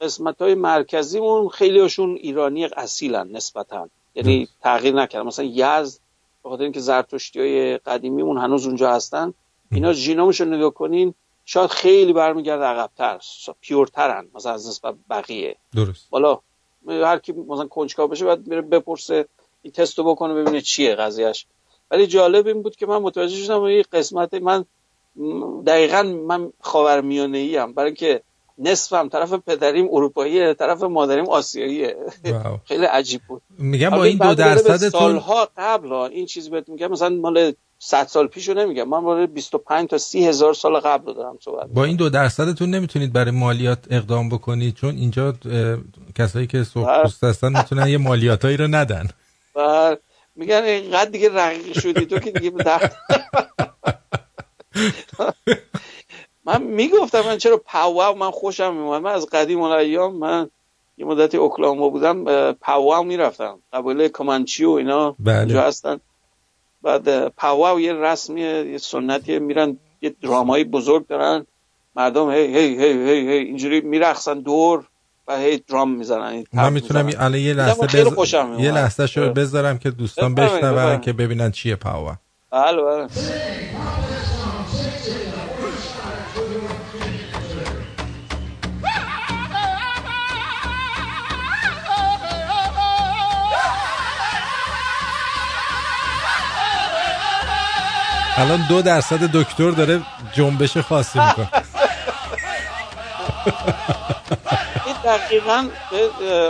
[0.00, 3.88] قسمت های مرکزیمون خیلی هاشون ایرانی اصیلن نسبتا.
[4.14, 5.26] یعنی تغییر نکردن.
[5.26, 6.00] مثلا یزد
[6.42, 9.34] به خاطر اینکه زرتشتی های قدیمیمون هنوز اونجا هستن
[9.72, 11.14] اینا ژینومش رو نگاه کنین
[11.44, 13.18] شاید خیلی برمیگرده عقبتر
[13.60, 15.56] پیورترن مثلا از نسبت بقیه.
[15.74, 16.08] درست.
[16.10, 16.38] حالا
[16.88, 19.26] هر کی مثلا کنجکاو بشه باید بره بپرسه
[19.62, 21.46] این تستو بکنه ببینه چیه قضیهش
[21.90, 24.64] ولی جالب این بود که من متوجه شدم این قسمت من
[25.66, 27.72] دقیقا من خاورمیانه ای ام.
[27.72, 28.22] برای اینکه
[28.58, 31.96] نصفم طرف پدریم اروپاییه طرف مادریم آسیاییه.
[32.68, 33.42] خیلی عجیب بود.
[33.58, 38.06] میگم با این دو درصدتون سالها قبل ها این چیز بهت میگم مثلا مال 100
[38.06, 38.88] سال پیشو نمیگم.
[38.88, 42.70] من مال 25 تا 30 هزار سال قبل رو دارم صحبت با این دو درصدتون
[42.70, 45.34] نمی‌تونید برای مالیات اقدام بکنید؟ چون اینجا
[46.18, 49.08] کسایی که سرخ پوست هستن می‌تونن یه مالیاتایی رو ندن.
[49.54, 49.96] و
[50.34, 52.96] میگن اینقدر دیگه رقیق شدی تو که دیگه درد
[56.44, 60.50] من می‌گفتم من چرا پاواو من خوشم میومد من از قدیم الایام من
[60.98, 63.58] یه مدتی اوکلاهوما بودم اه، پاواو می‌رفتم.
[63.72, 65.38] قبیله کامانچی و اینا بله.
[65.38, 66.00] اونجا هستن.
[66.82, 69.38] بعد اه، پاواو یه رسمیه یه سنتیه.
[69.38, 71.46] میرن یه درامایی بزرگ دارن.
[71.96, 74.88] مردم هی هی هی هی, هی اینجوری میرقصن دور.
[75.38, 78.34] هی درام می‌زنن من می‌تونم الان یه لحظه بز...
[78.58, 81.00] یه لحظه شو بذارم که دوستان بشنون.
[81.00, 82.16] که ببینن چیه پاوا.
[82.50, 83.06] بله بله.
[98.36, 100.00] الان دو درصد دکتر داره
[100.32, 101.48] جنبش خاصی می‌کنه.
[105.04, 105.68] دقیقا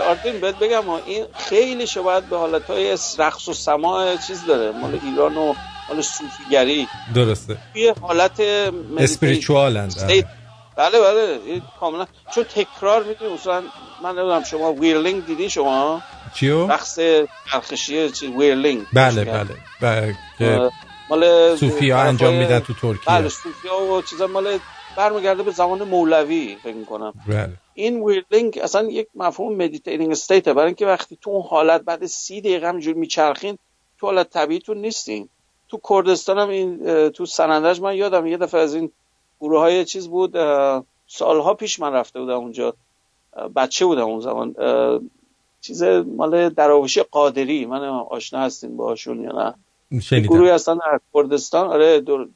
[0.07, 4.99] آرتین بهت بگم این خیلی شباهت به حالت های رقص و سماع چیز داره مال
[5.03, 5.53] ایران و
[5.89, 6.87] مال صوفیگری.
[7.15, 7.57] درسته.
[7.73, 8.39] توی حالت
[8.97, 10.25] spiritual and state
[10.77, 12.05] بله بله کاملا.
[12.35, 13.63] چون تکرار می‌دونی اصلا
[14.03, 16.01] من نمی‌دونم شما whirling دیدی شما؟
[16.35, 16.99] چیو؟ رقص
[17.51, 19.55] چرخشی چی whirling بله بله.
[19.81, 20.71] بله
[21.09, 23.13] مال صوفی ها طرفای- انجام میدن تو ترکیه.
[23.15, 24.59] بله صوفی ها و چیزا مال
[24.97, 27.13] برمیگرده به زمان مولوی فکر می‌کنم.
[27.27, 27.53] بله.
[27.83, 32.41] این whirling اصلا یک مفهوم meditating state برای اینکه وقتی تو اون حالت بعد سی
[32.41, 33.57] دقیقه همینجور میچرخین
[33.99, 35.29] تو حالت طبیعیتون نیستین.
[35.69, 38.91] تو کردستان هم این تو سنندج من یادم یه دفعه از این
[39.39, 40.31] گروه های چیز بود
[41.07, 42.73] سالها پیش من رفته بودم اونجا.
[43.55, 44.55] بچه بودم اون زمان.
[45.61, 47.65] چیز مال دراوشی قادری.
[47.65, 49.53] من آشنا هستین باهاشون یا نه؟
[50.11, 51.67] گروهی هستن در کردستان.
[51.67, 52.27] آره دور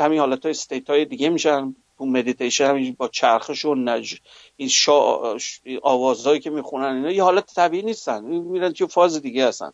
[0.00, 1.74] همین حالت های state های دیگه میشن.
[1.98, 4.16] تو مدیتیشن با چرخش و نج
[4.56, 5.36] این شا...
[5.82, 8.24] آوازهایی که می‌خونن اینا یه حالت طبیعی نیستن.
[8.24, 9.70] میرن تو فاز دیگه هستن.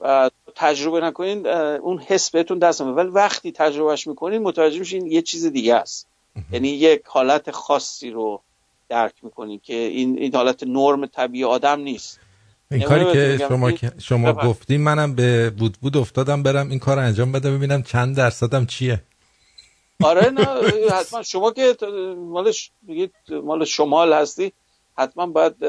[0.00, 5.22] و تجربه نکنین اون حس بهتون دست نمیده ولی وقتی تجربهش می‌کنین متوجه میشین یه
[5.22, 6.06] چیز دیگه است.
[6.52, 8.42] یعنی یک حالت خاصی رو
[8.88, 12.20] درک می‌کنین که این این حالت نرم طبیعی آدم نیست.
[12.70, 13.46] این نمونه کاری که.
[13.48, 14.32] شما که شما.
[14.32, 19.02] گفتیم منم به بود بود افتادم برم این کار انجام بده ببینم چند درصدم چیه.
[20.02, 20.44] آره نه
[20.92, 21.22] حتما.
[21.22, 21.82] شما که ت-
[22.16, 23.12] مال ش- میگید
[23.44, 24.52] مال شمال هستی
[24.98, 25.64] حتما باید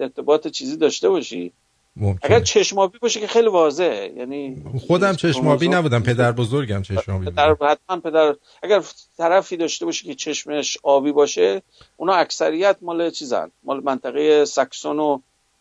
[0.00, 1.52] ارتباط چیزی داشته باشی.
[1.96, 4.12] ممکن اگر چشمابی باشه که خیلی واضحه.
[4.16, 7.34] یعنی خودم چشمابی نبودم پدر بزرگم چشمابی بود.
[7.34, 8.82] پدر حتما پدر اگر
[9.18, 11.62] طرفی داشته باشه که چشمش آبی باشه
[11.96, 13.50] اونا اکثریت مال چیزن.
[13.64, 15.18] مال منطقه ساکسون و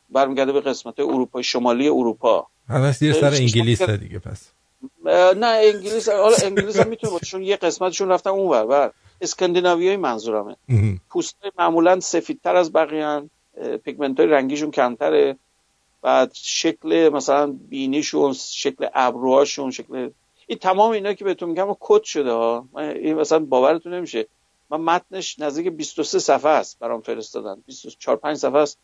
[0.09, 2.47] برمیگرده به قسمت اروپا شمالی اروپا.
[2.99, 4.54] زیر سر انگلیس دیگه پس.
[5.35, 8.91] نه انگلیس حالا انگلیس هم می‌تونه چون یه قسمتشون رفتن اونور بر
[9.21, 10.55] اسکاندیناویایی منظورمه.
[10.69, 11.01] مهم.
[11.09, 13.29] پوست معمولا سفیدتر از بقیه
[13.83, 15.37] پیگمنت های رنگیشون کمتره.
[16.01, 20.09] بعد شکل مثلا بینیشون شکل ابروهاشون شکل
[20.47, 22.67] این تمام اینا که بهتون میگم کد شده ها.
[22.77, 24.27] این مثلا باورتون نمیشه.
[24.69, 27.63] من متنش نزدیک 23 صفحه است برام فرستادن.
[27.65, 28.77] 24 5 صفحه است.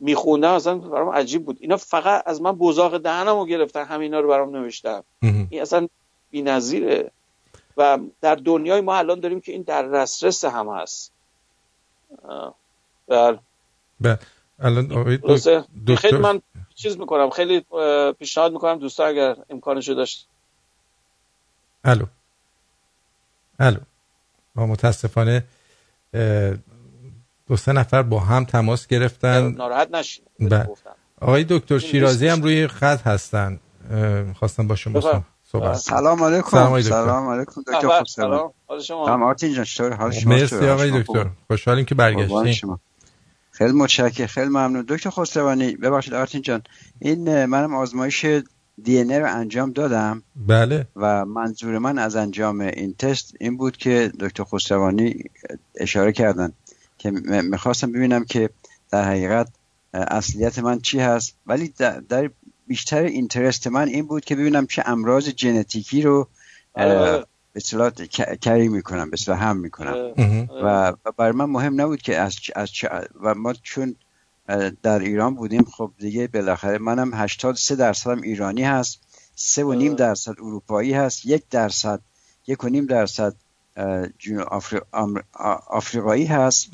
[0.00, 1.58] میخوندم اصلا برام عجیب بود.
[1.60, 5.02] اینا فقط از من بزاق دهنمو گرفتن همینا رو برام نوشتن.
[5.22, 5.46] مهم.
[5.50, 5.88] این اصلا
[6.30, 7.10] بی‌نظیره.
[7.76, 11.12] و در دنیای ما الان داریم که این در رسترس هم هست.
[13.08, 13.38] بله.
[14.00, 14.18] بله.
[14.58, 15.64] الان؟ دکتر
[15.96, 16.42] خیلی من
[16.74, 17.30] چیز می‌کنم.
[17.30, 17.66] خیلی
[18.18, 20.28] پیشنهاد می‌کنم دوستا اگر امکانشو داشت
[21.84, 22.04] الو.
[23.58, 23.78] الو.
[24.54, 25.44] ما متاسفانه
[27.48, 29.52] دو سه نفر با هم تماس گرفتن.
[29.52, 30.68] ناراحت نشید بله.
[31.20, 33.60] آقای دکتر شیرازی هم روی خط هستن.
[34.34, 35.24] خواستم با شما.
[35.52, 36.48] صحبت سلام علیکم.
[36.48, 36.90] سلام دکتر.
[36.90, 37.60] سلام علیکم.
[37.60, 38.52] دکتر سلام خسروانی سلام.
[38.66, 41.94] حال شما؟ سلام آرتین جان چطور حال شما مرسی آقای دکتر؟ خوشحالیم که
[42.52, 42.80] شما.
[43.50, 44.84] خیلی متشکرم خیلی ممنون.
[44.88, 46.62] دکتر خسروانی ببخشید آرتین جان
[46.98, 48.26] این منم آزمایش
[48.82, 50.86] دی ان رو انجام دادم بله.
[50.96, 55.24] و منظور من از انجام این تست این بود که دکتر خسروانی
[55.74, 56.52] اشاره کردن.
[57.06, 58.50] که می‌خواستم ببینم که
[58.90, 59.48] در حقیقت
[59.92, 61.34] اصلیت من چی هست.
[61.46, 61.74] ولی
[62.08, 62.30] در,
[62.66, 66.28] بیشتر اینترست من این بود که ببینم چه امراض ژنتیکی رو
[66.74, 66.94] بله.
[66.94, 67.90] به اصطلاح
[68.42, 70.14] کری می‌کنم به اصطلاح هم می‌کنم.
[70.64, 73.94] و برای من مهم نبود که از, چ- از چ- و ما چون
[74.82, 79.00] در ایران بودیم خب دیگه بالاخره منم 83 درصدم ایرانی هست
[79.34, 82.00] سه و نیم درصد اروپایی هست یک درصد
[82.46, 83.34] یک و نیم درصد
[84.48, 84.80] آفری...
[84.92, 85.24] آمر-
[85.66, 86.68] آفریقایی هست.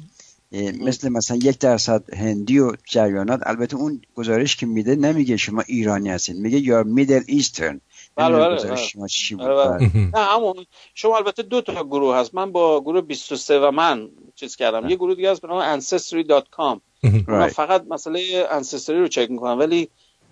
[0.80, 6.10] مثل مثلا یک درصد هندی و جریانات البته اون گزارش که میده نمیگه شما ایرانی
[6.10, 7.80] هستین میگه یا میدل ایسترن
[8.16, 10.10] بله، بله،.
[10.14, 12.34] نه همون شما البته دو تا گروه هست.
[12.34, 14.88] من با گروه 23 و من چیز کردم.
[14.88, 17.52] یه گروه دیگه هست به نام ancestry.com اونا Right.
[17.52, 19.58] فقط مسئله انسستری رو چک می‌کنن.
[19.58, 19.88] ولی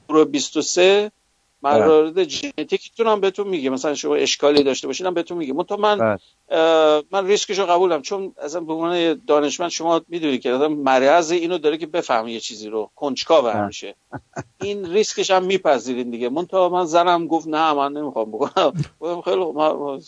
[0.09, 1.13] گروه 23
[1.63, 3.71] موارد ژنتیکتون هم بهتون میگه.
[3.71, 5.53] مثلا شما اشکالی داشته باشین هم بهتون میگه.
[5.53, 6.19] منتها من بله.
[7.13, 8.03] من ریسکش رو قبولم.
[8.03, 12.41] چون اصلا به عنوان دانشمند شما می‌دونید که آدم مرض اینو داره که بفهمه یه
[12.41, 12.91] چیزی رو.
[12.97, 13.95] کنجکاو همیشه.
[14.61, 16.29] این ریسکش هم میپذیرین دیگه.
[16.29, 18.73] منتها من زنم گفت نه من نمی‌خوام بکنم.
[19.01, 20.01] گفتم خیلی ما-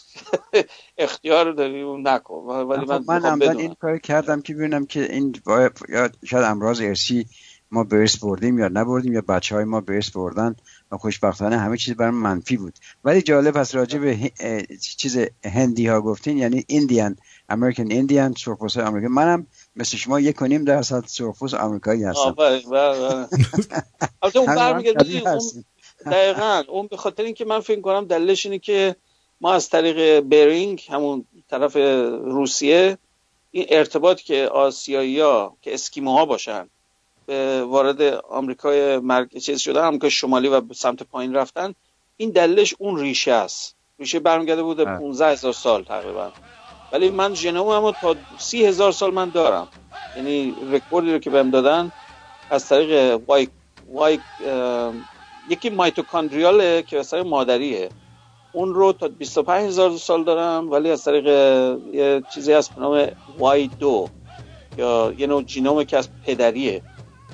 [0.98, 2.34] اختیار داری اون نکن.
[2.34, 3.56] ولی من خب من اول بدونم.
[3.58, 5.34] این کار کردم که ببینم که این
[6.24, 7.26] شاید امراض ارسی
[7.70, 10.56] ما ارث بردیم یا نبردیم یا بچه های ما ارث بردن.
[10.92, 12.74] و خوشبختانه همه چیز برام منفی بود.
[13.04, 14.32] ولی جالب هست راجع به
[14.96, 17.16] چیز هندی ها گفتین یعنی ایندیان
[17.48, 19.46] امریکن ایندیان سرخپوست آمریکا منم
[19.76, 22.20] مثل شما یک و نیم درصد سرخپوست آمریکایی هستم.
[22.20, 23.28] آفرین بله بله
[24.22, 25.38] البته اون برمیگرده.
[26.06, 26.62] دقیقا.
[26.68, 28.96] اون به خاطر اینکه من فکر کنم دلیلش اینه که
[29.40, 31.76] ما از طریق برینگ همون طرف
[32.24, 32.98] روسیه
[33.50, 36.68] این ارتباط که آسیایی ها که اسکیموها باشن
[37.66, 39.36] وارد آمریکای مرک...
[39.36, 41.74] چیز شدن آمریکای شمالی و به سمت پایین رفتن.
[42.16, 43.76] این دلیلش اون ریشه است.
[43.98, 44.98] ریشه برمیگرده بوده بله.
[44.98, 46.32] 15 هزار سال تقریبا.
[46.92, 49.68] ولی من ژنومم تا سی هزار سال من دارم.
[50.16, 51.92] یعنی رکوردی رو که بهم دادن
[52.50, 53.48] از طریق وای
[53.92, 54.92] وای اه،
[55.48, 57.88] یکی mitochondrial ه که از طریق مادریه.
[58.52, 61.26] اون رو تا 25 هزار سال دارم ولی از طریق
[61.92, 63.08] یه چیزی هست به نام
[63.38, 64.08] Y دو.
[64.78, 66.82] یا یه نوع genome که از پدریه.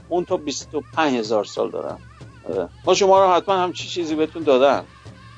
[0.08, 1.98] اون تا 25 هزار سال دارم
[2.48, 2.68] آره.
[2.86, 4.84] ما شما رو حتما همچی چیزی بهتون دادن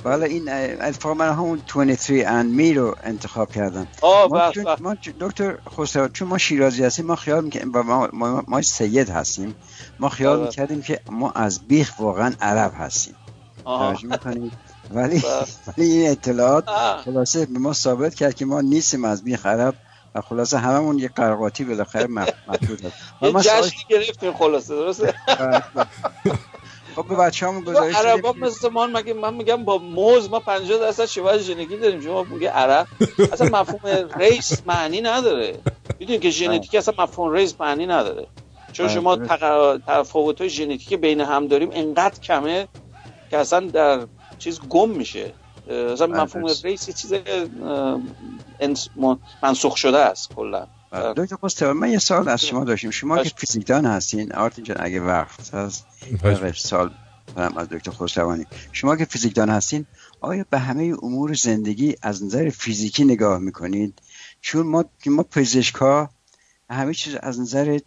[0.05, 0.49] بله این
[0.83, 5.59] اتفاقا من همون 23 and me رو انتخاب کردم آه ما, چون- ما چون- دکتر
[5.77, 9.55] خسرو چون ما شیرازی هستیم ما خیال می‌کنیم ما, ما, ما, سید هستیم
[9.99, 10.47] ما خیال بله.
[10.47, 13.15] می‌کردیم که ما از بیخ واقعا عرب هستیم.
[13.65, 14.53] توجه می‌کنید
[14.95, 15.47] ولی بله.
[15.79, 17.03] ولی این اطلاعات آه.
[17.03, 19.75] خلاصه به ما ثابت کرد که ما نیستیم از بیخ عرب
[20.15, 22.27] و خلاصه هممون یه قرقاتی بالاخره و
[23.23, 25.15] یه جشنی گرفتیم خلاصه درسته؟
[26.97, 30.79] خب به بچه همون گزارش عربا مثل ما مگه من میگم با موز ما 50
[30.79, 32.01] درصد شبه ژنتیکی داریم.
[32.01, 32.87] شما میگه عرب.
[33.33, 35.59] اصلا مفهوم race معنی نداره.
[35.99, 38.27] می‌دونی که ژنتیک اصلا مفهوم race معنی نداره.
[38.73, 39.17] چون شما.
[39.87, 42.69] تفاوت های ژنتیکی بین هم داریم انقدر کمه
[43.31, 44.07] که اصلا در
[44.39, 45.33] چیز گم میشه.
[45.71, 46.51] بله، مفهوم.
[46.65, 47.13] race یه چیز
[49.43, 50.67] منسوخ شده است کلا.
[51.17, 53.31] دکتر خسرو من یه سال از شما داشتیم شما که.
[53.37, 55.87] فیزیکدان هستین آرتین جان اگه وقت هست
[56.57, 56.91] سال
[57.37, 59.87] کنم از دکتر خسروانی شما که فیزیکدان هستین
[60.21, 63.99] آیا به همه امور زندگی از نظر فیزیکی نگاه می‌کنید
[64.41, 66.11] چون ما ما پزشکا
[66.71, 67.79] همه چیز از نظر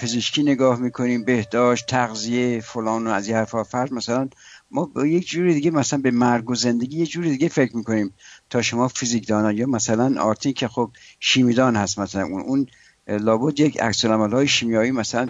[0.00, 4.28] پزشکی نگاه می‌کنیم بهداشت تغذیه فلان و از این حرفا فرض مثلا
[4.70, 8.14] ما با یک جوری دیگه مثلا به مرگ و زندگی یه جوری دیگه فکر می‌کنیم.
[8.50, 10.90] تا شما فیزیکدان یا مثلا آرتین که خب
[11.20, 12.66] شیمیدان هست مثلا اون اون
[13.08, 15.28] لابد یک عکس های شیمیایی مثلا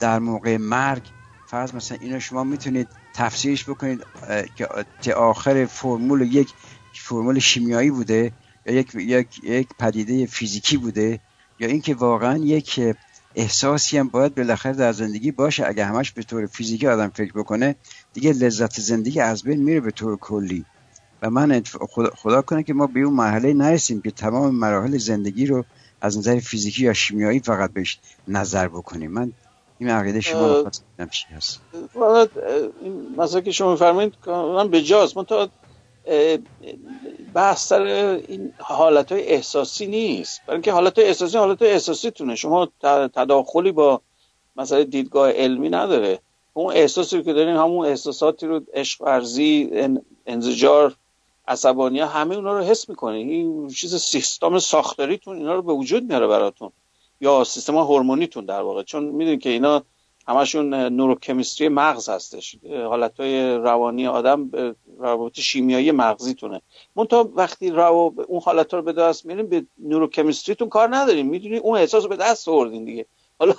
[0.00, 1.02] در موقع مرگ.
[1.46, 4.00] فرض مثلا اینو شما می‌تونید تفسیرش بکنید
[5.02, 6.48] که آخر فرمول یک
[6.94, 8.32] فرمول شیمیایی بوده
[8.66, 11.20] یا یک یک یک پدیده فیزیکی بوده
[11.60, 12.80] یا اینکه واقعا یک
[13.34, 17.76] احساسی هم باید بالاخره در زندگی باشه اگه همش به طور فیزیکی آدم فکر بکنه.
[18.12, 20.64] دیگه لذت زندگی از بین میره به طور کلی.
[21.22, 25.46] و من خدا, خدا کنه که ما به اون مرحله نرسیم که تمام مراحل زندگی
[25.46, 25.64] رو
[26.00, 29.10] از نظر فیزیکی یا شیمیایی فقط بهش نظر بکنیم.
[29.10, 29.32] من
[29.78, 31.60] این عقیده شما رو خواستم چی هست.
[33.16, 35.16] مسئله که شما میفرمایید کاملا به جاست.
[35.16, 35.48] من تا
[37.34, 37.82] بحث سر
[38.28, 40.40] این حالت های احساسی نیست.
[40.46, 42.68] برای اینکه حالت های احساسی حالت های احساسی تونه شما
[43.14, 44.00] تداخلی با
[44.56, 46.20] مثلا دیدگاه علمی نداره.
[46.52, 50.94] اون احساسی که دارین همون احساساتی رو عشق ورزی ان- انزجار
[51.48, 56.26] عصبانیت همه اونا رو حس می‌کنه این چیز سیستم ساختاریتون اینا رو به وجود میاره
[56.26, 56.72] براتون.
[57.20, 58.82] یا سیستم هورمونیتون در واقع.
[58.82, 59.82] چون می‌دونید که اینا
[60.28, 62.56] همشون نوروکمیستری مغز هستش.
[62.72, 64.50] حالت های روانی آدم
[64.98, 66.62] روابط شیمیایی مغزیتونه.
[66.96, 71.78] منتها وقتی رو اون حالت رو به دست میارین به نوروکمیستریتون کار ندارین می‌دونی؟ اون
[71.78, 73.06] احساس رو به دست آوردین دیگه.
[73.38, 73.54] حالا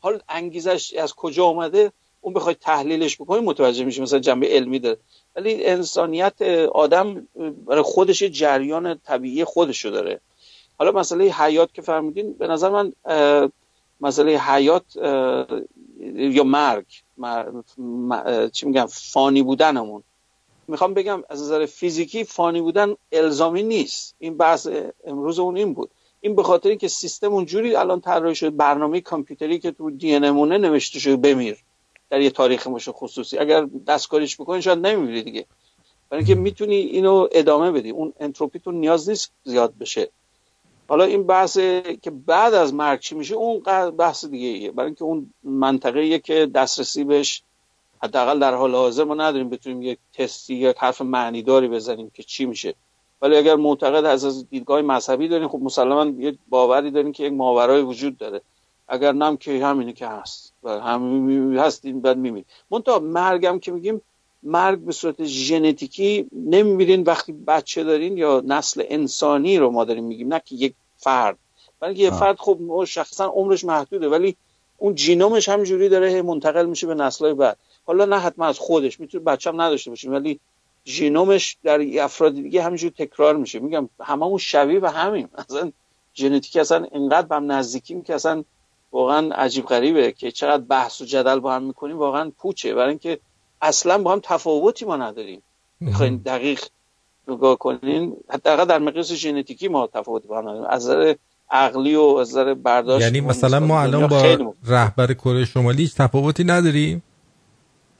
[0.00, 1.92] حالا انگیزش از کجا اومده؟
[2.26, 4.98] اون بخوای تحلیلش بکنی متوجه میشه مثلا جنبه علمی داره.
[5.36, 6.42] ولی انسانیت
[6.74, 7.28] آدم
[7.66, 10.20] برای خودش جریان طبیعی خودشو داره.
[10.78, 12.92] حالا مسئله حیات که فرمودین به نظر من
[14.00, 14.84] مسئله حیات
[16.16, 16.86] یا مرگ
[18.52, 20.02] چی میگم فانی بودنمون.
[20.68, 24.14] می‌خوام بگم از نظر فیزیکی فانی بودن الزامی نیست.
[24.18, 24.68] این بحث
[25.04, 25.90] امروز اون این بود.
[26.20, 30.58] این به خاطر اینکه سیستم اونجوری الان طراحی شده برنامه کامپیوتری که تو دی نمونه
[30.58, 31.56] نوشته شده بمیر.
[32.10, 33.38] در یه تاریخ مش خصوصی.
[33.38, 35.46] اگر دستکاریش بکنی شاید نمیمیری دیگه.
[36.10, 37.90] برای اینکه می‌تونی اینو ادامه بدی.
[37.90, 40.08] اون انتروپیتون نیاز نیست زیاد بشه.
[40.88, 41.58] حالا این بحث
[42.02, 43.60] که بعد از مرگ چی میشه اون
[43.90, 44.70] بحث دیگه ایه.
[44.70, 47.42] برای اینکه اون منطقه که دسترسی بهش
[48.02, 52.46] حداقل در حال حاضر ما نداریم بتونیم یک تستی یا حرف معنیداری بزنیم که چی
[52.46, 52.74] میشه.
[53.22, 57.32] ولی اگر معتقد از از دیدگاه مذهبی دارین خب مسلما یه باوری دارین که یک
[57.32, 58.40] ماورای وجود داره.
[58.88, 60.52] اگر نم که همینه که هست.
[60.66, 64.00] و همین هست این بعد میمیریم منتها مرگم که میگیم
[64.42, 70.34] مرگ به صورت ژنتیکی نمیمیرین وقتی بچه دارین یا نسل انسانی رو ما داریم میگیم
[70.34, 71.38] نه که یک فرد.
[71.82, 74.36] اینکه یه فرد خب شخصا عمرش محدوده ولی
[74.78, 77.58] اون جینومش همینجوری داره منتقل میشه به نسلهای بعد.
[77.86, 80.40] حالا نه حتما از خودش می‌تونه بچه هم نداشته باشه ولی
[80.86, 83.58] ژنومش در افراد دیگه همینجوری تکرار میشه.
[83.58, 85.28] میگم هممون شبیه به همیم.
[85.48, 85.72] اصلا
[86.14, 88.44] ژنتیک اصلا اینقدر به هم نزدیکیم که اصلا
[88.92, 92.74] واقعا عجیب غریبه که چقدر بحث و جدل با هم می‌کنیم واقعا پوچه.
[92.74, 93.18] برای اینکه
[93.62, 95.42] اصلا با هم تفاوتی ما نداریم.
[95.80, 96.60] می‌خواین دقیق
[97.28, 100.64] نگاه کنین حداقل در مقیاس ژنتیکی ما تفاوتی با هم نداریم.
[100.70, 101.14] از نظر
[101.50, 104.54] عقلی و از نظر برداشت یعنی مثلا ما الان با.
[104.66, 107.02] رهبر کره شمالی هیچ تفاوتی نداریم؟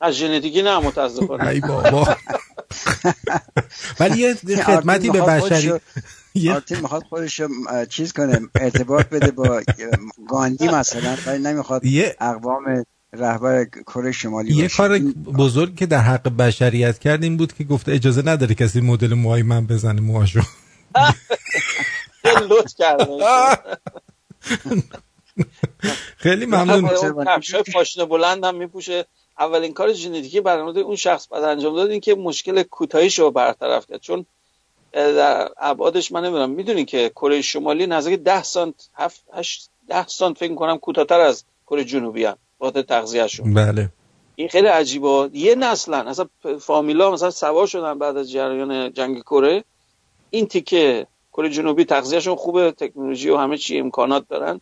[0.01, 1.49] از ژنتیکی نه متاسفانه.
[1.49, 2.09] ای بابا.
[4.01, 5.73] ولی یه خدمتی به بشری
[6.37, 7.41] یه- آرتین می‌خواد خودش
[7.89, 9.63] چیز کنه ارتباط بده با
[10.29, 14.77] گاندی مثلا ولی نمی‌خواد یه- اقوام رهبر کره شمالی یه باشه.
[14.77, 14.99] کار
[15.39, 19.43] بزرگ که در حق بشریت کرد این بود که گفته اجازه نداره کسی مدل موهای
[19.43, 20.41] من بزنه موهاشو.
[22.23, 23.05] خیلی لطف کرده
[26.17, 26.91] خیلی ممنون.
[27.27, 29.05] کفشای پاشنه بلند هم میپوشه.
[29.39, 33.87] اولین کار ژنتیکی برنامه اون شخص بعد انجام داد این که مشکل کوتاهیش رو برطرف
[33.87, 34.01] کرد.
[34.01, 34.27] چون
[34.97, 36.51] در ابعادش من نمی‌دونم.
[36.51, 41.45] می‌دونی که کره شمالی نزدیک 10 سانت 7 8 10 سانت فکر کنم کوتاهتر از
[41.67, 43.55] کره جنوبی هم بخاطر تغذیهشون.
[43.55, 43.89] بله.
[44.37, 45.31] این خیلی عجیبه.
[45.33, 46.27] یه نسلا اصلا
[46.61, 49.65] فامیلا مثلا سوار شدن بعد از جریان جنگ کره.
[50.31, 52.73] این تیکه کره جنوبی تغذیهشون خوبه.
[52.73, 54.61] تکنولوژی و همه چی امکانات دارن.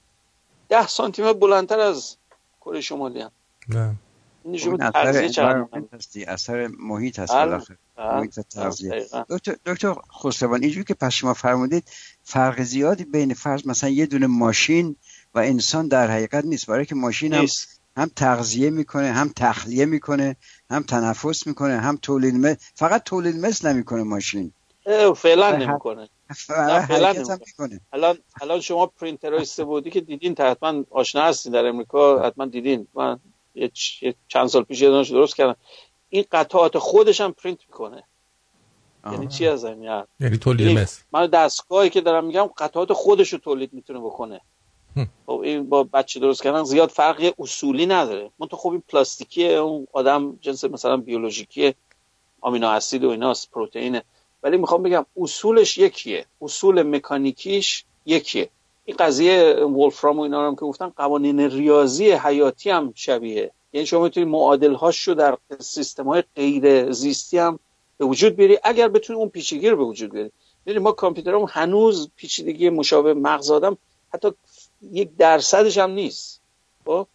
[0.68, 2.16] ده سانتی متر بلندتر از
[2.60, 3.30] کره شمالی هم
[3.68, 3.94] نه.
[4.44, 7.46] این خب اثر تغذیه هستی اثر محیط هست بله.
[7.46, 8.16] بالاخره بله.
[8.16, 9.24] محیط تغذیه دقیقاً.
[9.30, 11.84] دکتر دکتر خسروان اینجوری که پس شما فرمودید
[12.22, 14.96] فرق زیادی بین فرض مثلا یه دونه ماشین
[15.34, 17.80] و انسان در حقیقت نیست برای که ماشین هم نیست.
[17.96, 20.36] هم تغذیه می‌کنه هم تخلیه می‌کنه
[20.70, 24.52] هم تنفس می‌کنه هم تولید مثل فقط تولید مثل نمی‌کنه ماشین
[25.16, 26.08] فعلا نمی‌کنه
[26.88, 27.12] فعلا.
[27.46, 32.86] می‌کنه الان الان شما پرینترهای سه‌بعدی که دیدین حتما آشنا هستین در امریکا حتما دیدین
[32.94, 33.18] من
[34.28, 35.56] چند سال پیش یه درست کردم.
[36.08, 38.02] این قطعات خودش هم پرینت می‌کنه.
[39.12, 41.02] یعنی چی از این یعنی یعنی تولید یعنی مثل.
[41.12, 44.40] من دستگاهی که دارم میگم قطعات خودش رو تولید می‌تونه بکنه.
[45.26, 48.30] خب این با بچه درست کردن زیاد فرقی اصولی نداره.
[48.38, 51.74] من تو خب این پلاستیکیه اون آدم جنس مثلا بیولوژیکی
[52.40, 54.02] آمینو اسید و ایناست پروتئینه.
[54.42, 56.26] ولی می‌خوام بگم اصولش یکیه.
[56.42, 58.50] اصول مکانیکیش یکیه.
[58.84, 63.50] این قضیه ولفرام و اینا هم که گفتن قوانین ریاضی حیاتی هم شبیه.
[63.72, 67.58] یعنی شما می‌تونی معادل هاش رو در سیستم های غیر زیستی هم
[67.98, 70.30] به وجود بیاری اگر بتونی اون پیچیدگی رو به وجود بیاری.
[70.66, 73.76] ببین ما کامپیوترمون هنوز پیچیدگی مشابه مغز آدم
[74.14, 74.28] حتی
[74.92, 76.40] یک درصدش هم نیست.
[76.84, 77.06] خب؟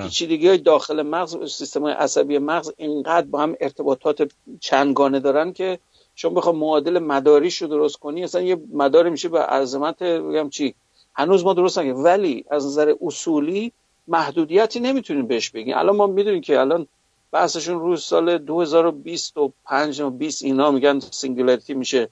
[0.00, 4.30] پیچیدگی های داخل مغز سیستم های عصبی مغز اینقدر با هم ارتباطات
[4.60, 5.78] چندگانه دارن که
[6.14, 10.74] شما بخوام معادل مداریش رو درست کنی اصلا یه مداری میشه به عظمت بگم چی؟
[11.14, 13.72] هنوز ما درست نگه ولی از نظر اصولی
[14.08, 15.76] محدودیتی نمی‌تونیم بهش بگیم.
[15.76, 16.86] الان ما می‌دونیم که الان
[17.32, 22.08] بحثشون روز سال 2025 و 20 اینا میگن singularity میشه.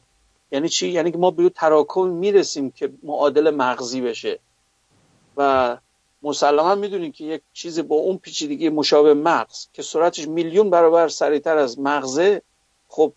[0.52, 4.38] یعنی چی؟ یعنی که ما به تراکم می‌رسیم که معادل مغزی بشه.
[5.36, 5.76] و
[6.22, 11.58] مسلما می‌دونیم که یک چیز با اون پیچیدگی مشابه مغز که سرعتش میلیون برابر سریعتر
[11.58, 12.42] از مغزه
[12.88, 13.12] خب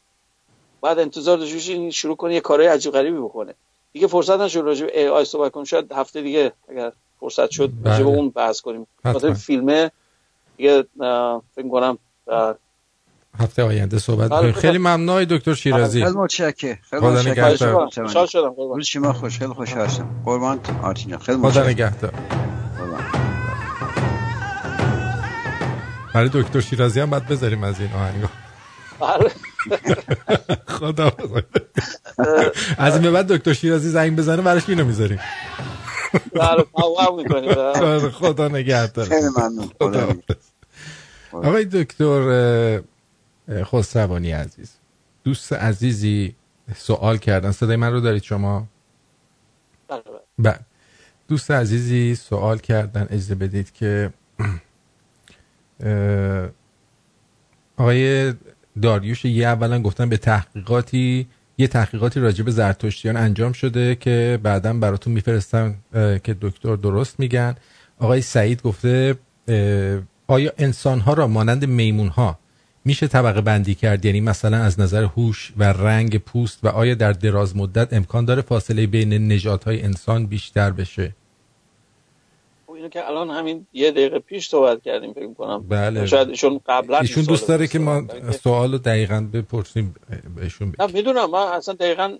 [0.82, 3.56] بعد انتظار داشته شروع کنه یه کارهای عجیب غریبی بکنه.
[3.94, 7.72] دیگه فرصت نشد راجع به ای آی صحبت کنیم شاید هفته دیگه اگر فرصت شد
[7.86, 8.18] راجع به بله.
[8.18, 8.88] اون بحث کنیم.
[9.04, 9.92] خاطر فیلمه
[10.58, 10.84] دیگه
[11.56, 11.98] فکر کنم
[13.40, 14.42] هفته آینده صحبت بله.
[14.42, 17.46] کنیم خیلی ممنون آقای دکتر شیرازی خیلی متشکرم خیلی خدا متشکرم.
[17.46, 17.90] نگهدار.
[17.90, 18.78] خوشحال شدم قربان.
[18.78, 22.14] روز شما خوش خیلی خوشحال شدم قربان آرتین جان خیلی خدا نگهدار.
[26.14, 28.28] برای دکتر شیرازی هم باید بذاریم از این آهنگا
[29.00, 29.32] بله.
[30.68, 31.12] خدا
[32.78, 35.20] از این به بعد دکتر شیرازی زنگ بزنه براش اینو می‌ذاریم.
[36.34, 36.66] بله
[38.20, 39.08] خدا نگهدار.
[41.32, 42.82] آقای دکتر
[43.64, 44.72] خسروانی عزیز
[45.24, 46.36] دوست عزیزی
[46.76, 47.52] سوال کردن.
[47.52, 48.68] صدای من رو دارید شما؟
[49.88, 50.04] بله.
[50.40, 50.60] بله.
[51.28, 53.08] دوست عزیزی سوال کردن.
[53.12, 54.14] اجازه بدید که
[55.84, 56.50] اه،
[57.78, 58.34] آقای
[58.82, 61.28] داریوش یه اولا گفتن به تحقیقاتی
[61.58, 67.56] یه تحقیقاتی راجع به زرتشتیان انجام شده که بعدا براتون میفرستم که دکتر درست میگن.
[68.00, 69.16] آقای سعید گفته
[70.28, 72.40] آیا انسان ها را مانند میمون ها
[72.86, 77.12] میشه طبقه بندی کرد؟ یعنی مثلا از نظر هوش و رنگ پوست و آیا در
[77.12, 81.16] دراز مدت امکان داره فاصله بین نژادهای های انسان بیشتر بشه؟
[82.84, 86.06] اینو که الان همین یه دقیقه پیش صحبت کردیم فکر کنم بله.
[86.06, 88.04] شاید ایشون قبلا ایشون دوست داره که ما.
[88.44, 89.96] سوال رو دقیقا بپرسیم
[90.36, 90.86] بهشون بگیم.
[90.86, 92.18] نه می‌دونم من اصلا دقیقا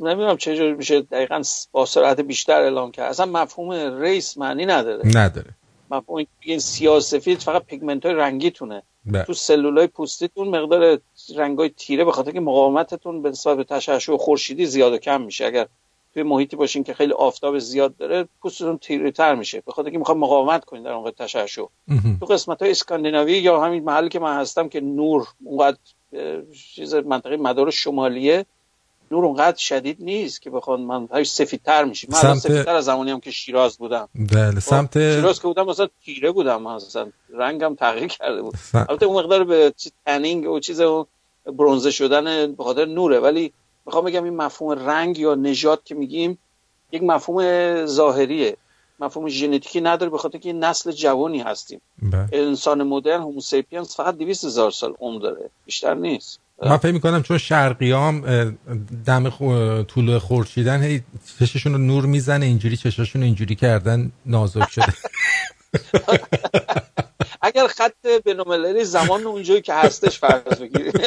[0.00, 1.42] نمی‌دونم چه جوری میشه دقیقا
[1.72, 5.50] با سرعت بیشتر اعلام کرد اصلا مفهوم ریس معنی نداره نداره
[5.90, 9.24] مفهوم این سیاه سفید فقط پیگمنت های رنگیتونه بله.
[9.24, 10.98] تو سلولای پوستیتون مقدار
[11.36, 15.44] رنگای تیره به خاطر که مقاومتتون به نسبت به تشعشع خورشیدی زیاد و کم میشه
[15.44, 15.66] اگر
[16.14, 19.62] توی محیطی باشین که خیلی آفتاب زیاد داره پوستتون تیره تر میشه.
[19.66, 21.64] به خاطر که می‌خواد مقاومت کنین در اون تشعشع.
[22.20, 25.76] تو قسمت های اسکاندیناوی یا همین محلی که من هستم که نور اونقدر
[26.74, 28.46] چیز منطقه مدار شمالیه
[29.10, 32.08] نور اونقدر شدید نیست که بخوان من هاش سفیدتر میشه.
[32.10, 34.08] من سمت- سفیدتر از زمانی هم که شیراز بودم.
[34.14, 38.54] بله سمت شیراز که بودم مثلا تیره بودم من اصلا رنگم تغییر کرده بود.
[38.74, 39.72] البته اون مقدار به
[40.06, 41.06] تنینگ و چیز اون
[41.46, 43.52] برونزه شدن به خاطر نوره ولی
[43.86, 46.38] می‌خوام بگم این مفهوم رنگ یا نژاد که میگیم
[46.92, 48.56] یک مفهوم ظاهریه.
[49.00, 51.80] مفهوم ژنتیکی نداره به خاطر که نسل جوانی هستیم.
[52.02, 52.28] بله.
[52.32, 55.50] انسان مدرن هوموسیپینز فقط 200 هزار سال عمر داره.
[55.64, 56.38] بیشتر نیست.
[56.62, 58.58] من فکر می‌کنم چون شرقی هم
[59.06, 61.02] دم خو- طول خورشیدن هی
[61.38, 64.84] چششون رو نور می‌زنه اینجوری چششون رو اینجوری کردن نازک شده.
[67.42, 70.92] اگر خط بین‌المللی زمان اونجایی که هستش فرض بگیریم.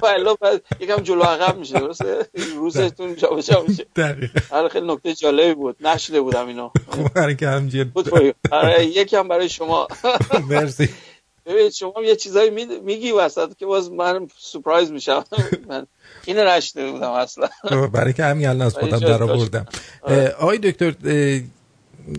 [0.00, 3.86] بعد یکم جلو عقب میشه درسته؟ روزتون جابجا میشه.
[3.96, 4.40] دقیقا.
[4.50, 5.76] آره خیلی نکته جالبی بود.
[5.86, 6.70] نشده بودم اینو.
[6.90, 8.34] خب برای که همجور بود فوری.
[8.50, 9.88] آره یکم برای شما.
[10.50, 10.88] مرسی.
[11.46, 15.24] ببینید شما یه چیزایی می- میگی وسط که باز من سپرایز میشم.
[15.68, 15.86] من
[16.24, 17.48] اینو نشده بودم اصلا.
[17.68, 19.22] خب، برای که همین الان از خودم در.
[19.22, 19.66] آوردم
[20.02, 20.28] آره.
[20.28, 20.94] آقای دکتر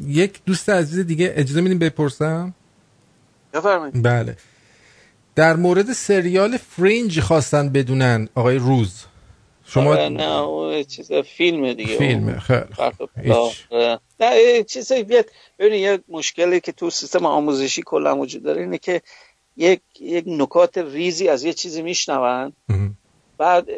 [0.07, 2.53] یک دوست عزیز دیگه اجازه میدیم بپرسم؟
[3.53, 4.03] بفرمایید.
[4.03, 4.37] بله.
[5.35, 9.05] در مورد سریال فرینج خواستن بدونن آقای روز.
[9.65, 13.33] شما آره، نه اون چیز فیلم دیگه فیلم خیلی.
[14.19, 15.25] نه چیزی بیاد.
[15.59, 19.01] ببینید یه مشکلی که تو سیستم آموزشی کلا وجود داره اینه که
[19.57, 22.53] یک یک نکات ریزی از یه چیزی میشنون.
[23.41, 23.69] بعد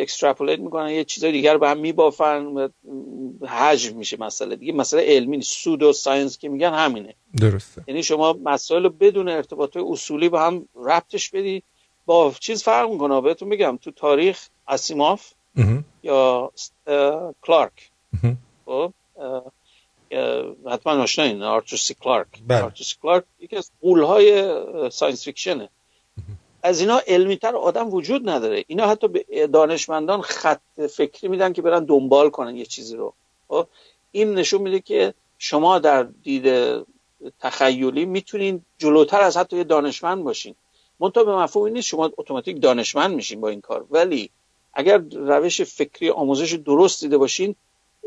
[0.00, 2.68] extrapolate می‌کنن یه چیزای دیگر رو به هم میبافن و
[3.46, 5.52] حجم میشه مسئله دیگه مسئله علمی نیست.
[5.52, 10.68] pseudo science که میگن همینه درسته یعنی شما مسائل رو بدون ارتباط اصولی به هم
[10.74, 11.62] ربطش بدی
[12.06, 15.32] با چیز فرق می‌کنه بهتون بگم تو تاریخ آسیموف.
[16.02, 16.52] یا
[17.42, 17.90] کلارک.
[18.66, 18.92] خب
[20.70, 22.62] حتما آشنایین آرتور سی کلارک بله.
[22.62, 24.54] آرتور سی کلارک یکی از غولهای
[24.90, 25.68] science fiction ه
[26.62, 28.64] از اینا علمیتر آدم وجود نداره.
[28.66, 30.60] اینا حتی به دانشمندان خط
[30.90, 33.14] فکری میدن که برن دنبال کنن یه چیزی رو.
[33.48, 33.66] خب
[34.12, 36.76] این نشون میده که شما در دید
[37.40, 40.54] تخیلی می‌تونین جلوتر از حتی یه دانشمند باشین.
[41.00, 43.86] منتها به مفهوم این نیست شما اتوماتیک دانشمند میشین با این کار.
[43.90, 44.30] ولی
[44.74, 47.54] اگر روش فکری آموزش درست دیده باشین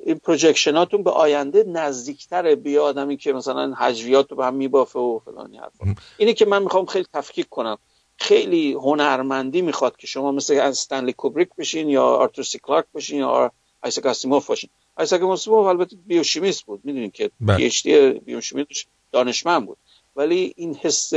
[0.05, 2.55] این projection اتون به آینده نزدیکتره.
[2.55, 5.95] به آدمی که مثلا هجویات رو به هم میبافه و فلانی حرفا.
[6.17, 7.77] اینه که من می‌خوام خیلی تفکیک کنم.
[8.21, 13.51] خیلی هنرمندی می‌خواد که شما مثل استنلی کوبریک بشین یا آرتور سی کلارک بشین یا
[13.83, 14.69] آیساک آسیموف باشین.
[14.95, 17.57] آیساک آسیموف البته بیوشیمیست بود می‌دونین که بله.
[17.57, 19.77] PhD بیوشیمیست دانشمند بود.
[20.15, 21.13] ولی این حس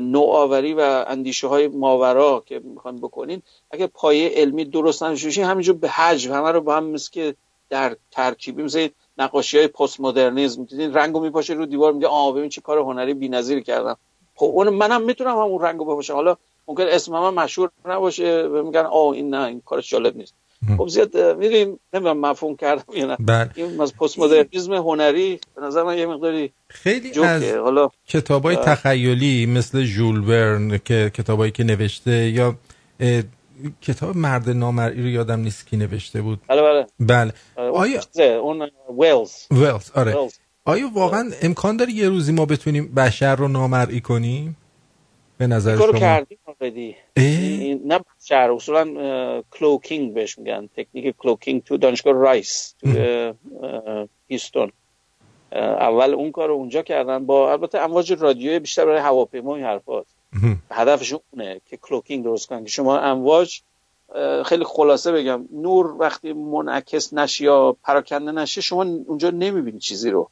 [0.00, 5.88] نوآوری و اندیشه های ماورا که می‌خوان بکنین اگه پایه علمی درست باشین همینجور به
[5.88, 7.34] حجم همه رو با هم مثل که
[7.68, 8.88] در ترکیبی مثل
[9.18, 13.14] نقاشی های پست مدرنیسم دیدین رنگو میپاشه رو دیوار میگه آه ببین چه کار هنری
[13.14, 13.96] بی‌نظیری کردم.
[14.40, 16.36] خب اون منم می‌تونم همون رنگو بپاشم حالا
[16.68, 20.34] ممکن اسم من مشهور نباشه میگن آه این نه این کارش جالب نیست.
[20.78, 23.16] خب زیاد می‌دونیم نمی‌دونم مفهوم کردم یا نه.
[23.20, 23.50] بله.
[23.54, 27.28] این از پست مدرنیسم هنری به نظر من یه مقداری خیلی جوکه.
[27.28, 28.56] از حالا کتابای.
[28.56, 32.54] تخیلی مثل ژول ورن که کتابایی که نوشته یا
[33.82, 36.40] کتاب مرد نامرئی رو یادم نیست کی نوشته بود.
[36.48, 36.86] بله بله.
[37.00, 37.32] بله.
[37.56, 38.00] آیا
[38.40, 40.16] اون ویلز ولز آره.
[40.16, 40.34] ویلز.
[40.64, 44.56] آیا واقعا امکان داره یه روزی ما بتونیم بشر رو نامرئی کنیم؟
[45.38, 46.96] به نظر شما؟ کردیم آردی
[47.84, 52.88] نه شهر اصولا cloaking بهش میگن تکنیک cloaking تو دانشگاه رایس تو
[54.28, 54.72] هیوستون.
[55.52, 60.06] اول اون کار رو اونجا کردن با البته امواج رادیویی بیشتر برای هواپیما این حرفات
[60.70, 63.60] هدفشون اونه که کلوکینگ درست کنن که شما امواج
[64.44, 70.30] خیلی خلاصه بگم نور وقتی منعکس نشه یا پراکنده نشه شما اونجا نمی‌بینی چیزی رو.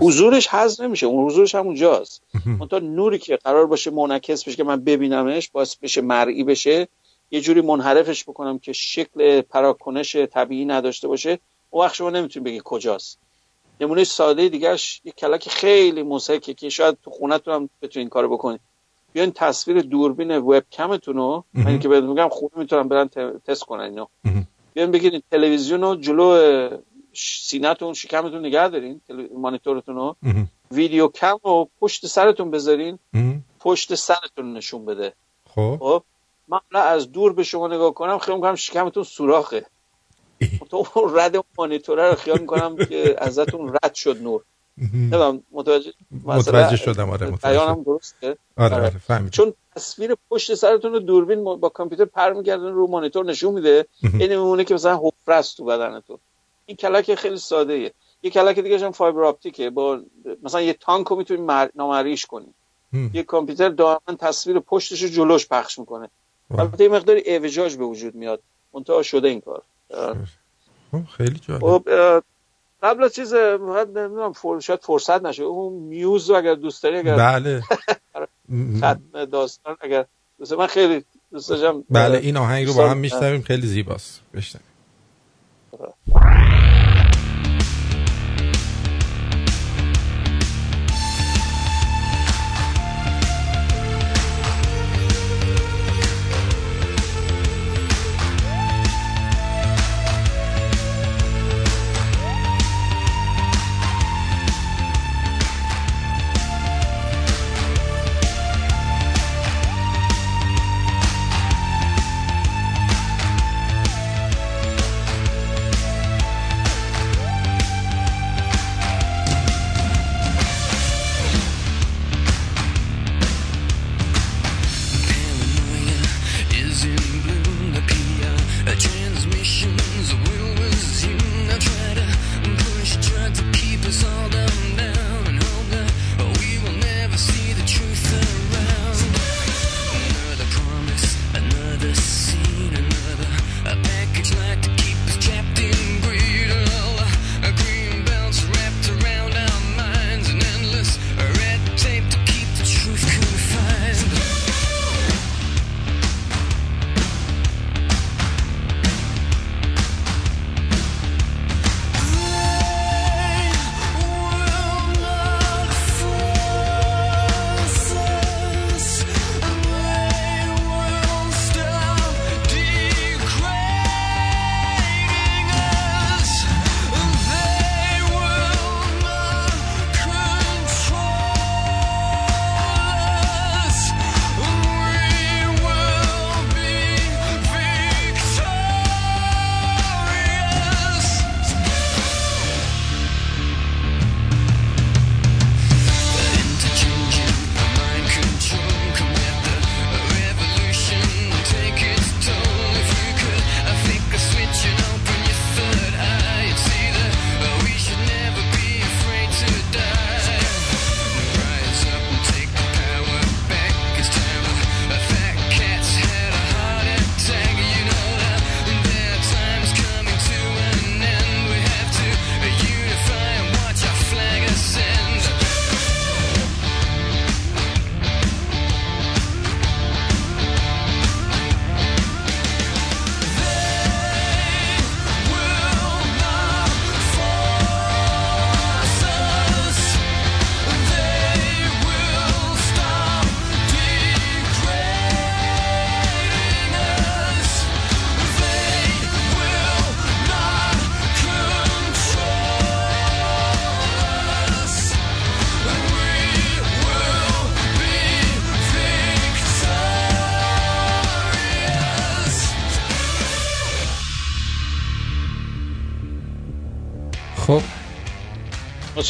[0.00, 2.22] حضورش حذف نمیشه اون حضورش هم اونجاست.
[2.46, 6.88] منتها نوری که قرار باشه منعکس بشه که من ببینمش باعث بشه مرئی بشه
[7.30, 11.38] یه جوری منحرفش بکنم که شکل پراکنش طبیعی نداشته باشه.
[11.70, 13.18] اون وقت شما نمی‌تونی بگی کجاست.
[13.80, 18.28] نمونه ساده دیگرش یه کلک خیلی موسیقی که شاید تو خونتون هم بتونین این کارو
[18.28, 18.60] بکنید
[19.12, 23.08] بیاین تصویر دوربین وب کمتون رو من که بهتون میگم خونه می‌تونم برن
[23.46, 24.06] تست کنن اینو.
[24.74, 26.68] بیاین بگیرید تلویزیون رو جلو
[27.18, 29.00] سینه‌تون شکمتون نگه دارین
[29.34, 30.16] مانیتورتون رو
[30.70, 32.98] ویدیو کم رو پشت سرتون بذارین.
[33.60, 35.12] پشت سرتون نشون بده.
[35.54, 35.76] خب.
[35.80, 36.02] خب.
[36.48, 39.66] من از دور به شما نگاه کنم خیلی می‌کنم شکمتون سوراخه.
[40.70, 40.84] تو
[41.14, 44.42] رد مانیتوره رو خیال می‌کنم که ازتون رد شد نور.
[44.94, 45.92] نمی‌دونم متوجه
[46.24, 48.98] متوجه شدم آره متوجه بیانم درسته؟ آره آره.
[48.98, 49.30] فهمیدم.
[49.30, 53.86] چون تصویر پشت سرتون رو دوربین با کامپیوتر پر میگردن رو مانیتور نشون میده.
[54.02, 56.18] این میمونه که مثلا حفره است تو بدنتون
[56.68, 57.92] این کلک خیلی ساده ایه
[58.22, 59.70] یه کلک دیگه هم فایبر آپتیکه.
[59.70, 60.00] با
[60.42, 61.68] مثلا یه تانک رو می‌تونی مر...
[61.74, 62.54] نامریش کنی.
[63.12, 66.10] یه کامپیوتر دائما تصویر پشتش رو جلوش پخش می‌کنه.
[66.50, 68.40] البته یه مقداری اوجاج به وجود میاد.
[68.74, 69.62] منتها شده این کار.
[70.92, 71.60] خب، خیلی جالب.
[71.60, 71.88] خب
[72.82, 74.60] قبل از چیز نمی‌دونم فر...
[74.60, 75.42] شاید فرصت نشه.
[75.42, 77.62] اون میوز رو اگر دوست داری اگر بله.
[78.78, 80.04] ختم داستان اگر
[80.38, 83.42] دوست من خیلی دوست داشتم بله این آهنگ رو با هم میشنویم.
[83.42, 84.22] خیلی زیباست.
[84.34, 84.67] بشنویم.
[85.72, 85.94] だから。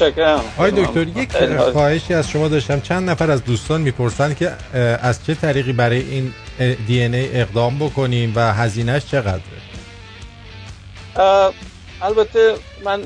[0.02, 0.44] متشکرم.
[0.56, 1.32] آقای دکتر یک.
[1.72, 2.80] خواهشی از شما داشتم.
[2.80, 4.52] چند نفر از دوستان می‌پرسن که
[5.02, 6.34] از چه طریقی برای این
[6.86, 9.42] دی ای اقدام بکنیم و هزینهش چقدره؟
[12.02, 12.54] البته
[12.84, 13.02] من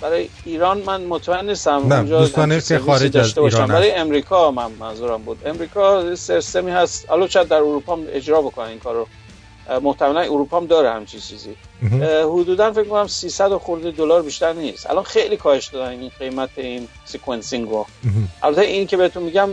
[0.00, 1.86] برای ایران من مطمئن نیستم.
[1.88, 3.38] نه، اونجا دوستانه که خارج از.
[3.38, 3.92] ایران برای.
[3.92, 5.38] امریکا من منظورم بود.
[5.46, 7.10] امریکا یه سیستمی هست.
[7.10, 9.06] حالا شاید در اروپا اجرا بکنن این کارو.
[9.82, 11.56] محتملا اروپا هم داره همچین چیزی.
[12.24, 14.90] حدودا فکر کنم 300 خورده دلار بیشتر نیست.
[14.90, 17.86] الان خیلی کاهش دادن این قیمت این sequencing رو.
[18.42, 19.50] البته این که بهتون میگم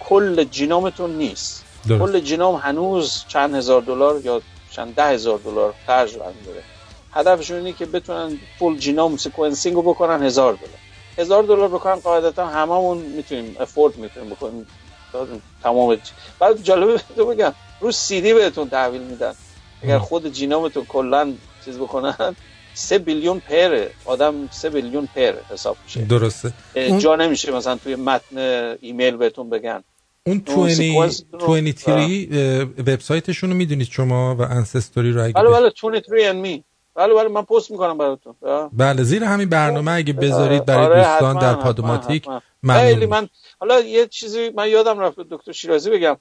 [0.00, 1.64] کل genome تون نیست.
[1.88, 2.12] درست.
[2.12, 6.62] کل genome هنوز چند هزار دلار یا چند ده هزار دلار خرج داره.
[7.12, 10.68] هدفشون اینه که بتونن full genome sequencing رو بکنن هزار دلار.
[11.18, 14.66] هزار دلار بکنن قاعدتا هممون می‌تونیم afford می‌تونیم بکنیم.
[15.62, 15.98] تمام
[16.38, 19.34] بعد جالبه بگم رو سی دی بهتون تحویل میدن.
[19.82, 21.32] اگر خود جینومتون کلا
[21.64, 22.36] چیز بکنن.
[22.74, 26.00] سه بیلیون پره آدم سه بیلیون پر حساب میشه.
[26.04, 26.52] درسته.
[26.98, 28.38] جا نمیشه مثلا توی متن
[28.80, 29.82] ایمیل بهتون بگن.
[30.26, 35.32] اون اون 20 سیکونس رو- 23 اه، وبسایتشون رو می‌دونید شما و انسستوری رو اگه
[35.32, 36.62] بله بله 23 and me
[36.94, 38.34] بله بله من پست می‌کنم براتون.
[38.72, 42.26] بله زیر همین برنامه اگه بذارید برای آره، دوستان حتما، در پادوماتیک
[42.70, 43.06] خیلی.
[43.06, 43.28] من
[43.60, 46.16] حالا یه چیزی من یادم رفت دکتر شیرازی بگم.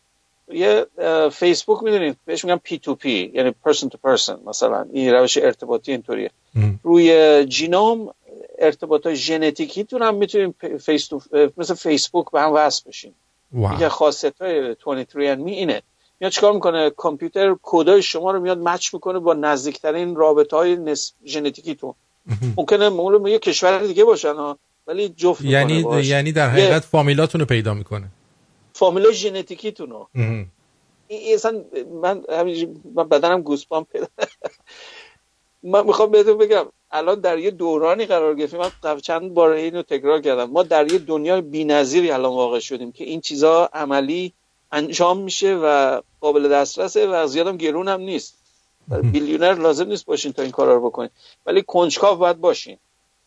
[0.54, 0.86] یه
[1.32, 5.92] فیسبوک می‌دونید بهش میگن P to P یعنی person to person مثلا این روش ارتباطی
[5.92, 6.32] اینطوریه.
[6.84, 8.14] روی genome
[8.60, 11.22] ارتباط های ژنتیکیتون هم می‌تونیم face to
[11.58, 13.14] مثل فیسبوک به هم وصل بشین.
[13.76, 15.82] یکی خاصیت های 23 and me اینه.
[16.20, 21.14] میاد چیکار می‌کنه؟ کامپیوتر کدای شما رو میاد match می‌کنه با نزدیکترین رابطه های نس...
[21.26, 21.94] ژنتیکیتون.
[22.58, 24.58] ممکنه مول یه کشور دیگه باشن ها
[24.88, 25.86] ولی جفت یعنی.
[26.04, 28.08] یعنی در یه حقیقت فامیلاتون رو پیدا می‌کنه.
[28.80, 30.10] فامیلا ژنتیکیتون رو.
[31.34, 31.64] اصلا
[32.02, 32.24] من
[32.96, 34.08] من بدنم گوسپام پیدا
[35.72, 38.60] من می‌خوام بهتون بگم الان در یه دورانی قرار گرفتیم.
[38.60, 40.50] من چند بار اینو تکرار کردم.
[40.50, 44.34] ما در یه دنیای بی‌نظیری الان واقع شدیم که این چیزا عملی
[44.72, 48.40] انجام میشه و قابل دسترسه و زیادم گرون هم نیست.
[49.12, 51.10] بیلیونر لازم نیست باشین تا این کارا رو بکنین.
[51.46, 52.78] ولی کنجکاو باید باشین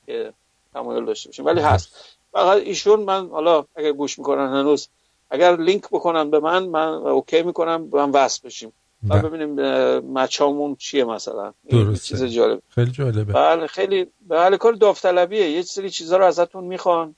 [0.07, 0.33] که
[0.75, 1.45] تمایل داشته باشین.
[1.45, 2.17] ولی هست.
[2.33, 4.89] فقط ایشون من حالا اگر گوش می‌کنن هنوز
[5.33, 8.73] اگر لینک بکنن به من من اوکی می‌کنم با هم وصل بشیم.
[9.09, 9.23] و.
[9.23, 9.55] ببینیم
[9.99, 11.53] مچامون چیه مثلا.
[11.67, 12.09] این درسته.
[12.09, 12.63] چیز جالب.
[12.69, 13.33] خیلی جالبه.
[13.33, 15.51] بله خیلی بله کار داوطلبیه.
[15.51, 17.15] یه سری چیزا رو ازتون می‌خوان.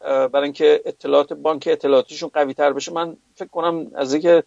[0.00, 2.92] برای اینکه اطلاعات بانک اطلاعاتیشون قوی تر بشه.
[2.92, 4.42] من فکر کنم از اینکه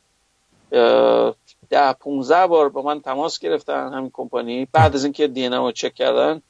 [1.70, 4.68] ده 15 بار با من تماس گرفتن همین کمپانی.
[4.74, 6.42] بعد از اینکه دی رو چک کردن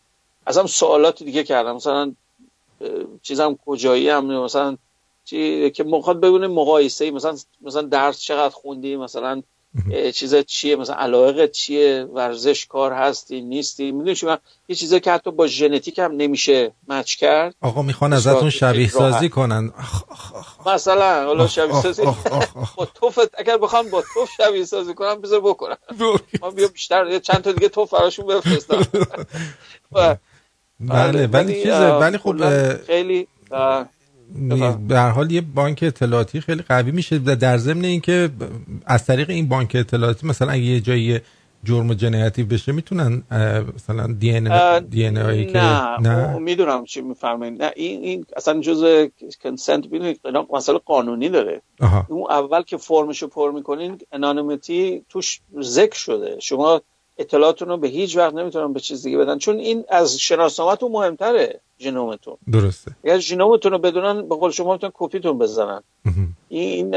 [0.46, 1.76] از هم سوالات دیگه کردم.
[1.76, 2.14] مثلا
[3.22, 4.78] چیزم کجایی هم مثلا
[5.32, 9.42] چی که می‌خواد ببینه مقایسه ای مثلا مثلا درس چقدر خوندی مثلا
[10.14, 14.38] چیز چیه مثلا علاقه چیه ورزش کار هستی نیستی می‌دونی چی؟ من
[14.68, 17.56] یه چیزی که حتی با ژنتیک هم نمیشه مچ کرد.
[17.62, 18.90] آقا می‌خوان ازتون شبیه.
[18.90, 19.72] سازی کنن.
[20.66, 22.04] مثلا حالا شبیه سازی
[22.76, 25.78] با توفت اگر بخوام با توف شبیه سازی کنم بذار بکنم.
[26.42, 28.88] ما بیا بیشتر چند تا دیگه توف براشون بفرستم.
[30.80, 33.28] بله ولی چیزه ولی خب خیلی
[34.90, 38.30] هر حال یه بانک اطلاعاتی خیلی قوی میشه و در ضمن اینکه
[38.86, 41.20] از طریق این بانک اطلاعاتی مثلا اگه یه جایی
[41.64, 43.24] جرم و جنایتی بشه می‌تونن
[43.76, 47.64] مثلا دی ان دی ان هایی که نه, نه؟ می‌دونم چی میفرمایید.
[47.64, 49.08] نه این این اصلا جزء
[49.44, 50.20] consent می‌دونید؟
[50.54, 51.62] مسئله قانونی داره.
[51.82, 52.06] آها.
[52.10, 56.38] اون اول که فرمشو پر می‌کنین anonymity توش ذکر شده.
[56.40, 56.82] شما
[57.22, 59.38] اطلاعاتون رو به هیچ وقت نمی‌تونن به چیز دیگه بدن.
[59.38, 62.96] چون این از شناسنامه‌تون مهمتره ژنومتون درسته.
[63.04, 65.84] اگر ژنومتون رو بدونن به قول شما می‌تونن کپیتون بزنن.
[66.50, 66.96] این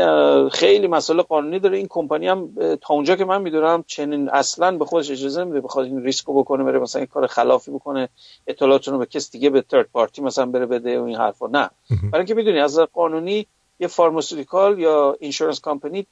[0.49, 1.79] خیلی مسئله قانونی داره.
[1.79, 5.87] این کمپانی هم تا اونجا که من می‌دونم چنین اصلا به خودش اجازه نمیده بخواد
[5.87, 8.09] این ریسکو بکنه بره مثلا این کار خلافی بکنه
[8.47, 11.47] اطلاعاتون رو به کس دیگه به third party مثلا بره بده و این حرفا.
[11.47, 11.71] نه.
[11.91, 13.47] برای اینکه می‌دونی از قانونی
[13.81, 16.07] یه pharmaceutical یا insurance company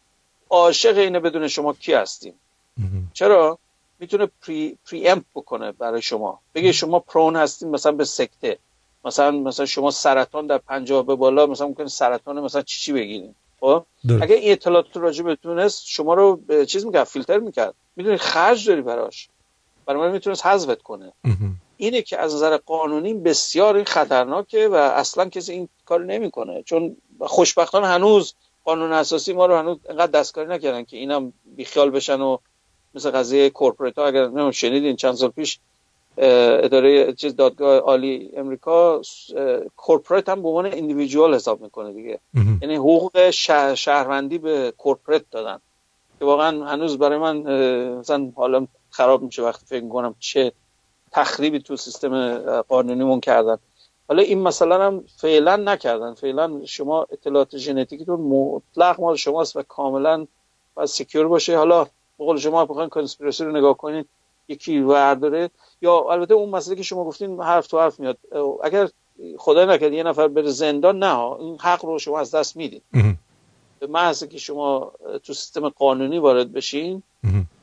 [0.51, 2.35] عاشق اینه بدون شما کی هستیم.
[3.13, 3.59] چرا؟
[4.03, 6.41] می‌تونه pre, preempt بکنه برای شما.
[6.55, 8.59] بگه شما prone هستین مثلا به سکته.
[9.05, 13.35] مثلا مثلا شما سرطان در پنجاه به بالا مثلا ممکنه سرطان مثلا چی چی بگیرین
[13.61, 13.85] خب.
[14.23, 17.75] اگه این اطلاعات راجع بتونست شما رو به چیز می‌کرد فیلتر می‌کرد.
[17.97, 19.29] می‌دونی خرج داری براش.
[19.87, 21.13] برای من می‌تونست حذفت کنه.
[21.77, 26.63] اینه که از نظر قانونی بسیار این خطرناکه و اصلا کسی این کار نمی‌کنه.
[26.63, 28.35] چون خوشبختانه هنوز
[28.65, 32.39] قانون اساسی ما رو هنوز انقدر دستکاری نکردن که اینم بیخیال بشن و
[32.95, 35.59] مثل قضیه corporate ها اگر نمی‌دونم شنیدین چند سال پیش
[36.17, 39.01] اداره چیز دادگاه عالی امریکا
[39.77, 42.21] corporate هم به عنوان individual حساب می‌کنه دیگه.
[42.63, 45.59] یعنی حقوق شهر- شهروندی به corporate دادن.
[46.19, 47.37] که واقعا هنوز برای من
[47.99, 50.53] مثلا حالا خراب میشه وقتی فکر می‌کنم چه
[51.13, 53.59] تخریبی تو سیستم قانونیمون کردن.
[54.09, 56.15] حالا این مثلا هم فعلا نکردن.
[56.15, 60.27] فعلا شما اطلاعات ژنتیکیتون مطلق مال شماست و کاملا
[60.75, 61.57] باید سکیور باشه.
[61.57, 61.87] حالا
[62.23, 64.09] بقول شما بخواین کنسپیرسی رو نگاه کنید
[64.49, 65.51] یکی ورداره.
[65.83, 68.19] یا البته اون مسئله که شما گفتین حرف تو حرف میاد.
[68.65, 68.89] اگر
[69.39, 72.81] خدا نکرد یه نفر بره زندان نه این حق رو شما از دست میدین.
[73.81, 74.93] به محض که شما
[75.25, 77.03] تو سیستم قانونی وارد بشین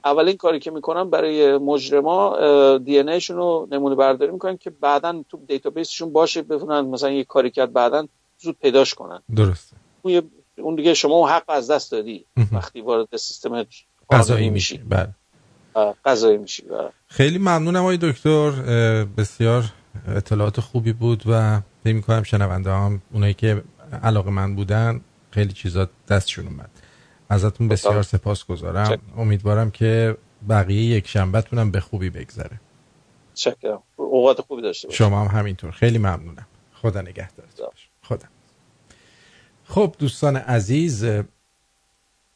[0.06, 2.38] اولین کاری که می‌کنن برای مجرما
[2.78, 7.52] دی ان رو نمونه برداری می‌کنن که بعدا تو دیتابیسشون باشه بتونن مثلا یه کاری
[7.52, 8.08] کرد بعدا
[8.40, 9.22] زود پیداش کنن.
[9.36, 9.76] درسته.
[10.58, 13.66] اون دیگه شما اون حق از دست دادی وقتی وارد سیستم
[14.12, 14.78] قضایی میشی.
[14.78, 15.14] بله.
[16.06, 16.64] قضایی میشی.
[16.64, 16.90] بله.
[17.08, 18.52] خیلی ممنونم آقای دکتر.
[19.06, 19.64] بسیار
[20.08, 23.64] اطلاعات خوبی بود و فکر می‌کنم شنونده هم اونایی که
[24.04, 26.70] علاقه من بودن خیلی چیزا دستشون اومد.
[27.30, 29.02] ازتون بسیار سپاس گذارم.
[29.18, 30.18] امیدوارم که
[30.50, 32.60] بقیه یک شنبهتونم به خوبی بگذره.
[33.34, 33.84] چکرم.
[33.96, 34.98] اوقات خوبی داشته باشید.
[34.98, 35.72] شما هم همینطور.
[35.72, 36.48] خیلی ممنونم.
[36.74, 37.68] خدا نگهدارتون
[38.02, 38.28] خدا.
[39.64, 41.06] خب دوستان عزیز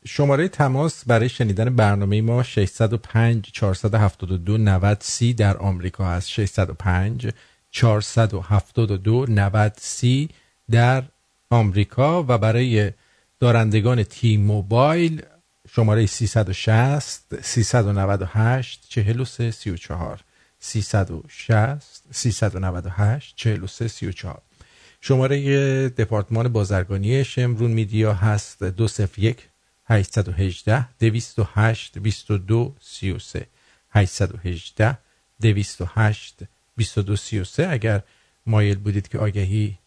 [0.05, 6.29] شماره تماس برای شنیدن برنامه ما 605 472 90 30 در آمریکا هست.
[6.29, 7.27] 605
[7.71, 10.29] 472 90 30
[10.71, 11.03] در
[11.49, 12.91] آمریکا و برای
[13.39, 15.21] دارندگان تی موبایل
[15.69, 20.19] شماره 360 398 43 34
[20.59, 24.41] 360 398 43 34
[25.01, 28.63] شماره دپارتمان بازرگانی شمرون میدیا هست.
[28.63, 29.49] 201
[29.85, 33.47] 818 208 22 33
[33.89, 34.97] 818
[35.41, 36.43] 208
[36.77, 38.01] 22 33 اگر
[38.45, 39.77] مایل بودید که آگهی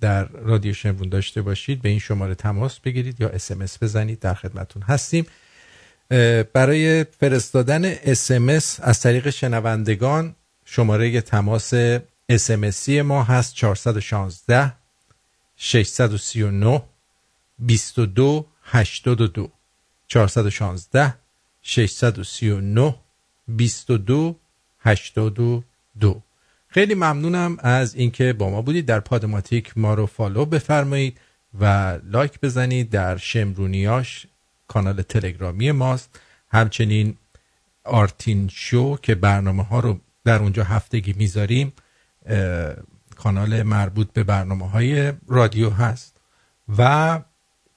[0.00, 4.20] در رادیو شمرون داشته باشید به این شماره تماس بگیرید یا اسمس بزنید.
[4.20, 5.26] در خدمتون هستیم.
[6.52, 10.34] برای فرستادن اسمس از طریق شنوندگان
[10.64, 11.72] شماره تماس
[12.28, 14.72] اسمسی ما هست 416
[15.56, 16.82] 639
[17.58, 19.50] 22 82
[20.08, 21.14] 416
[21.62, 22.94] 639
[23.48, 24.36] 22
[24.80, 26.22] 82
[26.68, 28.86] خیلی ممنونم از اینکه با ما بودید.
[28.86, 31.20] در پادماتیک ما رو follow بفرمایید
[31.60, 32.90] و لایک بزنید.
[32.90, 34.26] در شمرونیاش
[34.68, 36.20] کانال تلگرامی ماست.
[36.50, 37.16] همچنین
[37.84, 41.72] آرتین شو که برنامه ها رو در اونجا هفتگی می‌ذاریم
[43.16, 46.20] کانال مربوط به برنامه های رادیو هست.
[46.78, 47.20] و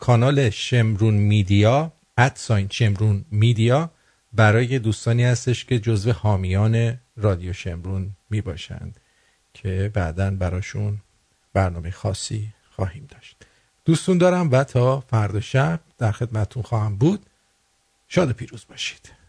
[0.01, 3.91] کانال شمرون میدیا ادساین شمرون میدیا
[4.33, 8.99] برای دوستانی هستش که جزو حامیان رادیو شمرون می باشند
[9.53, 11.01] که بعدا براشون
[11.53, 13.45] برنامه خاصی خواهیم داشت.
[13.85, 17.25] دوستون دارم و تا فردا شب در خدمتون خواهم بود.
[18.07, 19.20] شاد پیروز باشید.